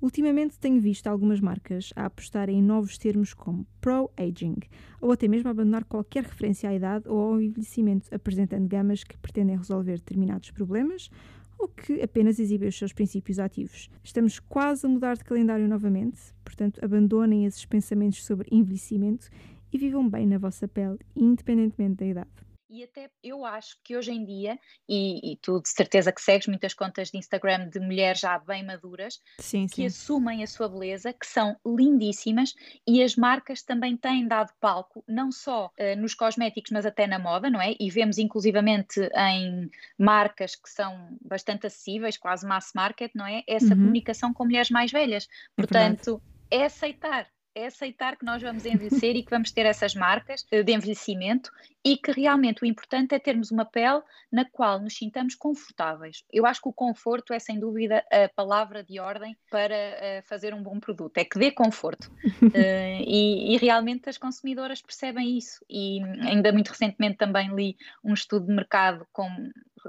Ultimamente 0.00 0.60
tenho 0.60 0.80
visto 0.80 1.08
algumas 1.08 1.40
marcas 1.40 1.92
a 1.96 2.04
apostarem 2.04 2.60
em 2.60 2.62
novos 2.62 2.96
termos 2.96 3.34
como 3.34 3.66
pro-aging, 3.80 4.60
ou 5.00 5.10
até 5.10 5.26
mesmo 5.26 5.50
abandonar 5.50 5.82
qualquer 5.82 6.22
referência 6.22 6.70
à 6.70 6.74
idade 6.74 7.08
ou 7.08 7.18
ao 7.18 7.42
envelhecimento, 7.42 8.06
apresentando 8.14 8.68
gamas 8.68 9.02
que 9.02 9.18
pretendem 9.18 9.56
resolver 9.56 9.96
determinados 9.96 10.52
problemas 10.52 11.10
ou 11.58 11.68
que 11.68 12.00
apenas 12.00 12.38
exibem 12.38 12.68
os 12.68 12.78
seus 12.78 12.92
princípios 12.92 13.38
ativos. 13.38 13.90
Estamos 14.04 14.38
quase 14.38 14.86
a 14.86 14.88
mudar 14.88 15.16
de 15.16 15.24
calendário 15.24 15.68
novamente, 15.68 16.20
portanto, 16.44 16.82
abandonem 16.84 17.44
esses 17.44 17.64
pensamentos 17.64 18.24
sobre 18.24 18.48
envelhecimento 18.50 19.28
e 19.72 19.78
vivam 19.78 20.08
bem 20.08 20.26
na 20.26 20.38
vossa 20.38 20.68
pele, 20.68 20.98
independentemente 21.16 21.96
da 21.96 22.06
idade. 22.06 22.47
E 22.70 22.84
até 22.84 23.10
eu 23.22 23.46
acho 23.46 23.78
que 23.82 23.96
hoje 23.96 24.12
em 24.12 24.24
dia, 24.24 24.58
e, 24.86 25.32
e, 25.32 25.36
tu 25.36 25.60
de 25.62 25.70
certeza 25.70 26.12
que 26.12 26.20
segues 26.20 26.46
muitas 26.46 26.74
contas 26.74 27.10
de 27.10 27.16
Instagram 27.16 27.68
de 27.68 27.80
mulheres 27.80 28.20
já 28.20 28.38
bem 28.38 28.62
maduras, 28.62 29.20
sim, 29.40 29.66
que 29.66 29.76
sim. 29.76 29.86
assumem 29.86 30.42
a 30.42 30.46
sua 30.46 30.68
beleza, 30.68 31.12
que 31.14 31.26
são 31.26 31.56
lindíssimas, 31.64 32.54
e 32.86 33.02
as 33.02 33.16
marcas 33.16 33.62
também 33.62 33.96
têm 33.96 34.28
dado 34.28 34.52
palco, 34.60 35.02
não 35.08 35.32
só 35.32 35.66
uh, 35.66 35.98
nos 35.98 36.14
cosméticos, 36.14 36.70
mas 36.70 36.84
até 36.84 37.06
na 37.06 37.18
moda, 37.18 37.48
não 37.48 37.60
é? 37.60 37.74
E 37.80 37.90
vemos 37.90 38.18
inclusivamente 38.18 39.00
em 39.16 39.70
marcas 39.96 40.54
que 40.54 40.68
são 40.68 41.16
bastante 41.22 41.66
acessíveis, 41.66 42.18
quase 42.18 42.46
mass 42.46 42.72
market, 42.74 43.12
não 43.14 43.26
é? 43.26 43.42
Essa 43.48 43.72
uhum. 43.72 43.80
comunicação 43.80 44.34
com 44.34 44.44
mulheres 44.44 44.70
mais 44.70 44.92
velhas. 44.92 45.24
É 45.24 45.28
Portanto, 45.56 46.20
é, 46.50 46.58
é 46.58 46.64
aceitar 46.66 47.26
é 47.58 47.66
aceitar 47.66 48.16
que 48.16 48.24
nós 48.24 48.40
vamos 48.40 48.64
envelhecer 48.64 49.16
e 49.16 49.22
que 49.22 49.30
vamos 49.30 49.50
ter 49.50 49.66
essas 49.66 49.94
marcas 49.94 50.46
eh, 50.50 50.62
de 50.62 50.72
envelhecimento 50.72 51.50
e 51.84 51.96
que 51.96 52.12
realmente 52.12 52.62
o 52.62 52.66
importante 52.66 53.14
é 53.14 53.18
termos 53.18 53.50
uma 53.50 53.64
pele 53.64 54.02
na 54.30 54.44
qual 54.44 54.80
nos 54.80 54.96
sintamos 54.96 55.34
confortáveis. 55.34 56.22
Eu 56.32 56.46
acho 56.46 56.60
que 56.60 56.68
o 56.68 56.72
conforto 56.72 57.32
é 57.32 57.38
sem 57.38 57.58
dúvida 57.58 58.04
a 58.12 58.28
palavra 58.28 58.84
de 58.84 59.00
ordem 59.00 59.36
para 59.50 59.74
uh, 59.74 60.28
fazer 60.28 60.54
um 60.54 60.62
bom 60.62 60.78
produto, 60.78 61.18
é 61.18 61.24
que 61.24 61.38
dê 61.38 61.50
conforto. 61.50 62.04
uh, 62.06 62.50
e, 63.06 63.54
e, 63.54 63.56
realmente 63.56 64.08
as 64.08 64.18
consumidoras 64.18 64.82
percebem 64.82 65.36
isso. 65.36 65.64
E 65.68 66.02
ainda 66.22 66.52
muito 66.52 66.68
recentemente 66.68 67.16
também 67.16 67.54
li 67.54 67.76
um 68.04 68.12
estudo 68.12 68.46
de 68.46 68.54
mercado 68.54 69.06
com 69.12 69.28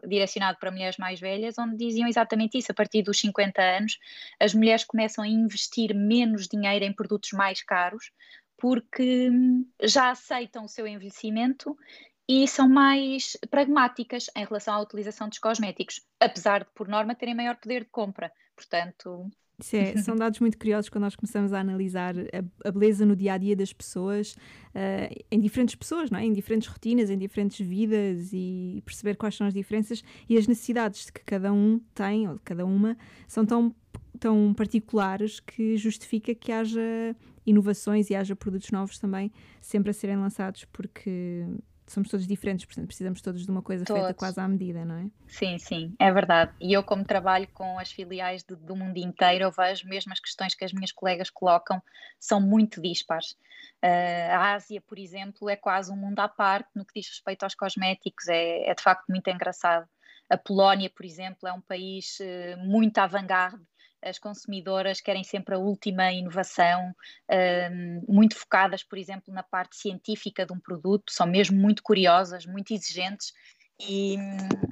direcionado 0.07 0.57
para 0.59 0.71
mulheres 0.71 0.97
mais 0.97 1.19
velhas, 1.19 1.57
onde 1.57 1.77
diziam 1.77 2.07
exatamente 2.07 2.57
isso. 2.57 2.71
A 2.71 2.75
partir 2.75 3.01
dos 3.01 3.19
50 3.19 3.61
anos, 3.61 3.97
as 4.39 4.53
mulheres 4.53 4.83
começam 4.83 5.23
a 5.23 5.27
investir 5.27 5.93
menos 5.95 6.47
dinheiro 6.47 6.85
em 6.85 6.93
produtos 6.93 7.31
mais 7.31 7.63
caros, 7.63 8.11
porque 8.57 9.29
hum, 9.29 9.65
já 9.81 10.11
aceitam 10.11 10.65
o 10.65 10.69
seu 10.69 10.85
envelhecimento 10.85 11.77
e 12.27 12.47
são 12.47 12.69
mais 12.69 13.37
pragmáticas 13.49 14.29
em 14.35 14.45
relação 14.45 14.75
à 14.75 14.79
utilização 14.81 15.27
dos 15.27 15.39
cosméticos, 15.39 16.01
apesar 16.19 16.63
de, 16.63 16.69
por 16.75 16.87
norma, 16.87 17.15
terem 17.15 17.33
maior 17.33 17.55
poder 17.55 17.85
de 17.85 17.89
compra. 17.89 18.31
Portanto, 18.55 19.29
é, 19.73 19.97
são 19.97 20.15
dados 20.15 20.39
muito 20.39 20.57
curiosos 20.57 20.89
quando 20.89 21.03
nós 21.03 21.15
começamos 21.15 21.53
a 21.53 21.59
analisar 21.59 22.15
a, 22.17 22.67
a 22.67 22.71
beleza 22.71 23.05
no 23.05 23.15
dia 23.15 23.33
a 23.33 23.37
dia 23.37 23.55
das 23.55 23.73
pessoas, 23.73 24.33
uh, 24.33 25.23
em 25.31 25.39
diferentes 25.39 25.75
pessoas, 25.75 26.09
não 26.09 26.19
é? 26.19 26.25
em 26.25 26.33
diferentes 26.33 26.67
rotinas, 26.67 27.09
em 27.09 27.17
diferentes 27.17 27.65
vidas 27.65 28.31
e 28.33 28.81
perceber 28.85 29.15
quais 29.15 29.35
são 29.35 29.47
as 29.47 29.53
diferenças 29.53 30.03
e 30.27 30.37
as 30.37 30.47
necessidades 30.47 31.09
que 31.09 31.21
cada 31.23 31.51
um 31.51 31.79
tem 31.93 32.27
ou 32.27 32.35
de 32.35 32.41
cada 32.41 32.65
uma 32.65 32.97
são 33.27 33.45
tão, 33.45 33.75
tão 34.19 34.53
particulares 34.53 35.39
que 35.39 35.77
justifica 35.77 36.33
que 36.33 36.51
haja 36.51 37.15
inovações 37.45 38.09
e 38.09 38.15
haja 38.15 38.35
produtos 38.35 38.71
novos 38.71 38.99
também 38.99 39.31
sempre 39.61 39.89
a 39.89 39.93
serem 39.93 40.17
lançados, 40.17 40.65
porque 40.65 41.45
somos 41.91 42.09
todos 42.09 42.27
diferentes, 42.27 42.65
portanto 42.65 42.87
precisamos 42.87 43.21
todos 43.21 43.43
de 43.43 43.51
uma 43.51 43.61
coisa 43.61 43.85
todos. 43.85 44.01
feita 44.01 44.13
quase 44.17 44.39
à 44.39 44.47
medida, 44.47 44.85
não 44.85 44.95
é? 44.95 45.09
Sim, 45.27 45.57
sim, 45.57 45.95
é 45.99 46.11
verdade. 46.11 46.53
E 46.59 46.73
eu, 46.73 46.83
como 46.83 47.03
trabalho 47.03 47.47
com 47.53 47.79
as 47.79 47.91
filiais 47.91 48.43
de, 48.43 48.55
do 48.55 48.75
mundo 48.75 48.97
inteiro, 48.97 49.45
eu 49.45 49.51
vejo 49.51 49.87
mesmo 49.87 50.13
as 50.13 50.19
questões 50.19 50.55
que 50.55 50.63
as 50.63 50.73
minhas 50.73 50.91
colegas 50.91 51.29
colocam 51.29 51.81
são 52.19 52.39
muito 52.39 52.81
dispares. 52.81 53.31
Uh, 53.83 54.31
a 54.31 54.53
Ásia, 54.53 54.81
por 54.81 54.99
exemplo, 54.99 55.49
é 55.49 55.55
quase 55.55 55.91
um 55.91 55.95
mundo 55.95 56.19
à 56.19 56.27
parte 56.27 56.69
no 56.75 56.85
que 56.85 56.99
diz 56.99 57.09
respeito 57.09 57.43
aos 57.43 57.55
cosméticos, 57.55 58.27
é, 58.27 58.69
é 58.69 58.73
de 58.73 58.81
facto 58.81 59.05
muito 59.09 59.27
engraçado. 59.29 59.87
A 60.29 60.37
Polónia, 60.37 60.89
por 60.89 61.05
exemplo, 61.05 61.47
é 61.47 61.53
um 61.53 61.61
país 61.61 62.19
uh, 62.19 62.57
muito 62.59 62.97
avant-garde 62.99 63.61
as 64.01 64.17
consumidoras 64.17 65.01
querem 65.01 65.23
sempre 65.23 65.55
a 65.55 65.57
última 65.57 66.11
inovação, 66.11 66.93
um, 67.71 68.05
muito 68.07 68.35
focadas, 68.35 68.83
por 68.83 68.97
exemplo, 68.97 69.33
na 69.33 69.43
parte 69.43 69.75
científica 69.75 70.45
de 70.45 70.53
um 70.53 70.59
produto, 70.59 71.11
são 71.11 71.27
mesmo 71.27 71.57
muito 71.57 71.83
curiosas, 71.83 72.45
muito 72.45 72.73
exigentes. 72.73 73.33
E, 73.79 74.15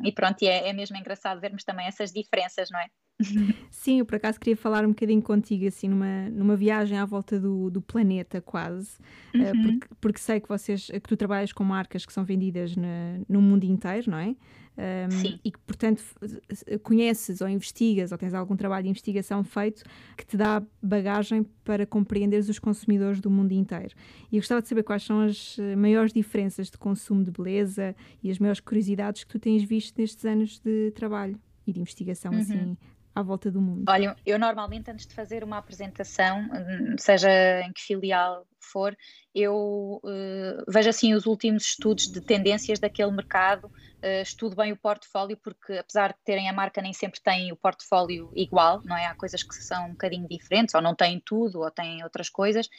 e 0.03 0.11
pronto, 0.11 0.43
é, 0.43 0.69
é 0.69 0.73
mesmo 0.73 0.97
engraçado 0.97 1.39
vermos 1.39 1.63
também 1.63 1.87
essas 1.87 2.11
diferenças, 2.11 2.69
não 2.69 2.79
é? 2.79 2.87
Sim, 3.71 3.99
eu 3.99 4.05
por 4.05 4.15
acaso 4.15 4.39
queria 4.39 4.55
falar 4.55 4.85
um 4.85 4.89
bocadinho 4.89 5.21
contigo, 5.21 5.67
assim, 5.67 5.87
numa, 5.87 6.29
numa 6.29 6.55
viagem 6.55 6.97
à 6.97 7.05
volta 7.05 7.39
do, 7.39 7.69
do 7.69 7.81
planeta, 7.81 8.41
quase, 8.41 8.97
uhum. 9.33 9.41
uh, 9.41 9.63
porque, 9.63 9.87
porque, 9.99 10.19
sei 10.19 10.39
que 10.39 10.47
vocês, 10.47 10.87
que 10.87 11.01
tu 11.01 11.17
trabalhas 11.17 11.51
com 11.51 11.63
marcas 11.63 12.05
que 12.05 12.13
são 12.13 12.23
vendidas 12.23 12.75
na, 12.75 13.19
no 13.27 13.41
mundo 13.41 13.63
inteiro, 13.63 14.11
não 14.11 14.17
é? 14.17 14.35
Um, 14.77 15.39
e 15.43 15.49
que, 15.49 15.57
portanto, 15.65 16.03
conheces 16.83 17.41
ou 17.41 17.49
investigas 17.49 18.11
ou 18.11 18.17
tens 18.17 18.35
algum 18.35 18.55
trabalho 18.55 18.83
de 18.83 18.89
investigação 18.91 19.43
feito 19.43 19.83
que 20.15 20.23
te 20.23 20.37
dá 20.37 20.61
bagagem 20.79 21.43
para 21.63 21.83
compreenderes 21.83 22.47
os 22.47 22.59
consumidores 22.59 23.19
do 23.19 23.27
mundo 23.27 23.53
inteiro. 23.53 23.95
E 24.31 24.35
eu 24.35 24.39
gostava 24.39 24.61
de 24.61 24.67
saber 24.67 24.83
quais 24.83 25.01
são 25.01 25.21
as 25.21 25.57
eh, 25.57 25.75
maiores 25.75 26.13
diferenças 26.13 26.69
de 26.69 26.77
consumo 26.77 27.23
de 27.23 27.31
beleza 27.31 27.95
e 28.21 28.29
as 28.29 28.37
maiores 28.37 28.59
curiosidades 28.59 29.23
que 29.23 29.31
tu 29.31 29.39
tens 29.39 29.63
visto 29.63 29.97
nestes 29.97 30.23
anos 30.25 30.59
de 30.59 30.91
trabalho 30.91 31.39
e 31.65 31.73
de 31.73 31.79
investigação, 31.79 32.31
uhum. 32.31 32.39
assim, 32.39 32.77
à 33.17 33.23
volta 33.23 33.49
do 33.49 33.59
mundo? 33.59 33.83
Olha, 33.89 34.15
eu 34.25 34.37
normalmente 34.37 34.91
antes 34.91 35.07
de 35.07 35.13
fazer 35.13 35.43
uma 35.43 35.57
apresentação, 35.57 36.47
seja 36.99 37.61
em 37.61 37.73
que 37.73 37.81
filial 37.81 38.45
for, 38.59 38.95
eu 39.33 39.99
uh, 40.03 40.71
vejo 40.71 40.89
assim 40.89 41.15
os 41.15 41.25
últimos 41.25 41.63
estudos 41.63 42.11
de 42.11 42.21
tendências 42.21 42.79
daquele 42.79 43.11
mercado, 43.11 43.65
uh, 43.65 44.21
estudo 44.21 44.55
bem 44.55 44.71
o 44.71 44.77
portfólio, 44.77 45.35
porque 45.37 45.73
apesar 45.73 46.09
de 46.09 46.19
terem 46.23 46.47
a 46.47 46.53
marca, 46.53 46.79
nem 46.79 46.93
sempre 46.93 47.19
têm 47.19 47.51
o 47.51 47.55
portfólio 47.55 48.31
igual, 48.35 48.81
não 48.85 48.95
é? 48.95 49.07
Há 49.07 49.15
coisas 49.15 49.41
que 49.41 49.55
são 49.55 49.87
um 49.87 49.91
bocadinho 49.91 50.27
diferentes, 50.27 50.75
ou 50.75 50.81
não 50.81 50.93
têm 50.93 51.19
tudo, 51.25 51.61
ou 51.61 51.71
têm 51.71 52.03
outras 52.03 52.29
coisas, 52.29 52.69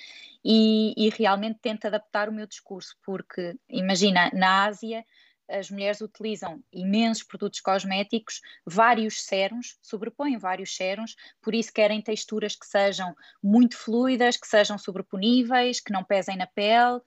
e, 0.45 0.95
e 0.97 1.11
realmente 1.11 1.59
tento 1.61 1.87
adaptar 1.87 2.29
o 2.29 2.33
meu 2.33 2.47
discurso, 2.47 2.95
porque 3.05 3.57
imagina, 3.69 4.31
na 4.33 4.67
Ásia 4.67 5.05
as 5.49 5.71
mulheres 5.71 6.01
utilizam 6.01 6.63
imensos 6.73 7.23
produtos 7.23 7.61
cosméticos, 7.61 8.41
vários 8.67 9.23
sérums, 9.23 9.79
sobrepõem 9.83 10.37
vários 10.37 10.77
sérums, 10.77 11.17
por 11.41 11.55
isso 11.55 11.73
querem 11.73 12.03
texturas 12.03 12.55
que 12.55 12.67
sejam 12.67 13.15
muito 13.43 13.77
fluidas, 13.77 14.37
que 14.37 14.47
sejam 14.47 14.77
sobreponíveis, 14.79 15.81
que 15.81 15.93
não 15.93 16.05
pesem 16.05 16.37
na 16.37 16.47
pele 16.47 17.01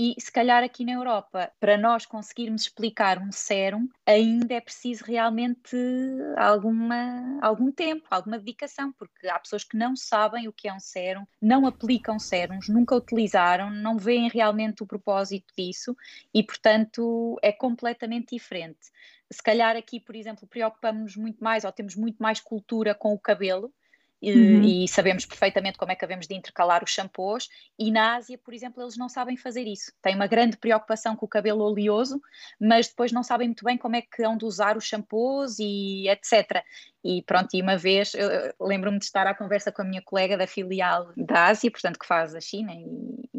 E 0.00 0.14
se 0.16 0.30
calhar 0.30 0.62
aqui 0.62 0.84
na 0.84 0.92
Europa, 0.92 1.50
para 1.58 1.76
nós 1.76 2.06
conseguirmos 2.06 2.62
explicar 2.62 3.18
um 3.18 3.32
sérum, 3.32 3.88
ainda 4.06 4.54
é 4.54 4.60
preciso 4.60 5.04
realmente 5.04 5.76
alguma, 6.36 7.36
algum 7.42 7.72
tempo, 7.72 8.06
alguma 8.08 8.38
dedicação, 8.38 8.92
porque 8.92 9.26
há 9.26 9.36
pessoas 9.40 9.64
que 9.64 9.76
não 9.76 9.96
sabem 9.96 10.46
o 10.46 10.52
que 10.52 10.68
é 10.68 10.72
um 10.72 10.78
sérum, 10.78 11.26
não 11.42 11.66
aplicam 11.66 12.16
sérums, 12.16 12.68
nunca 12.68 12.94
utilizaram, 12.94 13.70
não 13.70 13.98
veem 13.98 14.28
realmente 14.28 14.84
o 14.84 14.86
propósito 14.86 15.52
disso 15.58 15.96
e, 16.32 16.44
portanto, 16.44 17.36
é 17.42 17.50
completamente 17.50 18.36
diferente. 18.36 18.92
Se 19.28 19.42
calhar 19.42 19.76
aqui, 19.76 19.98
por 19.98 20.14
exemplo, 20.14 20.46
preocupamos-nos 20.46 21.16
muito 21.16 21.42
mais 21.42 21.64
ou 21.64 21.72
temos 21.72 21.96
muito 21.96 22.22
mais 22.22 22.38
cultura 22.38 22.94
com 22.94 23.12
o 23.12 23.18
cabelo, 23.18 23.74
Uhum. 24.20 24.62
E, 24.62 24.88
sabemos 24.88 25.24
perfeitamente 25.24 25.78
como 25.78 25.92
é 25.92 25.94
que 25.94 26.04
havemos 26.04 26.26
de 26.26 26.34
intercalar 26.34 26.82
os 26.82 26.90
shampoos. 26.90 27.48
E 27.78 27.90
na 27.90 28.16
Ásia, 28.16 28.36
por 28.36 28.52
exemplo, 28.52 28.82
eles 28.82 28.96
não 28.96 29.08
sabem 29.08 29.36
fazer 29.36 29.62
isso. 29.62 29.92
Têm 30.02 30.14
uma 30.14 30.26
grande 30.26 30.56
preocupação 30.56 31.14
com 31.14 31.24
o 31.24 31.28
cabelo 31.28 31.62
oleoso, 31.62 32.20
mas 32.60 32.88
depois 32.88 33.12
não 33.12 33.22
sabem 33.22 33.48
muito 33.48 33.64
bem 33.64 33.78
como 33.78 33.94
é 33.96 34.02
que 34.02 34.24
hão 34.24 34.36
de 34.36 34.44
usar 34.44 34.76
os 34.76 34.84
shampoos 34.84 35.58
e 35.60 36.08
etc. 36.08 36.64
E 37.04 37.22
pronto, 37.22 37.48
e 37.54 37.62
uma 37.62 37.76
vez 37.76 38.12
lembro-me 38.60 38.98
de 38.98 39.04
estar 39.04 39.26
à 39.26 39.34
conversa 39.34 39.70
com 39.70 39.82
a 39.82 39.84
minha 39.84 40.02
colega 40.02 40.36
da 40.36 40.46
filial 40.46 41.12
da 41.16 41.46
Ásia, 41.46 41.70
portanto, 41.70 41.98
que 41.98 42.06
faz 42.06 42.34
a 42.34 42.40
China 42.40 42.72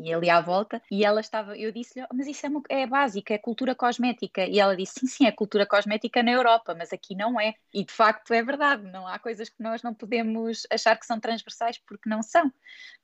e, 0.03 0.13
ali 0.13 0.29
à 0.29 0.41
volta, 0.41 0.81
e 0.91 1.05
ela 1.05 1.21
estava, 1.21 1.57
eu 1.57 1.71
disse-lhe, 1.71 2.05
mas 2.13 2.27
isso 2.27 2.45
é, 2.45 2.81
é 2.81 2.87
básica, 2.87 3.33
é 3.33 3.37
cultura 3.37 3.75
cosmética. 3.75 4.45
E 4.45 4.59
ela 4.59 4.75
disse, 4.75 4.99
sim, 4.99 5.07
sim, 5.07 5.25
é 5.25 5.31
cultura 5.31 5.65
cosmética 5.65 6.23
na 6.23 6.31
Europa, 6.31 6.75
mas 6.77 6.93
aqui 6.93 7.15
não 7.15 7.39
é. 7.39 7.53
E 7.73 7.83
de 7.83 7.91
facto 7.91 8.33
é 8.33 8.43
verdade, 8.43 8.83
não 8.91 9.07
há 9.07 9.19
coisas 9.19 9.49
que 9.49 9.61
nós 9.61 9.83
não 9.83 9.93
podemos 9.93 10.65
achar 10.71 10.97
que 10.97 11.05
são 11.05 11.19
transversais 11.19 11.77
porque 11.77 12.09
não 12.09 12.21
são. 12.21 12.51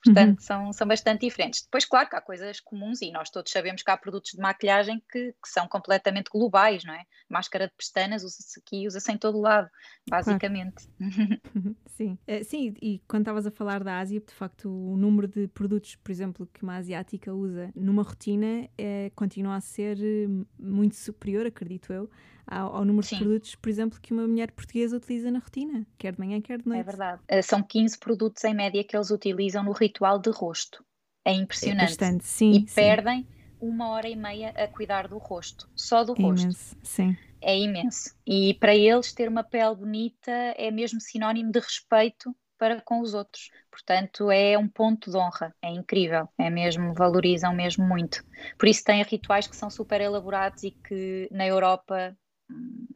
Portanto, 0.03 0.39
uhum. 0.39 0.45
são, 0.45 0.73
são 0.73 0.87
bastante 0.87 1.21
diferentes. 1.21 1.63
Depois, 1.63 1.85
claro 1.85 2.09
que 2.09 2.15
há 2.15 2.21
coisas 2.21 2.59
comuns 2.59 3.01
e 3.01 3.11
nós 3.11 3.29
todos 3.29 3.51
sabemos 3.51 3.81
que 3.81 3.91
há 3.91 3.97
produtos 3.97 4.31
de 4.31 4.39
maquilhagem 4.39 5.03
que, 5.11 5.31
que 5.31 5.49
são 5.49 5.67
completamente 5.67 6.29
globais, 6.31 6.83
não 6.83 6.93
é? 6.93 7.03
Máscara 7.29 7.67
de 7.67 7.73
pestanas 7.73 8.23
usa-se 8.23 8.59
aqui, 8.59 8.87
usa-se 8.87 9.11
em 9.11 9.17
todo 9.17 9.39
lado, 9.39 9.69
basicamente. 10.07 10.87
Exatamente. 10.99 11.41
sim. 11.87 12.17
Uh, 12.27 12.43
sim, 12.43 12.73
e 12.81 13.01
quando 13.07 13.23
estavas 13.23 13.47
a 13.47 13.51
falar 13.51 13.83
da 13.83 13.99
Ásia, 13.99 14.19
de 14.19 14.33
facto, 14.33 14.69
o 14.69 14.95
número 14.95 15.27
de 15.27 15.47
produtos, 15.47 15.95
por 15.95 16.11
exemplo, 16.11 16.47
que 16.53 16.63
uma 16.63 16.77
asiática 16.85 17.33
usa 17.33 17.71
numa 17.75 18.03
rotina 18.03 18.69
é, 18.77 19.11
continua 19.15 19.55
a 19.55 19.61
ser 19.61 19.97
eh, 19.99 20.27
muito 20.59 20.95
superior, 20.95 21.45
acredito 21.45 21.91
eu, 21.91 22.09
ao, 22.45 22.77
ao 22.77 22.85
número 22.85 23.05
sim. 23.05 23.15
de 23.15 23.23
produtos, 23.23 23.55
por 23.55 23.69
exemplo, 23.69 23.99
que 24.01 24.13
uma 24.13 24.27
mulher 24.27 24.51
portuguesa 24.51 24.97
utiliza 24.97 25.31
na 25.31 25.39
rotina, 25.39 25.85
quer 25.97 26.13
de 26.13 26.19
manhã, 26.19 26.39
quer 26.41 26.61
de 26.61 26.67
noite. 26.67 26.81
É 26.81 26.83
verdade. 26.83 27.21
Uh, 27.31 27.43
são 27.43 27.61
15 27.61 27.97
produtos 27.97 28.43
em 28.43 28.53
média 28.53 28.83
que 28.83 28.95
eles 28.95 29.09
utilizam 29.09 29.63
no 29.63 29.71
ritual 29.71 30.19
de 30.19 30.29
rosto. 30.29 30.85
É 31.25 31.33
impressionante. 31.33 31.81
É 31.81 31.85
bastante, 31.85 32.25
sim. 32.25 32.51
E 32.51 32.59
sim. 32.67 32.75
perdem 32.75 33.27
uma 33.59 33.89
hora 33.89 34.07
e 34.07 34.15
meia 34.15 34.49
a 34.49 34.67
cuidar 34.67 35.07
do 35.07 35.17
rosto, 35.17 35.67
só 35.75 36.03
do 36.03 36.13
rosto. 36.13 36.43
Imenso, 36.43 36.77
sim 36.83 37.15
é 37.45 37.57
imenso. 37.59 38.15
E 38.25 38.55
para 38.55 38.75
eles, 38.75 39.13
ter 39.13 39.29
uma 39.29 39.43
pele 39.43 39.75
bonita 39.75 40.31
é 40.31 40.71
mesmo 40.71 40.99
sinónimo 40.99 41.51
de 41.51 41.59
respeito 41.59 42.35
para 42.57 42.81
com 42.81 43.01
os 43.01 43.13
outros. 43.13 43.51
Portanto, 43.75 44.31
é 44.31 44.57
um 44.57 44.69
ponto 44.69 45.11
de 45.11 45.17
honra, 45.17 45.53
é 45.61 45.69
incrível, 45.69 46.29
é 46.37 46.49
mesmo, 46.49 46.93
valorizam 46.93 47.53
mesmo 47.53 47.85
muito. 47.85 48.23
Por 48.57 48.69
isso 48.69 48.85
têm 48.85 49.03
rituais 49.03 49.47
que 49.47 49.55
são 49.55 49.69
super 49.69 49.99
elaborados 49.99 50.63
e 50.63 50.71
que 50.71 51.27
na 51.29 51.45
Europa 51.45 52.15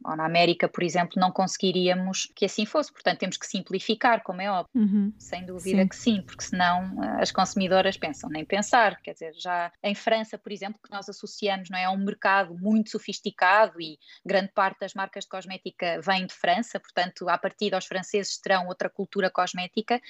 ou 0.04 0.16
na 0.16 0.24
América, 0.24 0.68
por 0.68 0.82
exemplo, 0.82 1.20
não 1.20 1.32
conseguiríamos 1.32 2.30
que 2.34 2.44
assim 2.44 2.64
fosse. 2.64 2.92
Portanto, 2.92 3.18
temos 3.18 3.36
que 3.36 3.46
simplificar, 3.46 4.22
como 4.22 4.40
é 4.40 4.50
óbvio. 4.50 4.70
Uhum. 4.74 5.12
Sem 5.18 5.44
dúvida 5.44 5.82
sim. 5.82 5.88
que 5.88 5.96
sim, 5.96 6.22
porque 6.22 6.44
senão 6.44 7.02
eh, 7.02 7.22
as 7.22 7.32
consumidoras 7.32 7.96
pensam 7.96 8.30
nem 8.30 8.44
pensar. 8.44 9.00
Quer 9.02 9.12
dizer, 9.12 9.32
já 9.34 9.72
em 9.82 9.94
França, 9.94 10.38
por 10.38 10.52
exemplo, 10.52 10.80
que 10.82 10.90
nós 10.90 11.08
associamos 11.08 11.68
não 11.68 11.78
é, 11.78 11.84
a 11.84 11.90
um 11.90 11.98
mercado 11.98 12.56
muito 12.58 12.90
sofisticado 12.90 13.80
e 13.80 13.98
grande 14.24 14.52
parte 14.52 14.80
das 14.80 14.94
marcas 14.94 15.24
de 15.24 15.30
cosmética 15.30 16.00
vem 16.00 16.26
de 16.26 16.34
França, 16.34 16.78
portanto, 16.78 17.28
a 17.28 17.36
partir 17.36 17.70
dos 17.70 17.86
franceses 17.86 18.38
terão 18.38 18.68
outra 18.68 18.88
cultura 18.88 19.30
cosmética 19.30 20.00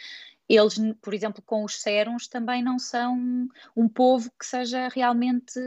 eles, 0.57 0.77
por 1.01 1.15
exemplo, 1.15 1.43
com 1.45 1.65
os 1.65 1.81
sérums 1.81 2.27
também 2.27 2.63
não 2.63 2.79
são 2.79 3.49
um 3.77 3.89
povo 3.89 4.31
que 4.39 4.47
seja 4.47 4.89
realmente 4.89 5.61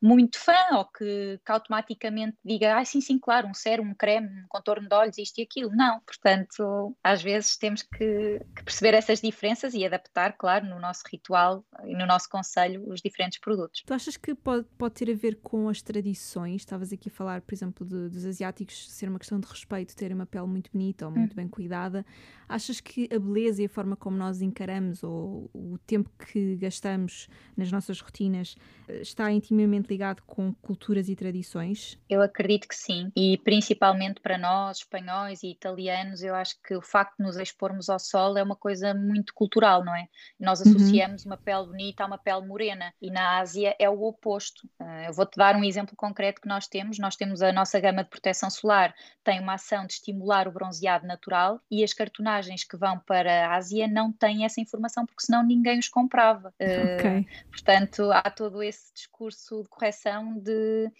muito 0.00 0.38
fã 0.38 0.76
ou 0.76 0.84
que, 0.84 1.40
que 1.44 1.52
automaticamente 1.52 2.36
diga, 2.44 2.78
ah, 2.78 2.84
sim, 2.84 3.00
sim, 3.00 3.18
claro, 3.18 3.48
um 3.48 3.54
sérum, 3.54 3.84
um 3.84 3.94
creme, 3.94 4.28
um 4.28 4.46
contorno 4.48 4.88
de 4.88 4.94
olhos, 4.94 5.18
isto 5.18 5.38
e 5.38 5.42
aquilo. 5.42 5.70
Não, 5.70 6.00
portanto, 6.00 6.96
às 7.02 7.22
vezes 7.22 7.56
temos 7.56 7.82
que, 7.82 8.40
que 8.54 8.64
perceber 8.64 8.94
essas 8.94 9.20
diferenças 9.20 9.74
e 9.74 9.84
adaptar, 9.84 10.36
claro, 10.36 10.66
no 10.66 10.78
nosso 10.80 11.02
ritual 11.10 11.64
e 11.84 11.94
no 11.94 12.06
nosso 12.06 12.28
conselho 12.28 12.88
os 12.88 13.00
diferentes 13.00 13.38
produtos. 13.40 13.82
Tu 13.86 13.94
achas 13.94 14.16
que 14.16 14.34
pode, 14.34 14.66
pode 14.76 14.94
ter 14.94 15.10
a 15.10 15.14
ver 15.14 15.36
com 15.42 15.68
as 15.68 15.82
tradições? 15.82 16.62
Estavas 16.62 16.92
aqui 16.92 17.08
a 17.08 17.12
falar, 17.12 17.40
por 17.40 17.54
exemplo, 17.54 17.86
de, 17.86 18.08
dos 18.08 18.24
asiáticos 18.24 18.90
ser 18.92 19.08
uma 19.08 19.18
questão 19.18 19.40
de 19.40 19.46
respeito, 19.46 19.94
terem 19.96 20.14
uma 20.14 20.26
pele 20.26 20.46
muito 20.46 20.70
bonita 20.72 21.06
ou 21.06 21.12
muito 21.12 21.32
hum. 21.32 21.36
bem 21.36 21.48
cuidada. 21.48 22.04
Achas 22.48 22.80
que 22.80 23.08
a 23.12 23.18
beleza 23.18 23.62
e 23.62 23.66
a 23.66 23.68
forma 23.68 23.94
como 23.94 24.07
nós 24.16 24.40
encaramos 24.40 25.02
ou 25.02 25.50
o 25.52 25.78
tempo 25.86 26.10
que 26.18 26.56
gastamos 26.56 27.28
nas 27.56 27.70
nossas 27.70 28.00
rotinas 28.00 28.56
eh, 28.88 29.00
está 29.00 29.30
intimamente 29.30 29.88
ligado 29.88 30.22
com 30.26 30.52
culturas 30.54 31.08
e 31.08 31.16
tradições? 31.16 31.98
Eu 32.08 32.22
acredito 32.22 32.68
que 32.68 32.74
sim, 32.74 33.10
e 33.16 33.36
principalmente 33.38 34.20
para 34.20 34.38
nós, 34.38 34.78
espanhóis 34.78 35.42
e 35.42 35.50
italianos, 35.50 36.22
eu 36.22 36.34
acho 36.34 36.56
que 36.62 36.74
o 36.74 36.82
facto 36.82 37.16
de 37.18 37.24
nos 37.24 37.36
expormos 37.36 37.88
ao 37.88 37.98
sol 37.98 38.36
é 38.36 38.42
uma 38.42 38.56
coisa 38.56 38.94
muito 38.94 39.34
cultural, 39.34 39.84
não 39.84 39.94
é? 39.94 40.08
Nós 40.38 40.60
uhum. 40.60 40.72
associamos 40.72 41.24
uhum. 41.24 41.32
uma 41.32 41.36
pele 41.36 41.66
bonita 41.66 42.04
a 42.04 42.06
uma 42.06 42.18
pele 42.18 42.46
morena 42.46 42.92
e 43.00 43.10
na 43.10 43.38
Ásia 43.38 43.74
é 43.78 43.88
o 43.88 44.02
oposto. 44.02 44.68
Eh, 44.80 45.08
eu 45.08 45.12
vou-te 45.12 45.36
dar 45.36 45.56
um 45.56 45.64
exemplo 45.64 45.96
concreto 45.96 46.40
que 46.40 46.48
nós 46.48 46.66
temos. 46.66 46.98
Nós 46.98 47.16
temos 47.16 47.42
a 47.42 47.52
nossa 47.52 47.80
gama 47.80 48.04
de 48.04 48.10
proteção 48.10 48.50
solar, 48.50 48.94
tem 49.24 49.40
uma 49.40 49.54
ação 49.54 49.86
de 49.86 49.94
estimular 49.94 50.46
o 50.46 50.52
bronzeado 50.52 51.06
natural 51.06 51.60
e 51.70 51.82
as 51.82 51.92
cartonagens 51.92 52.64
que 52.64 52.76
vão 52.76 52.98
para 53.00 53.48
a 53.48 53.56
Ásia 53.56 53.87
não 53.88 54.12
têm 54.12 54.44
essa 54.44 54.60
informação 54.60 55.04
porque 55.06 55.24
senão 55.24 55.42
ninguém 55.42 55.78
os 55.78 55.88
comprava. 55.88 56.52
Okay. 56.60 57.20
Uh, 57.20 57.50
portanto, 57.50 58.10
há 58.12 58.30
todo 58.30 58.62
esse 58.62 58.92
discurso 58.94 59.62
de 59.62 59.68
correção 59.68 60.38
de 60.38 60.90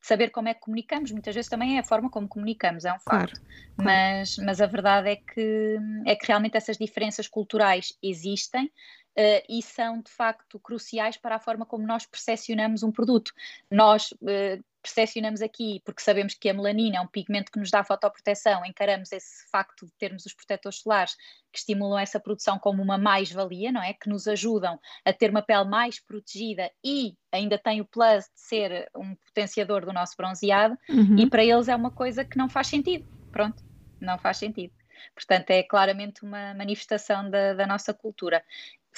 saber 0.00 0.30
como 0.30 0.48
é 0.48 0.54
que 0.54 0.60
comunicamos. 0.60 1.10
Muitas 1.12 1.34
vezes 1.34 1.50
também 1.50 1.76
é 1.76 1.80
a 1.80 1.84
forma 1.84 2.10
como 2.10 2.28
comunicamos, 2.28 2.84
é 2.84 2.92
um 2.92 2.98
facto. 2.98 3.40
Claro. 3.40 3.48
Mas, 3.76 4.36
mas 4.38 4.60
a 4.60 4.66
verdade 4.66 5.10
é 5.10 5.16
que, 5.16 5.78
é 6.06 6.16
que 6.16 6.26
realmente 6.26 6.56
essas 6.56 6.76
diferenças 6.76 7.28
culturais 7.28 7.92
existem. 8.02 8.70
Uh, 9.18 9.42
e 9.48 9.60
são 9.64 10.00
de 10.00 10.12
facto 10.12 10.60
cruciais 10.60 11.16
para 11.16 11.34
a 11.34 11.40
forma 11.40 11.66
como 11.66 11.84
nós 11.84 12.06
percepcionamos 12.06 12.84
um 12.84 12.92
produto. 12.92 13.32
Nós 13.68 14.12
uh, 14.12 14.64
percepcionamos 14.82 15.42
aqui, 15.42 15.80
porque 15.84 16.02
sabemos 16.02 16.34
que 16.34 16.48
a 16.48 16.54
melanina 16.54 16.98
é 16.98 17.00
um 17.00 17.06
pigmento 17.06 17.50
que 17.50 17.58
nos 17.58 17.70
dá 17.70 17.82
fotoproteção, 17.82 18.64
encaramos 18.64 19.12
esse 19.12 19.48
facto 19.50 19.86
de 19.86 19.92
termos 19.98 20.24
os 20.24 20.34
protetores 20.34 20.80
solares 20.80 21.14
que 21.52 21.58
estimulam 21.58 21.98
essa 21.98 22.20
produção 22.20 22.58
como 22.58 22.82
uma 22.82 22.96
mais-valia, 22.96 23.72
não 23.72 23.82
é? 23.82 23.92
Que 23.92 24.08
nos 24.08 24.26
ajudam 24.28 24.78
a 25.04 25.12
ter 25.12 25.30
uma 25.30 25.42
pele 25.42 25.64
mais 25.64 25.98
protegida 26.00 26.70
e 26.84 27.16
ainda 27.32 27.58
tem 27.58 27.80
o 27.80 27.84
plus 27.84 28.24
de 28.24 28.40
ser 28.40 28.90
um 28.96 29.14
potenciador 29.16 29.84
do 29.84 29.92
nosso 29.92 30.16
bronzeado, 30.16 30.76
uhum. 30.88 31.18
e 31.18 31.28
para 31.28 31.44
eles 31.44 31.68
é 31.68 31.76
uma 31.76 31.90
coisa 31.90 32.24
que 32.24 32.38
não 32.38 32.48
faz 32.48 32.68
sentido. 32.68 33.08
Pronto, 33.32 33.62
não 34.00 34.18
faz 34.18 34.36
sentido. 34.38 34.72
Portanto, 35.14 35.50
é 35.50 35.62
claramente 35.62 36.22
uma 36.22 36.54
manifestação 36.54 37.28
da, 37.30 37.54
da 37.54 37.66
nossa 37.66 37.94
cultura. 37.94 38.42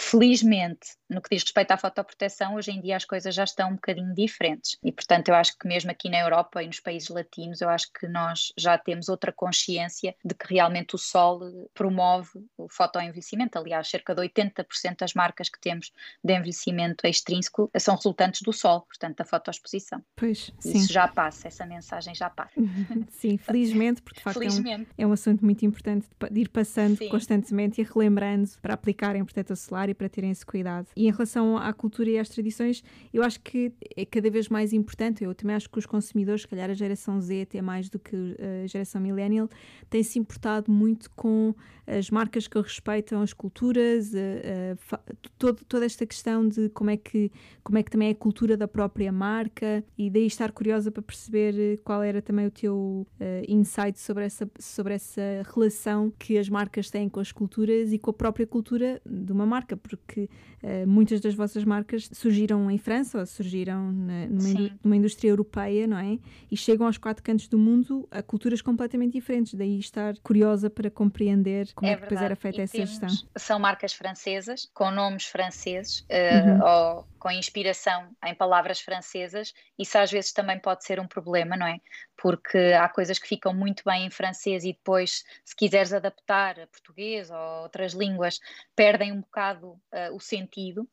Felizmente, 0.02 0.96
no 1.10 1.20
que 1.20 1.28
diz 1.30 1.42
respeito 1.42 1.72
à 1.72 1.76
fotoproteção, 1.76 2.54
hoje 2.54 2.70
em 2.70 2.80
dia 2.80 2.96
as 2.96 3.04
coisas 3.04 3.34
já 3.34 3.44
estão 3.44 3.68
um 3.68 3.74
bocadinho 3.74 4.14
diferentes. 4.14 4.78
E, 4.82 4.90
portanto, 4.90 5.28
eu 5.28 5.34
acho 5.34 5.58
que 5.58 5.68
mesmo 5.68 5.90
aqui 5.90 6.08
na 6.08 6.18
Europa 6.18 6.62
e 6.62 6.66
nos 6.66 6.80
países 6.80 7.10
latinos, 7.10 7.60
eu 7.60 7.68
acho 7.68 7.92
que 7.92 8.08
nós 8.08 8.50
já 8.56 8.78
temos 8.78 9.10
outra 9.10 9.30
consciência 9.30 10.16
de 10.24 10.34
que 10.34 10.54
realmente 10.54 10.94
o 10.94 10.98
sol 10.98 11.68
promove 11.74 12.30
o 12.56 12.66
fotoenvelhecimento. 12.70 13.58
Aliás, 13.58 13.88
cerca 13.88 14.14
de 14.14 14.22
80% 14.22 14.96
das 15.00 15.12
marcas 15.12 15.50
que 15.50 15.60
temos 15.60 15.92
de 16.24 16.34
envelhecimento 16.34 17.06
extrínseco 17.06 17.70
são 17.78 17.94
resultantes 17.94 18.40
do 18.40 18.54
sol, 18.54 18.80
portanto, 18.82 19.18
da 19.18 19.24
fotoexposição. 19.24 20.02
Pois, 20.16 20.50
sim. 20.58 20.78
Isso 20.78 20.92
já 20.92 21.08
passa, 21.08 21.46
essa 21.46 21.66
mensagem 21.66 22.14
já 22.14 22.30
passa. 22.30 22.54
sim, 23.10 23.36
felizmente, 23.36 24.00
porque 24.00 24.18
de 24.18 24.24
facto 24.24 24.38
felizmente. 24.38 24.88
É, 24.96 25.04
um, 25.04 25.08
é 25.08 25.10
um 25.10 25.12
assunto 25.12 25.44
muito 25.44 25.64
importante 25.66 26.08
de 26.30 26.40
ir 26.40 26.48
passando 26.48 26.96
sim. 26.96 27.08
constantemente 27.10 27.82
e 27.82 27.84
relembrando 27.84 28.48
para 28.62 28.72
aplicarem 28.72 29.22
protetor 29.24 29.56
solar 29.56 29.89
para 29.94 30.08
terem 30.08 30.30
esse 30.30 30.44
cuidado. 30.44 30.88
E 30.96 31.06
em 31.06 31.10
relação 31.10 31.56
à 31.56 31.72
cultura 31.72 32.10
e 32.10 32.18
às 32.18 32.28
tradições, 32.28 32.82
eu 33.12 33.22
acho 33.22 33.40
que 33.40 33.72
é 33.96 34.04
cada 34.04 34.30
vez 34.30 34.48
mais 34.48 34.72
importante. 34.72 35.24
Eu 35.24 35.34
também 35.34 35.56
acho 35.56 35.68
que 35.68 35.78
os 35.78 35.86
consumidores, 35.86 36.42
se 36.42 36.48
calhar 36.48 36.70
a 36.70 36.74
geração 36.74 37.20
Z, 37.20 37.42
até 37.42 37.62
mais 37.62 37.88
do 37.88 37.98
que 37.98 38.16
a 38.64 38.66
geração 38.66 39.00
millennial, 39.00 39.48
têm 39.88 40.02
se 40.02 40.18
importado 40.18 40.70
muito 40.70 41.10
com 41.10 41.54
as 41.86 42.10
marcas 42.10 42.46
que 42.46 42.58
respeitam 42.58 43.20
as 43.20 43.32
culturas, 43.32 44.12
a, 44.14 44.94
a, 44.94 44.98
todo, 45.36 45.64
toda 45.64 45.84
esta 45.84 46.06
questão 46.06 46.46
de 46.46 46.68
como 46.68 46.90
é, 46.90 46.96
que, 46.96 47.32
como 47.64 47.78
é 47.78 47.82
que 47.82 47.90
também 47.90 48.08
é 48.08 48.12
a 48.12 48.14
cultura 48.14 48.56
da 48.56 48.68
própria 48.68 49.10
marca 49.10 49.84
e 49.98 50.08
daí 50.08 50.26
estar 50.26 50.52
curiosa 50.52 50.90
para 50.90 51.02
perceber 51.02 51.78
qual 51.82 52.02
era 52.02 52.22
também 52.22 52.46
o 52.46 52.50
teu 52.50 53.06
uh, 53.20 53.44
insight 53.48 53.98
sobre 53.98 54.24
essa, 54.24 54.48
sobre 54.58 54.94
essa 54.94 55.20
relação 55.52 56.12
que 56.18 56.38
as 56.38 56.48
marcas 56.48 56.90
têm 56.90 57.08
com 57.08 57.18
as 57.18 57.32
culturas 57.32 57.92
e 57.92 57.98
com 57.98 58.10
a 58.10 58.14
própria 58.14 58.46
cultura 58.46 59.00
de 59.04 59.32
uma 59.32 59.46
marca 59.46 59.76
porque 59.80 60.28
uh, 60.62 60.86
muitas 60.86 61.20
das 61.20 61.34
vossas 61.34 61.64
marcas 61.64 62.08
surgiram 62.12 62.70
em 62.70 62.78
França 62.78 63.18
ou 63.18 63.26
surgiram 63.26 63.92
na, 63.92 64.26
numa, 64.26 64.70
numa, 64.82 64.96
indústria 64.96 65.30
europeia, 65.30 65.86
não 65.86 65.98
é? 65.98 66.18
E 66.50 66.56
chegam 66.56 66.86
aos 66.86 66.98
quatro 66.98 67.22
cantos 67.22 67.48
do 67.48 67.58
mundo 67.58 68.06
a 68.10 68.22
culturas 68.22 68.62
completamente 68.62 69.12
diferentes. 69.12 69.54
Daí 69.54 69.78
estar 69.78 70.16
curiosa 70.22 70.70
para 70.70 70.90
compreender 70.90 71.72
como 71.74 71.90
é, 71.90 71.94
é 71.94 71.96
que 71.96 72.02
depois 72.02 72.20
era 72.20 72.36
feita 72.36 72.58
e 72.58 72.62
essa 72.62 72.72
temos, 72.72 72.90
gestão. 72.90 73.08
São 73.36 73.58
marcas 73.58 73.92
francesas, 73.92 74.70
com 74.72 74.90
nomes 74.90 75.26
franceses, 75.26 76.00
uh, 76.00 76.04
uhum. 76.08 76.96
ou 76.96 77.06
com 77.20 77.30
inspiração 77.30 78.10
em 78.24 78.34
palavras 78.34 78.80
francesas. 78.80 79.52
Isso 79.78 79.96
às 79.98 80.10
vezes 80.10 80.32
também 80.32 80.58
pode 80.58 80.84
ser 80.84 80.98
um 80.98 81.06
problema, 81.06 81.56
não 81.56 81.66
é? 81.66 81.78
Porque 82.16 82.58
há 82.58 82.88
coisas 82.88 83.18
que 83.18 83.28
ficam 83.28 83.54
muito 83.54 83.82
bem 83.84 84.06
em 84.06 84.10
francês 84.10 84.64
e 84.64 84.72
depois, 84.72 85.22
se 85.44 85.54
quiseres 85.54 85.92
adaptar 85.92 86.58
a 86.58 86.66
português 86.66 87.30
ou 87.30 87.62
outras 87.62 87.92
línguas, 87.92 88.40
perdem 88.74 89.12
um 89.12 89.20
bocado 89.20 89.72
uh, 89.72 90.14
o 90.14 90.18
sentido. 90.18 90.88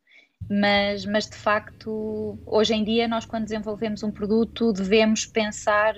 Mas, 0.49 1.05
mas 1.05 1.25
de 1.25 1.35
facto, 1.35 2.37
hoje 2.45 2.73
em 2.73 2.83
dia, 2.83 3.07
nós 3.07 3.25
quando 3.25 3.45
desenvolvemos 3.45 4.03
um 4.03 4.11
produto 4.11 4.71
devemos 4.71 5.25
pensar 5.25 5.95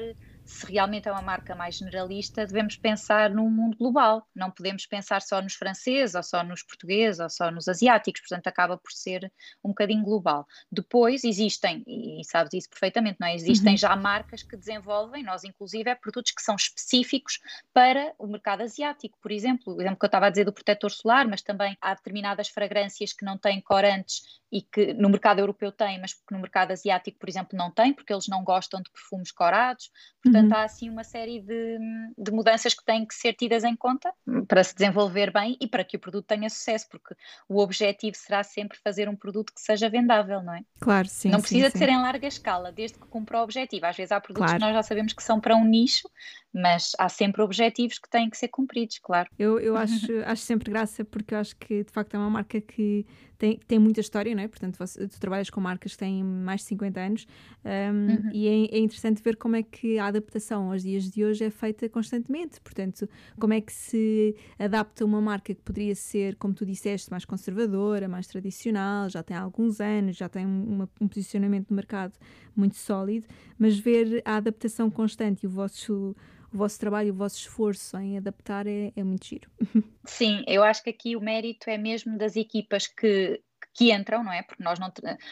se 0.50 0.66
realmente 0.66 1.08
é 1.08 1.12
uma 1.12 1.22
marca 1.22 1.54
mais 1.54 1.78
generalista, 1.78 2.46
devemos 2.46 2.76
pensar 2.76 3.30
num 3.30 3.50
mundo 3.52 3.78
global. 3.78 4.28
Não 4.36 4.50
podemos 4.50 4.86
pensar 4.88 5.22
só 5.22 5.40
nos 5.42 5.54
franceses, 5.54 6.16
ou 6.16 6.24
só 6.24 6.44
nos 6.44 6.64
portugueses, 6.64 7.20
ou 7.20 7.30
só 7.30 7.52
nos 7.52 7.68
asiáticos, 7.68 8.22
portanto, 8.22 8.48
acaba 8.48 8.76
por 8.76 8.92
ser 8.92 9.32
um 9.64 9.70
bocadinho 9.70 10.04
global. 10.04 10.48
Depois 10.72 11.24
existem, 11.24 11.84
e 11.86 12.22
sabes 12.26 12.54
isso 12.54 12.70
perfeitamente, 12.70 13.18
não 13.20 13.28
é? 13.28 13.36
Existem 13.36 13.74
uhum. 13.74 13.78
já 13.78 13.96
marcas 13.96 14.42
que 14.42 14.58
desenvolvem, 14.58 15.24
nós 15.24 15.44
inclusive, 15.44 15.88
é 15.88 15.94
produtos 15.94 16.32
que 16.32 16.42
são 16.42 16.56
específicos 16.56 17.40
para 17.72 18.16
o 18.18 18.26
mercado 18.26 18.62
asiático. 18.62 19.20
Por 19.22 19.32
exemplo, 19.32 19.76
o 19.76 19.82
exemplo 19.82 20.00
que 20.00 20.06
eu 20.06 20.08
estava 20.08 20.26
a 20.26 20.30
dizer 20.32 20.46
do 20.46 20.54
protetor 20.54 20.90
solar, 20.90 21.28
mas 21.28 21.44
também 21.44 21.78
há 21.80 21.94
determinadas 21.94 22.50
fragrâncias 22.50 23.14
que 23.14 23.24
não 23.24 23.38
têm 23.38 23.62
corantes 23.62 24.24
e 24.52 24.64
que 24.64 24.94
no 24.96 25.10
mercado 25.10 25.40
europeu 25.40 25.72
tem, 25.72 26.00
mas 26.02 26.14
que 26.14 26.22
no 26.32 26.40
mercado 26.40 26.72
asiático, 26.72 27.20
por 27.20 27.30
exemplo, 27.30 27.56
não 27.56 27.70
tem, 27.70 27.94
porque 27.94 28.12
eles 28.12 28.28
não 28.28 28.44
gostam 28.44 28.82
de 28.82 28.90
perfumes 28.90 29.32
corados. 29.32 29.92
Portanto, 30.24 30.39
uhum. 30.48 30.56
há 30.56 30.64
assim 30.64 30.90
uma 30.90 31.04
série 31.04 31.42
de, 31.42 31.78
de, 32.18 32.32
mudanças 32.32 32.74
que 32.74 32.84
têm 32.84 33.06
que 33.06 33.14
ser 33.14 33.34
tidas 33.34 33.64
em 33.64 33.76
conta 33.76 34.12
para 34.48 34.64
se 34.64 34.74
desenvolver 34.76 35.32
bem 35.32 35.58
e 35.60 35.68
para 35.68 35.84
que 35.84 35.98
o 35.98 36.00
produto 36.00 36.26
tenha 36.26 36.50
sucesso, 36.50 36.88
porque 36.90 37.16
o 37.48 37.60
objetivo 37.60 38.16
será 38.16 38.44
sempre 38.44 38.78
fazer 38.84 39.10
um 39.10 39.16
produto 39.16 39.54
que 39.54 39.62
seja 39.62 39.90
vendável, 39.90 40.42
não 40.42 40.54
é? 40.54 40.62
Claro, 40.80 41.08
sim. 41.08 41.30
Não 41.30 41.42
precisa 41.42 41.68
sim, 41.68 41.74
de 41.74 41.78
ser 41.78 41.90
em 41.90 42.02
larga 42.02 42.28
escala, 42.28 42.72
desde 42.72 42.98
que 42.98 43.08
cumpra 43.08 43.40
o 43.40 43.44
objetivo. 43.44 43.86
Às 43.86 43.98
vezes 43.98 44.12
há 44.12 44.20
produtos 44.20 44.52
claro. 44.52 44.60
que 44.60 44.66
nós 44.66 44.76
já 44.76 44.84
sabemos 44.84 45.14
que 45.14 45.24
são 45.24 45.40
para 45.40 45.56
um 45.56 45.66
nicho, 45.66 46.10
mas 46.54 46.92
há 46.98 47.10
sempre 47.10 47.42
objetivos 47.42 48.00
que 48.00 48.10
têm 48.10 48.30
que 48.30 48.38
ser 48.38 48.48
cumpridos, 48.48 49.00
claro. 49.00 49.30
Eu, 49.38 49.60
eu 49.60 49.76
acho, 49.78 50.12
acho 50.26 50.42
sempre 50.42 50.72
graça 50.72 51.06
porque 51.06 51.34
eu 51.34 51.40
acho 51.40 51.56
que 51.56 51.84
de 51.84 51.92
facto 51.92 52.16
é 52.16 52.18
uma 52.18 52.30
marca 52.30 52.60
que 52.60 53.06
tem, 53.40 53.58
tem 53.66 53.80
muita 53.80 54.02
história, 54.02 54.36
não 54.36 54.44
é? 54.44 54.48
Portanto, 54.50 54.78
você, 54.78 55.08
tu 55.08 55.18
trabalhas 55.18 55.50
com 55.50 55.62
marcas 55.62 55.94
que 55.94 55.98
têm 55.98 56.22
mais 56.22 56.60
de 56.60 56.68
50 56.68 57.00
anos 57.00 57.28
um, 57.64 58.12
uhum. 58.12 58.32
e 58.34 58.48
é, 58.48 58.76
é, 58.76 58.80
interessante 58.80 59.24
ver 59.24 59.38
como 59.38 59.56
é 59.56 59.64
que 59.64 59.98
a 59.98 60.08
adaptação 60.08 60.70
aos 60.70 60.84
dias 60.84 61.10
de 61.10 61.24
hoje 61.24 61.46
é 61.46 61.50
feita 61.50 61.88
constantemente. 61.88 62.60
Portanto, 62.60 63.08
como 63.40 63.54
é 63.54 63.62
que 63.62 63.72
se 63.72 64.36
adapta 64.60 65.06
uma 65.06 65.22
marca 65.22 65.56
que 65.56 65.62
poderia 65.62 65.96
ser, 65.96 66.36
como 66.36 66.54
tu 66.54 66.66
disseste, 66.66 67.10
mais 67.10 67.24
conservadora, 67.24 68.10
mais 68.10 68.28
tradicional, 68.28 69.10
já 69.10 69.24
tem 69.24 69.38
alguns 69.38 69.80
anos, 69.80 70.18
já 70.18 70.28
tem 70.28 70.46
uma, 70.46 70.90
um 71.00 71.08
posicionamento 71.08 71.70
no 71.70 71.78
mercado 71.78 72.14
muito 72.54 72.76
sólido, 72.76 73.26
mas 73.58 73.80
ver 73.80 74.22
a 74.26 74.36
adaptação 74.36 74.92
constante 74.92 75.44
e 75.44 75.48
o 75.48 75.50
vosso 75.50 76.14
o 76.54 76.58
vosso 76.58 76.80
trabalho, 76.80 77.12
o 77.12 77.16
vosso 77.16 77.38
esforço 77.38 77.98
em 77.98 78.18
adaptar 78.18 78.68
é, 78.68 78.92
é 78.96 79.04
muito 79.04 79.26
giro. 79.26 79.50
Sim, 80.06 80.44
eu 80.48 80.64
acho 80.64 80.84
que 80.84 80.90
aqui 80.90 81.16
o 81.16 81.22
mérito 81.22 81.70
é 81.70 81.78
mesmo 81.78 82.18
das 82.18 82.36
equipas 82.36 82.88
que, 82.88 83.42
que 83.74 83.94
entram, 83.94 84.24
não 84.24 84.32
é? 84.32 84.42
Porque 84.42 84.64
nós 84.64 84.80
não 84.80 84.92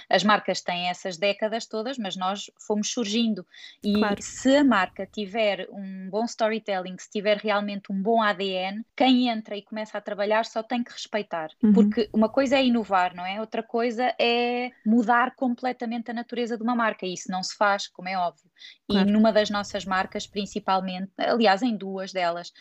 as 0.10 0.24
marcas 0.24 0.62
têm 0.62 0.90
essas 0.90 1.18
décadas 1.18 1.66
todas, 1.66 1.98
mas 1.98 2.16
nós 2.16 2.50
fomos 2.66 2.92
surgindo 2.92 3.46
e 3.84 3.94
claro. 3.94 4.22
se 4.22 4.56
a 4.56 4.64
marca 4.64 5.06
tiver 5.06 5.68
um 5.72 6.10
bom 6.10 6.24
storytelling, 6.26 6.98
se 6.98 7.10
tiver 7.10 7.38
realmente 7.38 7.92
um 7.92 8.02
bom 8.02 8.22
ADN, 8.22 8.86
quem 8.96 9.30
entra 9.30 9.56
e 9.56 9.62
começa 9.62 9.98
a 9.98 10.02
trabalhar 10.02 10.46
só 10.46 10.62
tem 10.64 10.84
que 10.84 10.92
respeitar, 10.92 11.50
uhum. 11.62 11.74
porque 11.74 12.10
uma 12.14 12.30
coisa 12.30 12.58
é 12.58 12.66
inovar, 12.66 13.16
não 13.16 13.26
é? 13.26 13.40
Outra 13.40 13.64
coisa 13.64 14.14
é 14.20 14.72
mudar 14.86 15.36
completamente 15.36 16.12
a 16.12 16.14
natureza 16.14 16.58
de 16.58 16.64
uma 16.64 16.76
marca 16.76 17.06
e 17.06 17.14
isso 17.14 17.32
não 17.32 17.44
se 17.44 17.56
faz, 17.56 17.88
como 17.88 18.08
é 18.08 18.18
óbvio. 18.18 18.50
Claro. 18.90 19.10
E 19.10 19.12
numa 19.12 19.32
das 19.32 19.50
nossas 19.50 19.86
marcas, 19.86 20.28
principalmente, 20.28 21.12
aliás, 21.18 21.62
em 21.62 21.76
duas 21.76 22.12
delas, 22.14 22.54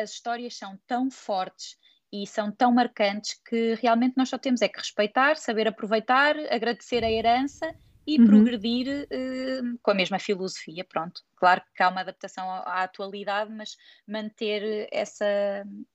as 0.00 0.10
histórias 0.10 0.56
são 0.56 0.78
tão 0.86 1.10
fortes 1.10 1.76
e 2.12 2.26
são 2.26 2.52
tão 2.52 2.72
marcantes 2.72 3.40
que 3.48 3.74
realmente 3.80 4.14
nós 4.16 4.28
só 4.28 4.36
temos 4.36 4.60
é 4.60 4.68
que 4.68 4.78
respeitar, 4.78 5.36
saber 5.36 5.66
aproveitar, 5.66 6.36
agradecer 6.50 7.02
a 7.02 7.10
herança 7.10 7.74
e 8.06 8.18
uhum. 8.18 8.26
progredir 8.26 9.04
uh, 9.04 9.78
com 9.80 9.90
a 9.90 9.94
mesma 9.94 10.18
filosofia, 10.18 10.84
pronto. 10.84 11.22
Claro 11.42 11.60
que 11.74 11.82
há 11.82 11.88
uma 11.88 12.02
adaptação 12.02 12.48
à, 12.48 12.84
atualidade, 12.84 13.52
mas 13.52 13.76
manter 14.06 14.86
essa, 14.92 15.24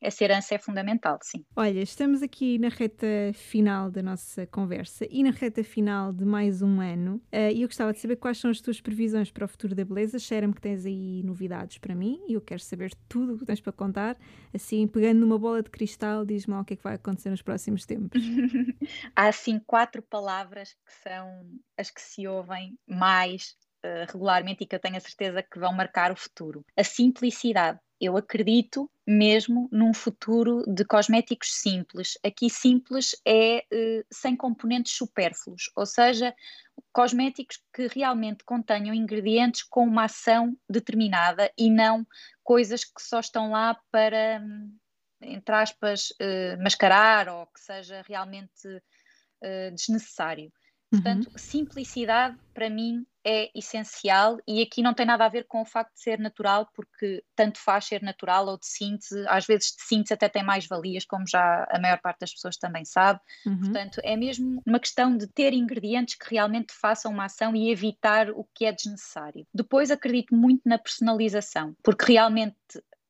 essa 0.01 0.21
herança 0.21 0.55
é 0.55 0.57
fundamental, 0.57 1.17
sim. 1.23 1.45
Olha, 1.55 1.79
estamos 1.79 2.21
aqui 2.21 2.59
na 2.59 2.67
reta 2.67 3.07
final 3.33 3.89
da 3.89 4.03
nossa 4.03 4.45
conversa 4.45 5.07
e 5.09 5.23
na 5.23 5.31
reta 5.31 5.63
final 5.63 6.11
de 6.11 6.25
mais 6.25 6.61
um 6.61 6.81
ano. 6.81 7.21
Uh, 7.33 7.49
e 7.55 7.61
eu 7.61 7.69
gostava 7.69 7.93
de 7.93 7.99
saber 7.99 8.17
quais 8.17 8.39
são 8.39 8.51
as 8.51 8.59
tuas 8.59 8.81
previsões 8.81 9.31
para 9.31 9.45
o 9.45 9.47
futuro 9.47 9.73
da 9.73 9.85
beleza. 9.85 10.19
Cheira-me 10.19 10.53
que 10.53 10.59
tens 10.59 10.85
aí 10.85 11.23
novidades 11.23 11.77
para 11.77 11.95
mim 11.95 12.21
e 12.27 12.33
eu 12.33 12.41
quero 12.41 12.59
saber 12.59 12.93
tudo 13.07 13.35
o 13.35 13.37
que 13.37 13.45
tens 13.45 13.61
para 13.61 13.71
contar. 13.71 14.17
Assim, 14.53 14.85
pegando 14.85 15.21
numa 15.21 15.39
bola 15.39 15.63
de 15.63 15.69
cristal, 15.69 16.25
diz-me 16.25 16.55
o 16.55 16.65
que 16.65 16.73
é 16.73 16.75
que 16.75 16.83
vai 16.83 16.95
acontecer 16.95 17.29
nos 17.29 17.41
próximos 17.41 17.85
tempos. 17.85 18.21
há, 19.15 19.29
assim, 19.29 19.61
quatro 19.65 20.01
palavras 20.01 20.73
que 20.73 21.09
são 21.09 21.49
as 21.77 21.89
que 21.89 22.01
se 22.01 22.27
ouvem 22.27 22.77
mais 22.85 23.55
uh, 23.83 24.11
regularmente 24.11 24.63
e 24.63 24.67
que 24.67 24.75
eu 24.75 24.79
tenho 24.79 24.97
a 24.97 24.99
certeza 24.99 25.43
que 25.43 25.59
vão 25.59 25.73
marcar 25.73 26.11
o 26.11 26.15
futuro. 26.15 26.65
A 26.75 26.83
simplicidade. 26.83 27.79
Eu 27.99 28.15
acredito 28.15 28.89
mesmo 29.07 29.67
num 29.71 29.91
futuro 29.91 30.63
de 30.67 30.85
cosméticos 30.85 31.51
simples. 31.51 32.17
Aqui 32.23 32.49
simples 32.49 33.15
é 33.25 33.65
uh, 33.73 34.05
sem 34.11 34.35
componentes 34.35 34.93
supérfluos, 34.93 35.71
ou 35.75 35.85
seja, 35.85 36.35
cosméticos 36.93 37.59
que 37.73 37.87
realmente 37.87 38.43
contenham 38.43 38.93
ingredientes 38.93 39.63
com 39.63 39.83
uma 39.83 40.05
ação 40.05 40.55
determinada 40.69 41.51
e 41.57 41.71
não 41.71 42.05
coisas 42.43 42.83
que 42.83 43.01
só 43.01 43.19
estão 43.19 43.51
lá 43.51 43.79
para, 43.91 44.43
entre 45.21 45.55
aspas, 45.55 46.11
uh, 46.11 46.61
mascarar 46.61 47.27
ou 47.29 47.47
que 47.47 47.59
seja 47.59 48.03
realmente 48.07 48.81
desnecessário. 49.71 50.51
Portanto, 50.97 51.27
uhum. 51.27 51.37
simplicidade 51.37 52.37
para 52.53 52.69
mim 52.69 53.05
é 53.23 53.51
essencial 53.53 54.37
e 54.47 54.61
aqui 54.61 54.81
não 54.81 54.93
tem 54.93 55.05
nada 55.05 55.25
a 55.25 55.29
ver 55.29 55.45
com 55.47 55.61
o 55.61 55.65
facto 55.65 55.93
de 55.93 56.01
ser 56.01 56.17
natural, 56.17 56.67
porque 56.73 57.21
tanto 57.35 57.59
faz 57.59 57.85
ser 57.85 58.01
natural 58.01 58.47
ou 58.47 58.57
de 58.57 58.65
síntese, 58.65 59.25
às 59.27 59.45
vezes 59.45 59.75
de 59.75 59.83
síntese 59.83 60.13
até 60.13 60.29
tem 60.29 60.43
mais 60.43 60.65
valias, 60.65 61.03
como 61.05 61.27
já 61.27 61.67
a 61.69 61.79
maior 61.79 61.99
parte 61.99 62.21
das 62.21 62.33
pessoas 62.33 62.55
também 62.57 62.85
sabe. 62.85 63.19
Uhum. 63.45 63.59
Portanto, 63.59 63.99
é 64.03 64.15
mesmo 64.15 64.61
uma 64.65 64.79
questão 64.79 65.15
de 65.15 65.27
ter 65.27 65.53
ingredientes 65.53 66.15
que 66.15 66.33
realmente 66.33 66.73
façam 66.73 67.11
uma 67.11 67.25
ação 67.25 67.53
e 67.53 67.69
evitar 67.69 68.29
o 68.31 68.47
que 68.55 68.65
é 68.65 68.71
desnecessário. 68.71 69.45
Depois 69.53 69.91
acredito 69.91 70.33
muito 70.33 70.61
na 70.65 70.77
personalização, 70.77 71.75
porque 71.83 72.13
realmente 72.13 72.55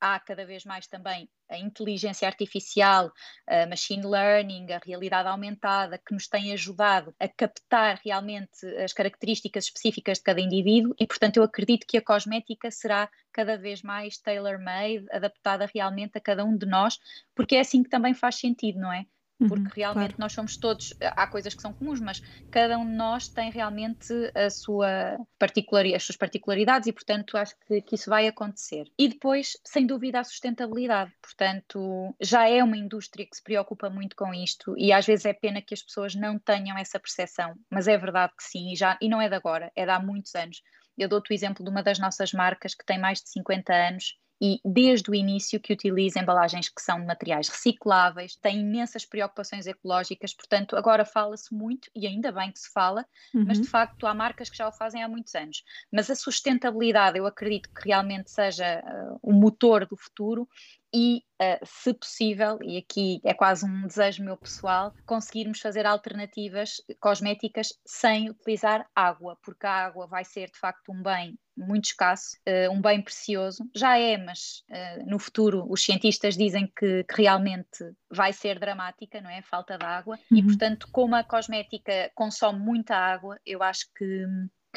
há 0.00 0.18
cada 0.20 0.44
vez 0.44 0.64
mais 0.64 0.86
também 0.86 1.28
a 1.48 1.58
inteligência 1.58 2.28
artificial, 2.28 3.10
a 3.46 3.66
machine 3.66 4.06
learning, 4.06 4.72
a 4.72 4.80
realidade 4.84 5.28
aumentada, 5.28 5.98
que 5.98 6.12
nos 6.12 6.28
tem 6.28 6.52
ajudado 6.52 7.14
a 7.18 7.28
captar 7.28 8.00
realmente 8.04 8.66
as 8.82 8.92
características 8.92 9.64
específicas 9.64 10.18
de 10.18 10.24
cada 10.24 10.40
indivíduo 10.40 10.94
e, 10.98 11.06
portanto, 11.06 11.38
eu 11.38 11.42
acredito 11.42 11.86
que 11.86 11.96
a 11.96 12.02
cosmética 12.02 12.70
será 12.70 13.08
cada 13.32 13.56
vez 13.56 13.82
mais 13.82 14.18
tailor-made, 14.18 15.06
adaptada 15.10 15.68
realmente 15.72 16.18
a 16.18 16.20
cada 16.20 16.44
um 16.44 16.56
de 16.56 16.66
nós, 16.66 16.98
porque 17.34 17.56
é 17.56 17.60
assim 17.60 17.82
que 17.82 17.88
também 17.88 18.14
faz 18.14 18.36
sentido, 18.36 18.78
não 18.78 18.92
é? 18.92 19.06
Porque 19.46 19.62
uhum, 19.62 19.70
realmente 19.74 20.14
claro. 20.14 20.20
nós 20.20 20.32
somos 20.32 20.56
todos, 20.56 20.92
há 21.00 21.26
coisas 21.26 21.54
que 21.54 21.62
são 21.62 21.72
comuns, 21.72 22.00
mas 22.00 22.20
cada 22.50 22.76
um 22.76 22.84
de 22.84 22.92
nós 22.92 23.28
tem 23.28 23.50
realmente 23.50 24.12
a 24.34 24.50
sua 24.50 25.18
particular, 25.38 25.84
as 25.94 26.02
suas 26.02 26.16
particularidades 26.16 26.88
e, 26.88 26.92
portanto, 26.92 27.36
acho 27.36 27.54
que, 27.66 27.80
que, 27.82 27.94
isso 27.94 28.10
vai 28.10 28.26
acontecer. 28.26 28.90
E 28.98 29.06
depois, 29.08 29.56
sem 29.64 29.86
dúvida, 29.86 30.18
a 30.18 30.24
sustentabilidade. 30.24 31.12
Portanto, 31.22 32.14
já 32.20 32.48
é 32.48 32.64
uma 32.64 32.76
indústria 32.76 33.24
que 33.24 33.36
se 33.36 33.42
preocupa 33.42 33.88
muito 33.88 34.16
com 34.16 34.34
isto 34.34 34.74
e 34.76 34.92
às 34.92 35.06
vezes 35.06 35.26
é 35.26 35.32
pena 35.32 35.62
que 35.62 35.74
as 35.74 35.82
pessoas 35.82 36.14
não 36.14 36.38
tenham 36.38 36.76
essa 36.76 36.98
percepção, 36.98 37.54
mas 37.70 37.86
é 37.86 37.96
verdade 37.96 38.32
que 38.36 38.42
sim, 38.42 38.72
e, 38.72 38.76
já, 38.76 38.98
e 39.00 39.08
não 39.08 39.20
é 39.20 39.28
de 39.28 39.34
agora, 39.34 39.70
é 39.76 39.84
de 39.84 39.90
há 39.90 40.00
muitos 40.00 40.34
anos. 40.34 40.62
Eu 40.96 41.08
dou-te 41.08 41.32
o 41.32 41.34
exemplo 41.34 41.62
de 41.64 41.70
uma 41.70 41.82
das 41.82 42.00
nossas 42.00 42.32
marcas 42.32 42.74
que 42.74 42.84
tem 42.84 42.98
mais 42.98 43.20
de 43.20 43.30
50 43.30 43.72
anos 43.72 44.18
e 44.40 44.60
desde 44.64 45.10
o 45.10 45.14
início 45.14 45.58
que 45.58 45.72
utiliza 45.72 46.20
embalagens 46.20 46.68
que 46.68 46.80
são 46.80 47.00
de 47.00 47.06
materiais 47.06 47.48
recicláveis, 47.48 48.36
tem 48.36 48.60
imensas 48.60 49.04
preocupações 49.04 49.66
ecológicas, 49.66 50.32
portanto, 50.32 50.76
agora 50.76 51.04
fala-se 51.04 51.52
muito, 51.52 51.90
e 51.94 52.06
ainda 52.06 52.30
bem 52.30 52.52
que 52.52 52.60
se 52.60 52.72
fala, 52.72 53.04
uhum. 53.34 53.44
mas 53.46 53.60
de 53.60 53.66
facto 53.66 54.06
há 54.06 54.14
marcas 54.14 54.48
que 54.48 54.56
já 54.56 54.68
o 54.68 54.72
fazem 54.72 55.02
há 55.02 55.08
muitos 55.08 55.34
anos. 55.34 55.64
Mas 55.92 56.08
a 56.08 56.14
sustentabilidade, 56.14 57.18
eu 57.18 57.26
acredito 57.26 57.68
que 57.74 57.88
realmente 57.88 58.30
seja 58.30 58.82
uh, 58.84 59.18
o 59.22 59.32
motor 59.32 59.86
do 59.86 59.96
futuro 59.96 60.48
e, 60.94 61.18
uh, 61.42 61.66
se 61.66 61.92
possível, 61.92 62.58
e 62.62 62.78
aqui 62.78 63.20
é 63.24 63.34
quase 63.34 63.66
um 63.66 63.86
desejo 63.86 64.24
meu 64.24 64.36
pessoal, 64.36 64.94
conseguirmos 65.04 65.60
fazer 65.60 65.84
alternativas 65.84 66.80
cosméticas 67.00 67.78
sem 67.84 68.30
utilizar 68.30 68.88
água, 68.94 69.36
porque 69.42 69.66
a 69.66 69.86
água 69.86 70.06
vai 70.06 70.24
ser 70.24 70.50
de 70.50 70.58
facto 70.58 70.92
um 70.92 71.02
bem 71.02 71.36
muito 71.58 71.86
escasso, 71.86 72.36
uh, 72.46 72.72
um 72.72 72.80
bem 72.80 73.02
precioso. 73.02 73.68
Já 73.74 73.98
é, 73.98 74.16
mas 74.16 74.62
uh, 74.70 75.10
no 75.10 75.18
futuro 75.18 75.66
os 75.68 75.82
cientistas 75.82 76.36
dizem 76.36 76.66
que, 76.66 77.04
que, 77.04 77.22
realmente 77.22 77.92
vai 78.10 78.32
ser 78.32 78.58
dramática, 78.58 79.20
não 79.20 79.30
é? 79.30 79.42
Falta 79.42 79.76
de 79.76 79.84
água. 79.84 80.18
Uhum. 80.30 80.38
E, 80.38 80.42
portanto, 80.42 80.88
como 80.92 81.16
a 81.16 81.24
cosmética 81.24 82.10
consome 82.14 82.58
muita 82.58 82.94
água, 82.94 83.38
eu 83.44 83.62
acho 83.62 83.86
que 83.96 84.26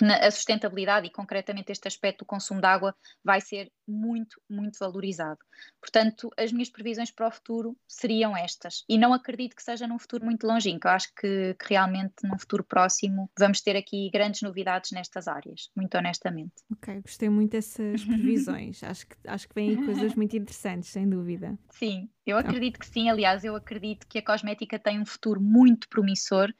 que 0.02 0.12
a 0.12 0.32
sustentabilidade 0.32 1.08
e 1.08 1.12
concretamente 1.12 1.72
este 1.72 1.88
aspecto 1.88 2.20
do 2.20 2.26
consumo 2.26 2.60
de 2.60 2.66
água 2.66 2.96
vai 3.24 3.40
ser 3.40 3.72
muito, 3.88 4.42
muito 4.50 4.80
valorizado. 4.80 5.40
Portanto, 5.80 6.32
as 6.38 6.52
minhas 6.52 6.70
previsões 6.70 7.12
para 7.12 7.28
o 7.28 7.32
futuro 7.32 7.78
seriam 7.88 8.36
estas 8.36 8.84
e 8.90 8.98
não 8.98 9.14
acredito 9.14 9.56
que 9.56 9.62
seja 9.62 9.86
num 9.86 10.00
futuro 10.00 10.26
muito 10.26 10.48
longínquo. 10.48 10.88
Eu 10.88 10.92
acho 10.92 11.14
que, 11.14 11.56
que 11.56 11.70
realmente 11.70 12.16
num 12.24 12.38
futuro 12.38 12.64
próximo 12.64 13.30
vamos 13.38 13.62
ter 13.62 13.76
aqui 13.76 14.10
grandes 14.12 14.42
novidades 14.42 14.92
nestas 14.92 15.28
áreas, 15.28 15.70
muito 15.76 15.96
honestamente. 15.98 16.54
Ok, 16.72 17.02
gostei 17.02 17.30
muito 17.30 17.52
dessas 17.52 18.04
previsões. 18.04 18.82
acho, 18.84 19.06
que, 19.06 19.16
acho 19.28 19.48
que 19.48 19.56
vêm 19.56 19.76
coisas 19.76 20.16
muito 20.16 20.36
interessantes, 20.36 20.90
sem 20.90 21.08
dúvida. 21.08 21.58
Sim, 21.70 22.10
eu 22.26 22.38
acredito 22.38 22.80
que 22.80 22.88
sim. 22.88 23.10
Aliás, 23.10 23.44
eu 23.44 23.56
acredito 23.56 24.08
que 24.08 24.18
a 24.18 24.26
cosmética 24.26 24.80
tem 24.80 25.00
um 25.00 25.06
futuro 25.06 25.40
muito 25.40 25.88
promissor 25.90 26.52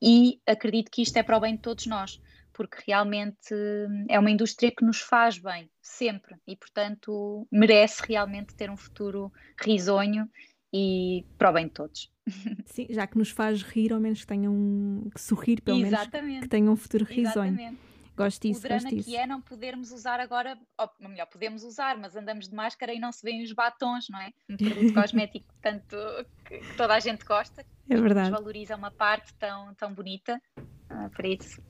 e 0.00 0.40
acredito 0.46 0.90
que 0.90 1.02
isto 1.02 1.16
é 1.16 1.22
para 1.22 1.36
o 1.36 1.40
bem 1.40 1.54
de 1.54 1.62
todos 1.62 1.86
nós 1.86 2.20
porque 2.52 2.82
realmente 2.86 3.54
é 4.08 4.18
uma 4.18 4.30
indústria 4.30 4.70
que 4.70 4.84
nos 4.84 5.00
faz 5.00 5.38
bem, 5.38 5.70
sempre, 5.80 6.36
e 6.46 6.56
portanto 6.56 7.46
merece 7.50 8.02
realmente 8.06 8.54
ter 8.54 8.70
um 8.70 8.76
futuro 8.76 9.32
risonho 9.58 10.28
e 10.72 11.24
para 11.36 11.50
o 11.50 11.52
bem 11.52 11.66
de 11.66 11.72
todos. 11.72 12.12
Sim, 12.66 12.86
já 12.90 13.06
que 13.06 13.18
nos 13.18 13.30
faz 13.30 13.62
rir, 13.62 13.92
ao 13.92 14.00
menos 14.00 14.20
que 14.20 14.26
tenham 14.26 15.10
que 15.14 15.20
sorrir, 15.20 15.60
pelo 15.60 15.84
Exatamente. 15.84 16.26
menos 16.26 16.42
que 16.42 16.48
tenham 16.48 16.72
um 16.72 16.76
futuro 16.76 17.04
risonho. 17.04 17.52
Exatamente. 17.52 17.92
Gosto 18.14 18.42
disso, 18.42 18.60
o 18.60 18.62
drama 18.62 18.82
gosto 18.82 18.94
disso. 18.94 19.08
que 19.08 19.16
é 19.16 19.26
não 19.26 19.40
podermos 19.40 19.90
usar 19.90 20.20
agora, 20.20 20.58
ou 20.78 21.08
melhor, 21.08 21.26
podemos 21.26 21.64
usar, 21.64 21.96
mas 21.96 22.14
andamos 22.14 22.46
de 22.46 22.54
máscara 22.54 22.92
e 22.92 22.98
não 22.98 23.10
se 23.10 23.22
veem 23.22 23.42
os 23.42 23.52
batons, 23.52 24.08
não 24.10 24.20
é? 24.20 24.32
Um 24.50 24.56
produto 24.56 24.94
cosmético 24.94 25.54
tanto 25.62 25.96
que, 26.44 26.58
que, 26.58 26.76
toda 26.76 26.94
a 26.94 27.00
gente 27.00 27.24
gosta, 27.24 27.64
é 27.88 27.96
verdade. 27.96 28.30
que 28.30 28.36
valoriza 28.36 28.76
uma 28.76 28.90
parte 28.90 29.32
tão, 29.34 29.74
tão 29.74 29.94
bonita, 29.94 30.40
uh, 30.58 31.10
por 31.10 31.24
isso 31.24 31.60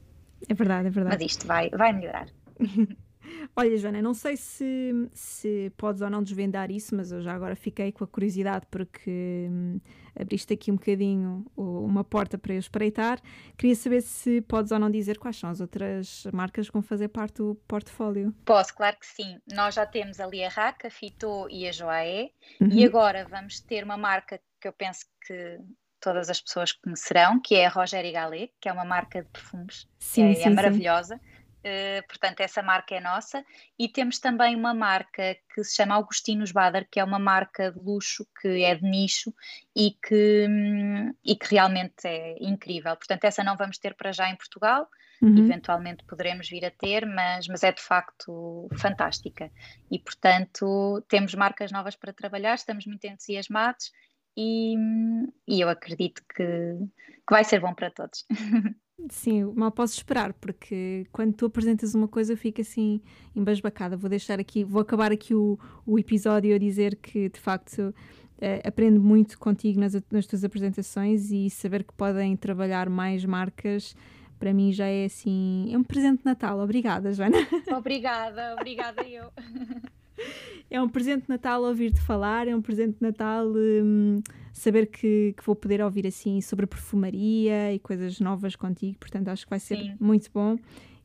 é 0.49 0.55
verdade, 0.55 0.89
é 0.89 0.91
verdade. 0.91 1.17
Mas 1.17 1.33
isto 1.33 1.47
vai, 1.47 1.71
vai 1.71 1.93
melhorar. 1.93 2.27
Olha, 3.57 3.77
Joana, 3.77 4.03
não 4.03 4.15
sei 4.15 4.37
se, 4.37 4.93
se 5.13 5.73
podes 5.77 6.03
ou 6.03 6.11
não 6.11 6.23
desvendar 6.23 6.71
isso, 6.71 6.95
mas 6.95 7.13
eu 7.13 7.21
já 7.21 7.33
agora 7.33 7.55
fiquei 7.55 7.93
com 7.93 8.05
a 8.05 8.07
curiosidade 8.07 8.67
porque 8.71 9.47
hum, 9.51 9.81
abriste 10.19 10.53
aqui 10.55 10.71
um 10.71 10.77
bocadinho 10.77 11.45
uma 11.57 12.05
porta 12.05 12.39
para 12.39 12.55
eu 12.55 12.59
espreitar. 12.59 13.21
Queria 13.57 13.75
saber 13.75 14.03
se 14.03 14.41
podes 14.43 14.73
ou 14.73 14.79
não 14.79 14.91
dizer 14.91 15.19
quais 15.19 15.37
são 15.37 15.51
as 15.51 15.61
outras 15.61 16.25
marcas 16.33 16.69
que 16.69 16.73
vão 16.73 16.83
fazer 16.83 17.09
parte 17.09 17.37
do 17.37 17.55
portfólio. 17.67 18.35
Posso, 18.45 18.75
claro 18.75 18.97
que 18.99 19.07
sim. 19.07 19.39
Nós 19.53 19.75
já 19.75 19.87
temos 19.87 20.21
ali 20.21 20.43
a 20.45 20.49
RAC, 20.49 20.87
a 20.87 20.91
Fito 20.91 21.49
e 21.51 21.67
a 21.67 21.73
Joaé, 21.73 22.31
uhum. 22.61 22.69
e 22.69 22.85
agora 22.85 23.27
vamos 23.29 23.61
ter 23.61 23.85
uma 23.85 23.97
marca 23.97 24.41
que 24.61 24.69
eu 24.69 24.73
penso 24.73 25.05
que 25.27 25.59
todas 26.03 26.29
as 26.29 26.41
pessoas 26.41 26.73
conhecerão, 26.73 27.41
que 27.41 27.55
é 27.55 27.67
a 27.67 27.71
Rogério 27.71 28.13
Galé, 28.13 28.49
que 28.61 28.69
é 28.69 28.73
uma 28.73 28.85
marca 28.85 29.23
de 29.23 29.29
perfumes, 29.29 29.89
sim, 29.99 30.31
é, 30.31 30.35
sim, 30.35 30.43
é 30.43 30.51
maravilhosa. 30.51 31.21
Uh, 31.63 32.05
portanto, 32.09 32.41
essa 32.41 32.61
marca 32.61 32.93
é 32.93 33.01
nossa. 33.01 33.45
E 33.79 33.89
temos 33.89 34.19
também 34.19 34.57
uma 34.57 34.75
marca 34.75 35.37
que 35.55 35.63
se 35.63 35.77
chama 35.77 35.95
Augustinos 35.95 36.51
Bader, 36.51 36.89
que 36.91 36.99
é 36.99 37.05
uma 37.05 37.21
marca 37.21 37.71
de 37.71 37.79
luxo, 37.79 38.27
que 38.41 38.65
é 38.65 38.75
de 38.75 38.83
nicho 38.83 39.33
e 39.75 39.93
que, 39.93 40.47
hum, 40.49 41.15
e 41.25 41.37
que 41.37 41.55
realmente 41.55 42.05
é 42.05 42.37
incrível. 42.41 42.97
Portanto, 42.97 43.25
essa 43.25 43.45
não 43.45 43.57
vamos 43.57 43.79
ter 43.79 43.95
para 43.95 44.11
já 44.11 44.29
em 44.29 44.35
Portugal, 44.35 44.89
uhum. 45.23 45.39
eventualmente 45.39 46.03
poderemos 46.05 46.49
vir 46.49 46.65
a 46.65 46.71
ter, 46.71 47.07
mas, 47.07 47.47
mas 47.47 47.63
é 47.63 47.71
de 47.71 47.81
facto 47.81 48.69
fantástica. 48.77 49.49
E, 49.89 50.01
portanto, 50.01 51.01
temos 51.09 51.33
marcas 51.33 51.71
novas 51.71 51.95
para 51.95 52.13
trabalhar, 52.13 52.57
estamos 52.57 52.87
muito 52.87 53.05
entusiasmados 53.05 53.93
e, 54.37 54.75
e 55.47 55.61
eu 55.61 55.69
acredito 55.69 56.23
que, 56.35 56.45
que 56.45 57.31
vai 57.31 57.45
ser 57.45 57.61
bom 57.61 57.75
para 57.75 57.91
todos. 57.91 58.25
Sim, 59.11 59.45
mal 59.55 59.73
posso 59.73 59.97
esperar, 59.97 60.33
porque 60.35 61.07
quando 61.11 61.35
tu 61.35 61.47
apresentas 61.47 61.95
uma 61.95 62.07
coisa 62.07 62.37
fica 62.37 62.63
assim 62.63 63.01
embasbacada. 63.35 63.97
Vou 63.97 64.09
deixar 64.09 64.39
aqui, 64.39 64.63
vou 64.63 64.83
acabar 64.83 65.11
aqui 65.11 65.35
o, 65.35 65.59
o 65.85 65.99
episódio 65.99 66.55
a 66.55 66.59
dizer 66.59 66.97
que 66.97 67.29
de 67.29 67.41
facto 67.41 67.93
eh, 68.41 68.63
aprendo 68.65 69.01
muito 69.01 69.39
contigo 69.39 69.81
nas, 69.81 69.95
nas 70.11 70.27
tuas 70.27 70.45
apresentações 70.45 71.33
e 71.33 71.51
saber 71.51 71.85
que 71.85 71.93
podem 71.95 72.37
trabalhar 72.37 72.89
mais 72.89 73.25
marcas 73.25 73.97
para 74.39 74.53
mim 74.53 74.73
já 74.73 74.87
é 74.87 75.05
assim, 75.05 75.73
é 75.73 75.79
um 75.79 75.85
presente 75.85 76.19
de 76.19 76.25
Natal. 76.25 76.59
Obrigada, 76.59 77.13
Joana. 77.13 77.39
Obrigada, 77.77 78.55
obrigada 78.55 79.03
eu. 79.07 79.31
É 80.71 80.81
um 80.81 80.89
presente 80.89 81.23
de 81.23 81.29
Natal 81.29 81.63
ouvir-te 81.63 82.01
falar, 82.01 82.49
é 82.49 82.57
um 82.57 82.63
presente 82.63 82.95
de 82.95 83.03
Natal 83.03 83.47
um, 83.47 84.21
saber 84.53 84.87
que, 84.87 85.35
que, 85.37 85.45
vou 85.45 85.55
poder 85.55 85.83
ouvir 85.83 86.07
assim 86.07 86.41
sobre 86.41 86.67
perfumaria 86.67 87.75
e 87.75 87.79
coisas 87.79 88.19
novas 88.21 88.57
contigo, 88.57 88.99
portanto 88.99 89.29
acho 89.29 89.45
que 89.45 89.51
vai 89.51 89.61
ser 89.61 89.77
Sim. 89.77 89.95
muito 90.01 90.31
bom. 90.33 90.57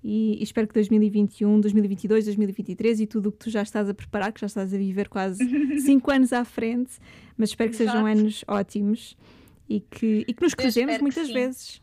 E, 0.03 0.39
e, 0.39 0.43
espero 0.43 0.67
que 0.67 0.73
2021, 0.73 1.59
2022, 1.59 2.25
2023 2.25 3.01
e 3.01 3.07
tudo 3.07 3.29
o 3.29 3.31
que 3.31 3.39
tu 3.39 3.49
já 3.49 3.61
estás 3.61 3.89
a 3.89 3.93
preparar, 3.93 4.31
que 4.31 4.39
já 4.39 4.47
estás 4.47 4.73
a 4.73 4.77
viver 4.77 5.09
quase 5.09 5.43
5 5.81 6.11
anos 6.11 6.31
à 6.31 6.45
frente, 6.45 6.93
mas 7.35 7.49
espero 7.49 7.69
que 7.69 7.75
Exato. 7.75 7.97
sejam 7.97 8.07
anos 8.07 8.45
ótimos 8.47 9.17
e 9.67 9.81
que, 9.81 10.23
e 10.27 10.33
que 10.33 10.41
nos 10.41 10.53
cruzemos 10.53 10.97
muitas 10.99 11.29
vezes. 11.29 11.81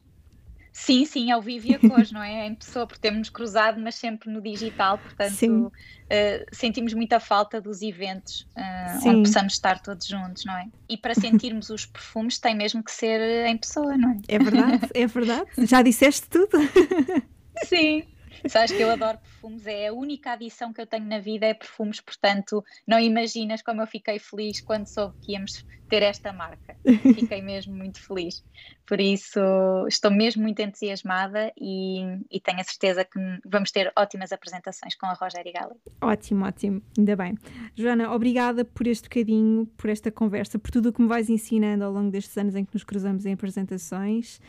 Sim, 0.76 1.04
sim, 1.04 1.30
ao 1.30 1.40
vivo 1.40 1.68
e 1.68 1.74
a 1.76 1.78
cores, 1.78 2.10
não 2.10 2.20
é? 2.20 2.48
Em 2.48 2.54
pessoa, 2.56 2.84
porque 2.84 3.00
temos 3.00 3.30
cruzado, 3.30 3.80
mas 3.80 3.94
sempre 3.94 4.28
no 4.28 4.42
digital, 4.42 4.98
portanto 4.98 5.66
uh, 5.68 5.72
sentimos 6.50 6.92
muita 6.92 7.20
falta 7.20 7.60
dos 7.60 7.80
eventos 7.80 8.40
uh, 8.56 9.08
onde 9.08 9.28
possamos 9.28 9.52
estar 9.52 9.80
todos 9.80 10.04
juntos, 10.04 10.44
não 10.44 10.52
é? 10.58 10.66
E 10.88 10.96
para 10.96 11.14
sentirmos 11.14 11.70
os 11.70 11.86
perfumes 11.86 12.40
tem 12.40 12.56
mesmo 12.56 12.82
que 12.82 12.90
ser 12.90 13.46
em 13.46 13.56
pessoa, 13.56 13.96
não 13.96 14.10
é? 14.10 14.16
É 14.26 14.36
verdade, 14.36 14.88
é 14.92 15.06
verdade. 15.06 15.46
Já 15.58 15.80
disseste 15.80 16.28
tudo. 16.28 16.58
Sim, 17.66 18.02
Sabes 18.48 18.72
que 18.72 18.82
eu 18.82 18.90
adoro 18.90 19.18
perfumes, 19.18 19.66
é 19.66 19.88
a 19.88 19.92
única 19.92 20.32
adição 20.32 20.72
que 20.72 20.80
eu 20.80 20.86
tenho 20.86 21.06
na 21.06 21.18
vida 21.18 21.46
é 21.46 21.54
perfumes, 21.54 22.00
portanto, 22.00 22.64
não 22.86 22.98
imaginas 22.98 23.62
como 23.62 23.80
eu 23.80 23.86
fiquei 23.86 24.18
feliz 24.18 24.60
quando 24.60 24.86
soube 24.86 25.14
que 25.20 25.32
íamos 25.32 25.64
ter 25.88 26.02
esta 26.02 26.32
marca. 26.32 26.76
Fiquei 27.14 27.40
mesmo 27.42 27.74
muito 27.74 28.00
feliz. 28.00 28.44
Por 28.86 29.00
isso, 29.00 29.40
estou 29.88 30.10
mesmo 30.10 30.42
muito 30.42 30.60
entusiasmada 30.60 31.52
e, 31.56 32.00
e 32.30 32.40
tenho 32.40 32.60
a 32.60 32.64
certeza 32.64 33.04
que 33.04 33.18
vamos 33.46 33.70
ter 33.70 33.92
ótimas 33.96 34.32
apresentações 34.32 34.94
com 34.94 35.06
a 35.06 35.14
Rogério 35.14 35.52
Gala. 35.52 35.76
Ótimo, 36.00 36.44
ótimo, 36.44 36.82
ainda 36.98 37.16
bem. 37.16 37.38
Joana, 37.74 38.12
obrigada 38.12 38.64
por 38.64 38.86
este 38.86 39.08
bocadinho, 39.08 39.66
por 39.76 39.88
esta 39.88 40.10
conversa, 40.10 40.58
por 40.58 40.70
tudo 40.70 40.90
o 40.90 40.92
que 40.92 41.00
me 41.00 41.08
vais 41.08 41.30
ensinando 41.30 41.84
ao 41.84 41.92
longo 41.92 42.10
destes 42.10 42.36
anos 42.36 42.54
em 42.54 42.64
que 42.64 42.74
nos 42.74 42.84
cruzamos 42.84 43.24
em 43.24 43.32
apresentações 43.32 44.40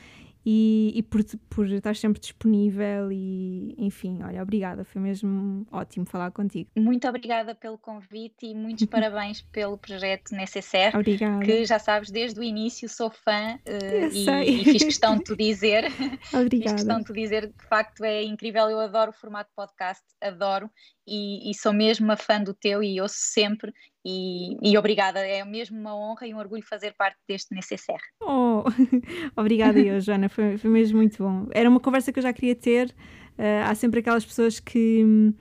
e, 0.46 0.92
e 0.96 1.02
por, 1.02 1.24
por 1.50 1.68
estar 1.68 1.96
sempre 1.96 2.22
disponível 2.22 3.12
e 3.12 3.74
enfim, 3.80 4.22
olha, 4.22 4.44
obrigada, 4.44 4.86
foi 4.86 5.02
mesmo 5.02 5.66
ótimo 5.72 6.06
falar 6.06 6.30
contigo. 6.30 6.70
Muito 6.78 7.08
obrigada 7.08 7.56
pelo 7.56 7.80
convite 7.80 8.46
e 8.46 8.54
muitos 8.54 8.86
parabéns 8.86 9.42
pelo 9.42 9.76
projeto 9.76 10.36
Necessaire, 10.36 10.96
obrigada. 10.96 11.44
que 11.44 11.66
já 11.66 11.80
sabes, 11.80 12.12
desde 12.12 12.40
o 12.40 12.44
início 12.44 12.88
sou 12.88 13.10
fã 13.10 13.56
uh, 13.56 14.14
e, 14.14 14.62
e, 14.62 14.64
fiz 14.64 14.84
questão 14.84 15.18
de 15.18 15.24
te 15.24 15.36
dizer, 15.36 15.86
obrigada. 16.32 16.50
fiz 16.50 16.74
questão 16.74 17.00
de 17.00 17.06
te 17.06 17.14
dizer 17.14 17.48
que 17.48 17.58
de 17.58 17.68
facto 17.68 18.04
é 18.04 18.24
incrível, 18.24 18.70
eu 18.70 18.80
adoro 18.80 19.10
o 19.10 19.14
formato 19.14 19.50
podcast, 19.56 20.04
adoro 20.22 20.70
e, 21.08 21.50
e, 21.50 21.54
sou 21.56 21.74
mesmo 21.74 22.06
uma 22.06 22.18
fã 22.18 22.42
do 22.42 22.54
teu 22.54 22.84
e 22.84 23.02
ouço 23.02 23.18
sempre 23.18 23.74
e, 24.06 24.58
e, 24.62 24.78
obrigada, 24.78 25.20
é 25.20 25.44
mesmo 25.44 25.80
uma 25.80 25.96
honra 25.96 26.28
e 26.28 26.34
um 26.34 26.38
orgulho 26.38 26.62
fazer 26.62 26.94
parte 26.96 27.18
deste 27.28 27.56
NCCR. 27.56 28.00
Oh, 28.22 28.64
obrigada 29.36 29.80
eu, 29.80 30.00
Joana, 30.00 30.30
foi, 30.30 30.60
foi 30.60 30.70
mesmo 30.70 30.98
muito 30.98 31.24
bom. 31.24 31.48
Era 31.52 31.68
uma 31.68 31.80
conversa 31.80 32.14
que 32.14 32.20
eu 32.20 32.24
já 32.24 32.32
queria 32.32 32.56
ter, 32.56 32.90
uh, 32.90 33.68
há 33.68 33.74
sempre 33.74 34.02
aquelas 34.02 34.24
pessoas 34.24 34.60
que 34.60 35.34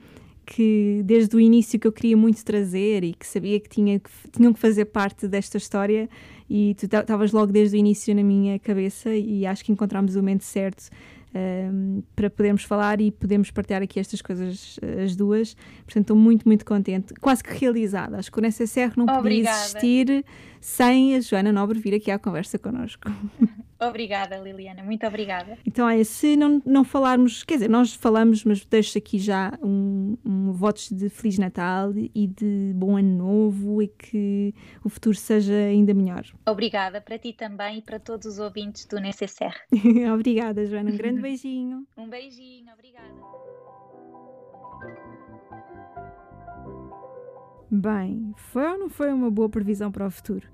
que 0.45 1.01
desde 1.03 1.35
o 1.35 1.39
início 1.39 1.79
que 1.79 1.87
eu 1.87 1.91
queria 1.91 2.15
muito 2.15 2.45
trazer 2.45 3.03
e 3.03 3.13
que 3.13 3.25
sabia 3.25 3.59
que, 3.59 3.67
tinha, 3.67 3.99
que 3.99 4.09
tinham 4.31 4.53
que 4.53 4.59
fazer 4.59 4.85
parte 4.85 5.27
desta 5.27 5.57
história 5.57 6.07
e 6.47 6.75
tu 6.75 6.85
estavas 6.85 7.31
logo 7.31 7.51
desde 7.51 7.75
o 7.75 7.79
início 7.79 8.13
na 8.13 8.21
minha 8.21 8.59
cabeça 8.59 9.13
e 9.13 9.45
acho 9.45 9.65
que 9.65 9.71
encontramos 9.71 10.15
o 10.15 10.19
momento 10.19 10.43
certo 10.43 10.89
um, 11.35 12.01
para 12.15 12.29
podermos 12.29 12.63
falar 12.63 13.01
e 13.01 13.11
podermos 13.11 13.51
partilhar 13.51 13.81
aqui 13.81 13.99
estas 13.99 14.21
coisas, 14.21 14.79
as 15.03 15.15
duas. 15.15 15.55
Portanto, 15.83 16.03
estou 16.03 16.17
muito, 16.17 16.47
muito 16.47 16.65
contente, 16.65 17.13
quase 17.15 17.43
que 17.43 17.53
realizada. 17.53 18.17
Acho 18.17 18.31
que 18.31 18.37
o 18.37 18.41
NSSR 18.41 18.93
não 18.95 19.05
podia 19.05 19.19
Obrigada. 19.19 19.57
existir 19.57 20.25
sem 20.61 21.15
a 21.15 21.19
Joana 21.19 21.51
Nobre 21.51 21.79
vir 21.79 21.93
aqui 21.95 22.09
à 22.09 22.17
conversa 22.17 22.57
connosco. 22.57 23.09
Obrigada, 23.79 24.37
Liliana, 24.37 24.81
muito 24.83 25.05
obrigada. 25.05 25.57
Então, 25.65 25.87
é, 25.87 26.01
se 26.03 26.37
não, 26.37 26.61
não 26.65 26.83
falarmos, 26.85 27.43
quer 27.43 27.55
dizer, 27.55 27.69
nós 27.69 27.93
falamos, 27.93 28.43
mas 28.45 28.63
deixo 28.63 28.97
aqui 28.97 29.19
já 29.19 29.51
um, 29.61 30.17
um 30.25 30.51
votos 30.53 30.89
de 30.89 31.09
Feliz 31.09 31.37
Natal 31.37 31.91
e 31.95 32.27
de 32.27 32.71
bom 32.73 32.97
ano 32.97 33.17
novo 33.17 33.81
e 33.81 33.87
que 33.89 34.53
o 34.83 34.87
futuro 34.87 35.15
seja 35.15 35.53
ainda 35.53 35.93
melhor. 35.93 36.25
Obrigada 36.47 37.01
para 37.01 37.19
ti 37.19 37.33
também 37.33 37.79
e 37.79 37.81
para 37.81 37.99
todos 37.99 38.25
os 38.25 38.39
ouvintes 38.39 38.85
do 38.85 38.97
NCCR. 38.97 39.55
obrigada, 40.13 40.65
Joana, 40.65 40.91
um 40.91 40.97
grande 40.97 41.19
beijinho. 41.21 41.85
um 41.97 42.07
beijinho, 42.07 42.71
obrigada. 42.73 43.13
Bem, 47.69 48.33
foi 48.37 48.65
ou 48.71 48.77
não 48.77 48.89
foi 48.89 49.11
uma 49.11 49.29
boa 49.29 49.49
previsão 49.49 49.91
para 49.91 50.07
o 50.07 50.11
futuro? 50.11 50.47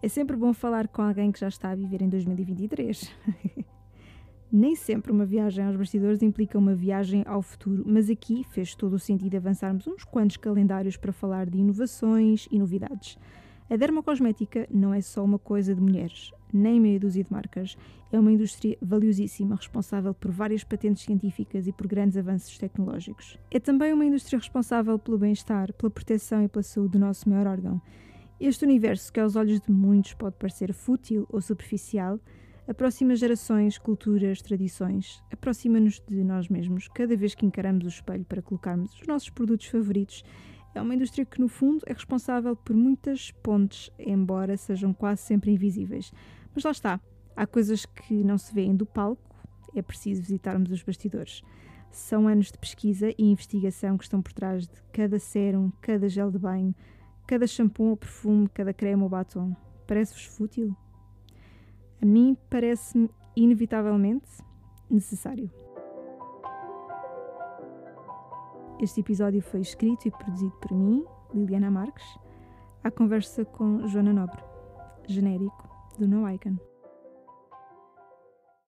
É 0.00 0.06
sempre 0.06 0.36
bom 0.36 0.52
falar 0.54 0.86
com 0.86 1.02
alguém 1.02 1.32
que 1.32 1.40
já 1.40 1.48
está 1.48 1.70
a 1.70 1.74
viver 1.74 2.02
em 2.02 2.08
2023. 2.08 3.10
Nem 4.50 4.76
sempre 4.76 5.10
uma 5.10 5.26
viagem 5.26 5.64
aos 5.64 5.76
bastidores 5.76 6.22
implica 6.22 6.56
uma 6.56 6.74
viagem 6.74 7.24
ao 7.26 7.42
futuro, 7.42 7.82
mas 7.84 8.08
aqui 8.08 8.44
fez 8.44 8.76
todo 8.76 8.94
o 8.94 8.98
sentido 8.98 9.36
avançarmos 9.36 9.86
uns 9.88 10.04
quantos 10.04 10.36
calendários 10.36 10.96
para 10.96 11.12
falar 11.12 11.50
de 11.50 11.58
inovações 11.58 12.46
e 12.50 12.58
novidades. 12.58 13.18
A 13.68 13.76
dermocosmética 13.76 14.66
não 14.70 14.94
é 14.94 15.00
só 15.00 15.22
uma 15.22 15.38
coisa 15.38 15.74
de 15.74 15.80
mulheres, 15.80 16.30
nem 16.50 16.80
meia 16.80 16.98
dúzia 16.98 17.24
de 17.24 17.32
marcas. 17.32 17.76
É 18.10 18.18
uma 18.18 18.32
indústria 18.32 18.78
valiosíssima, 18.80 19.56
responsável 19.56 20.14
por 20.14 20.30
várias 20.30 20.64
patentes 20.64 21.02
científicas 21.02 21.66
e 21.66 21.72
por 21.72 21.86
grandes 21.86 22.16
avanços 22.16 22.56
tecnológicos. 22.56 23.36
É 23.50 23.58
também 23.60 23.92
uma 23.92 24.06
indústria 24.06 24.38
responsável 24.38 24.98
pelo 24.98 25.18
bem-estar, 25.18 25.72
pela 25.74 25.90
proteção 25.90 26.42
e 26.44 26.48
pela 26.48 26.62
saúde 26.62 26.92
do 26.92 26.98
nosso 27.00 27.28
maior 27.28 27.48
órgão. 27.48 27.82
Este 28.40 28.64
universo, 28.64 29.12
que 29.12 29.18
aos 29.18 29.34
olhos 29.34 29.60
de 29.60 29.72
muitos 29.72 30.14
pode 30.14 30.36
parecer 30.36 30.72
fútil 30.72 31.26
ou 31.28 31.40
superficial, 31.40 32.20
aproxima 32.68 33.16
gerações, 33.16 33.78
culturas, 33.78 34.40
tradições, 34.40 35.20
aproxima-nos 35.32 36.00
de 36.06 36.22
nós 36.22 36.48
mesmos 36.48 36.86
cada 36.86 37.16
vez 37.16 37.34
que 37.34 37.44
encaramos 37.44 37.84
o 37.84 37.88
espelho 37.88 38.24
para 38.24 38.40
colocarmos 38.40 38.94
os 38.94 39.06
nossos 39.08 39.28
produtos 39.28 39.66
favoritos. 39.66 40.22
É 40.72 40.80
uma 40.80 40.94
indústria 40.94 41.24
que, 41.24 41.40
no 41.40 41.48
fundo, 41.48 41.82
é 41.84 41.92
responsável 41.92 42.54
por 42.54 42.76
muitas 42.76 43.32
pontes, 43.42 43.90
embora 43.98 44.56
sejam 44.56 44.92
quase 44.92 45.22
sempre 45.22 45.50
invisíveis. 45.50 46.12
Mas 46.54 46.62
lá 46.62 46.70
está, 46.70 47.00
há 47.34 47.44
coisas 47.44 47.84
que 47.86 48.22
não 48.22 48.38
se 48.38 48.54
veem 48.54 48.76
do 48.76 48.86
palco, 48.86 49.34
é 49.74 49.82
preciso 49.82 50.22
visitarmos 50.22 50.70
os 50.70 50.84
bastidores. 50.84 51.42
São 51.90 52.28
anos 52.28 52.52
de 52.52 52.58
pesquisa 52.58 53.10
e 53.18 53.32
investigação 53.32 53.98
que 53.98 54.04
estão 54.04 54.22
por 54.22 54.32
trás 54.32 54.68
de 54.68 54.80
cada 54.92 55.18
sérum, 55.18 55.72
cada 55.80 56.08
gel 56.08 56.30
de 56.30 56.38
banho, 56.38 56.72
Cada 57.28 57.46
shampoo 57.46 57.90
ou 57.90 57.96
perfume, 57.96 58.48
cada 58.48 58.72
creme 58.72 59.02
ou 59.02 59.08
batom, 59.10 59.54
parece-vos 59.86 60.24
fútil? 60.24 60.74
A 62.00 62.06
mim 62.06 62.34
parece-me 62.48 63.10
inevitavelmente 63.36 64.26
necessário. 64.90 65.50
Este 68.80 69.00
episódio 69.00 69.42
foi 69.42 69.60
escrito 69.60 70.08
e 70.08 70.10
produzido 70.10 70.52
por 70.52 70.72
mim, 70.72 71.04
Liliana 71.34 71.70
Marques, 71.70 72.18
à 72.82 72.90
conversa 72.90 73.44
com 73.44 73.86
Joana 73.86 74.14
Nobre, 74.14 74.42
genérico 75.06 75.68
do 75.98 76.08
No 76.08 76.26
Icon. 76.30 76.67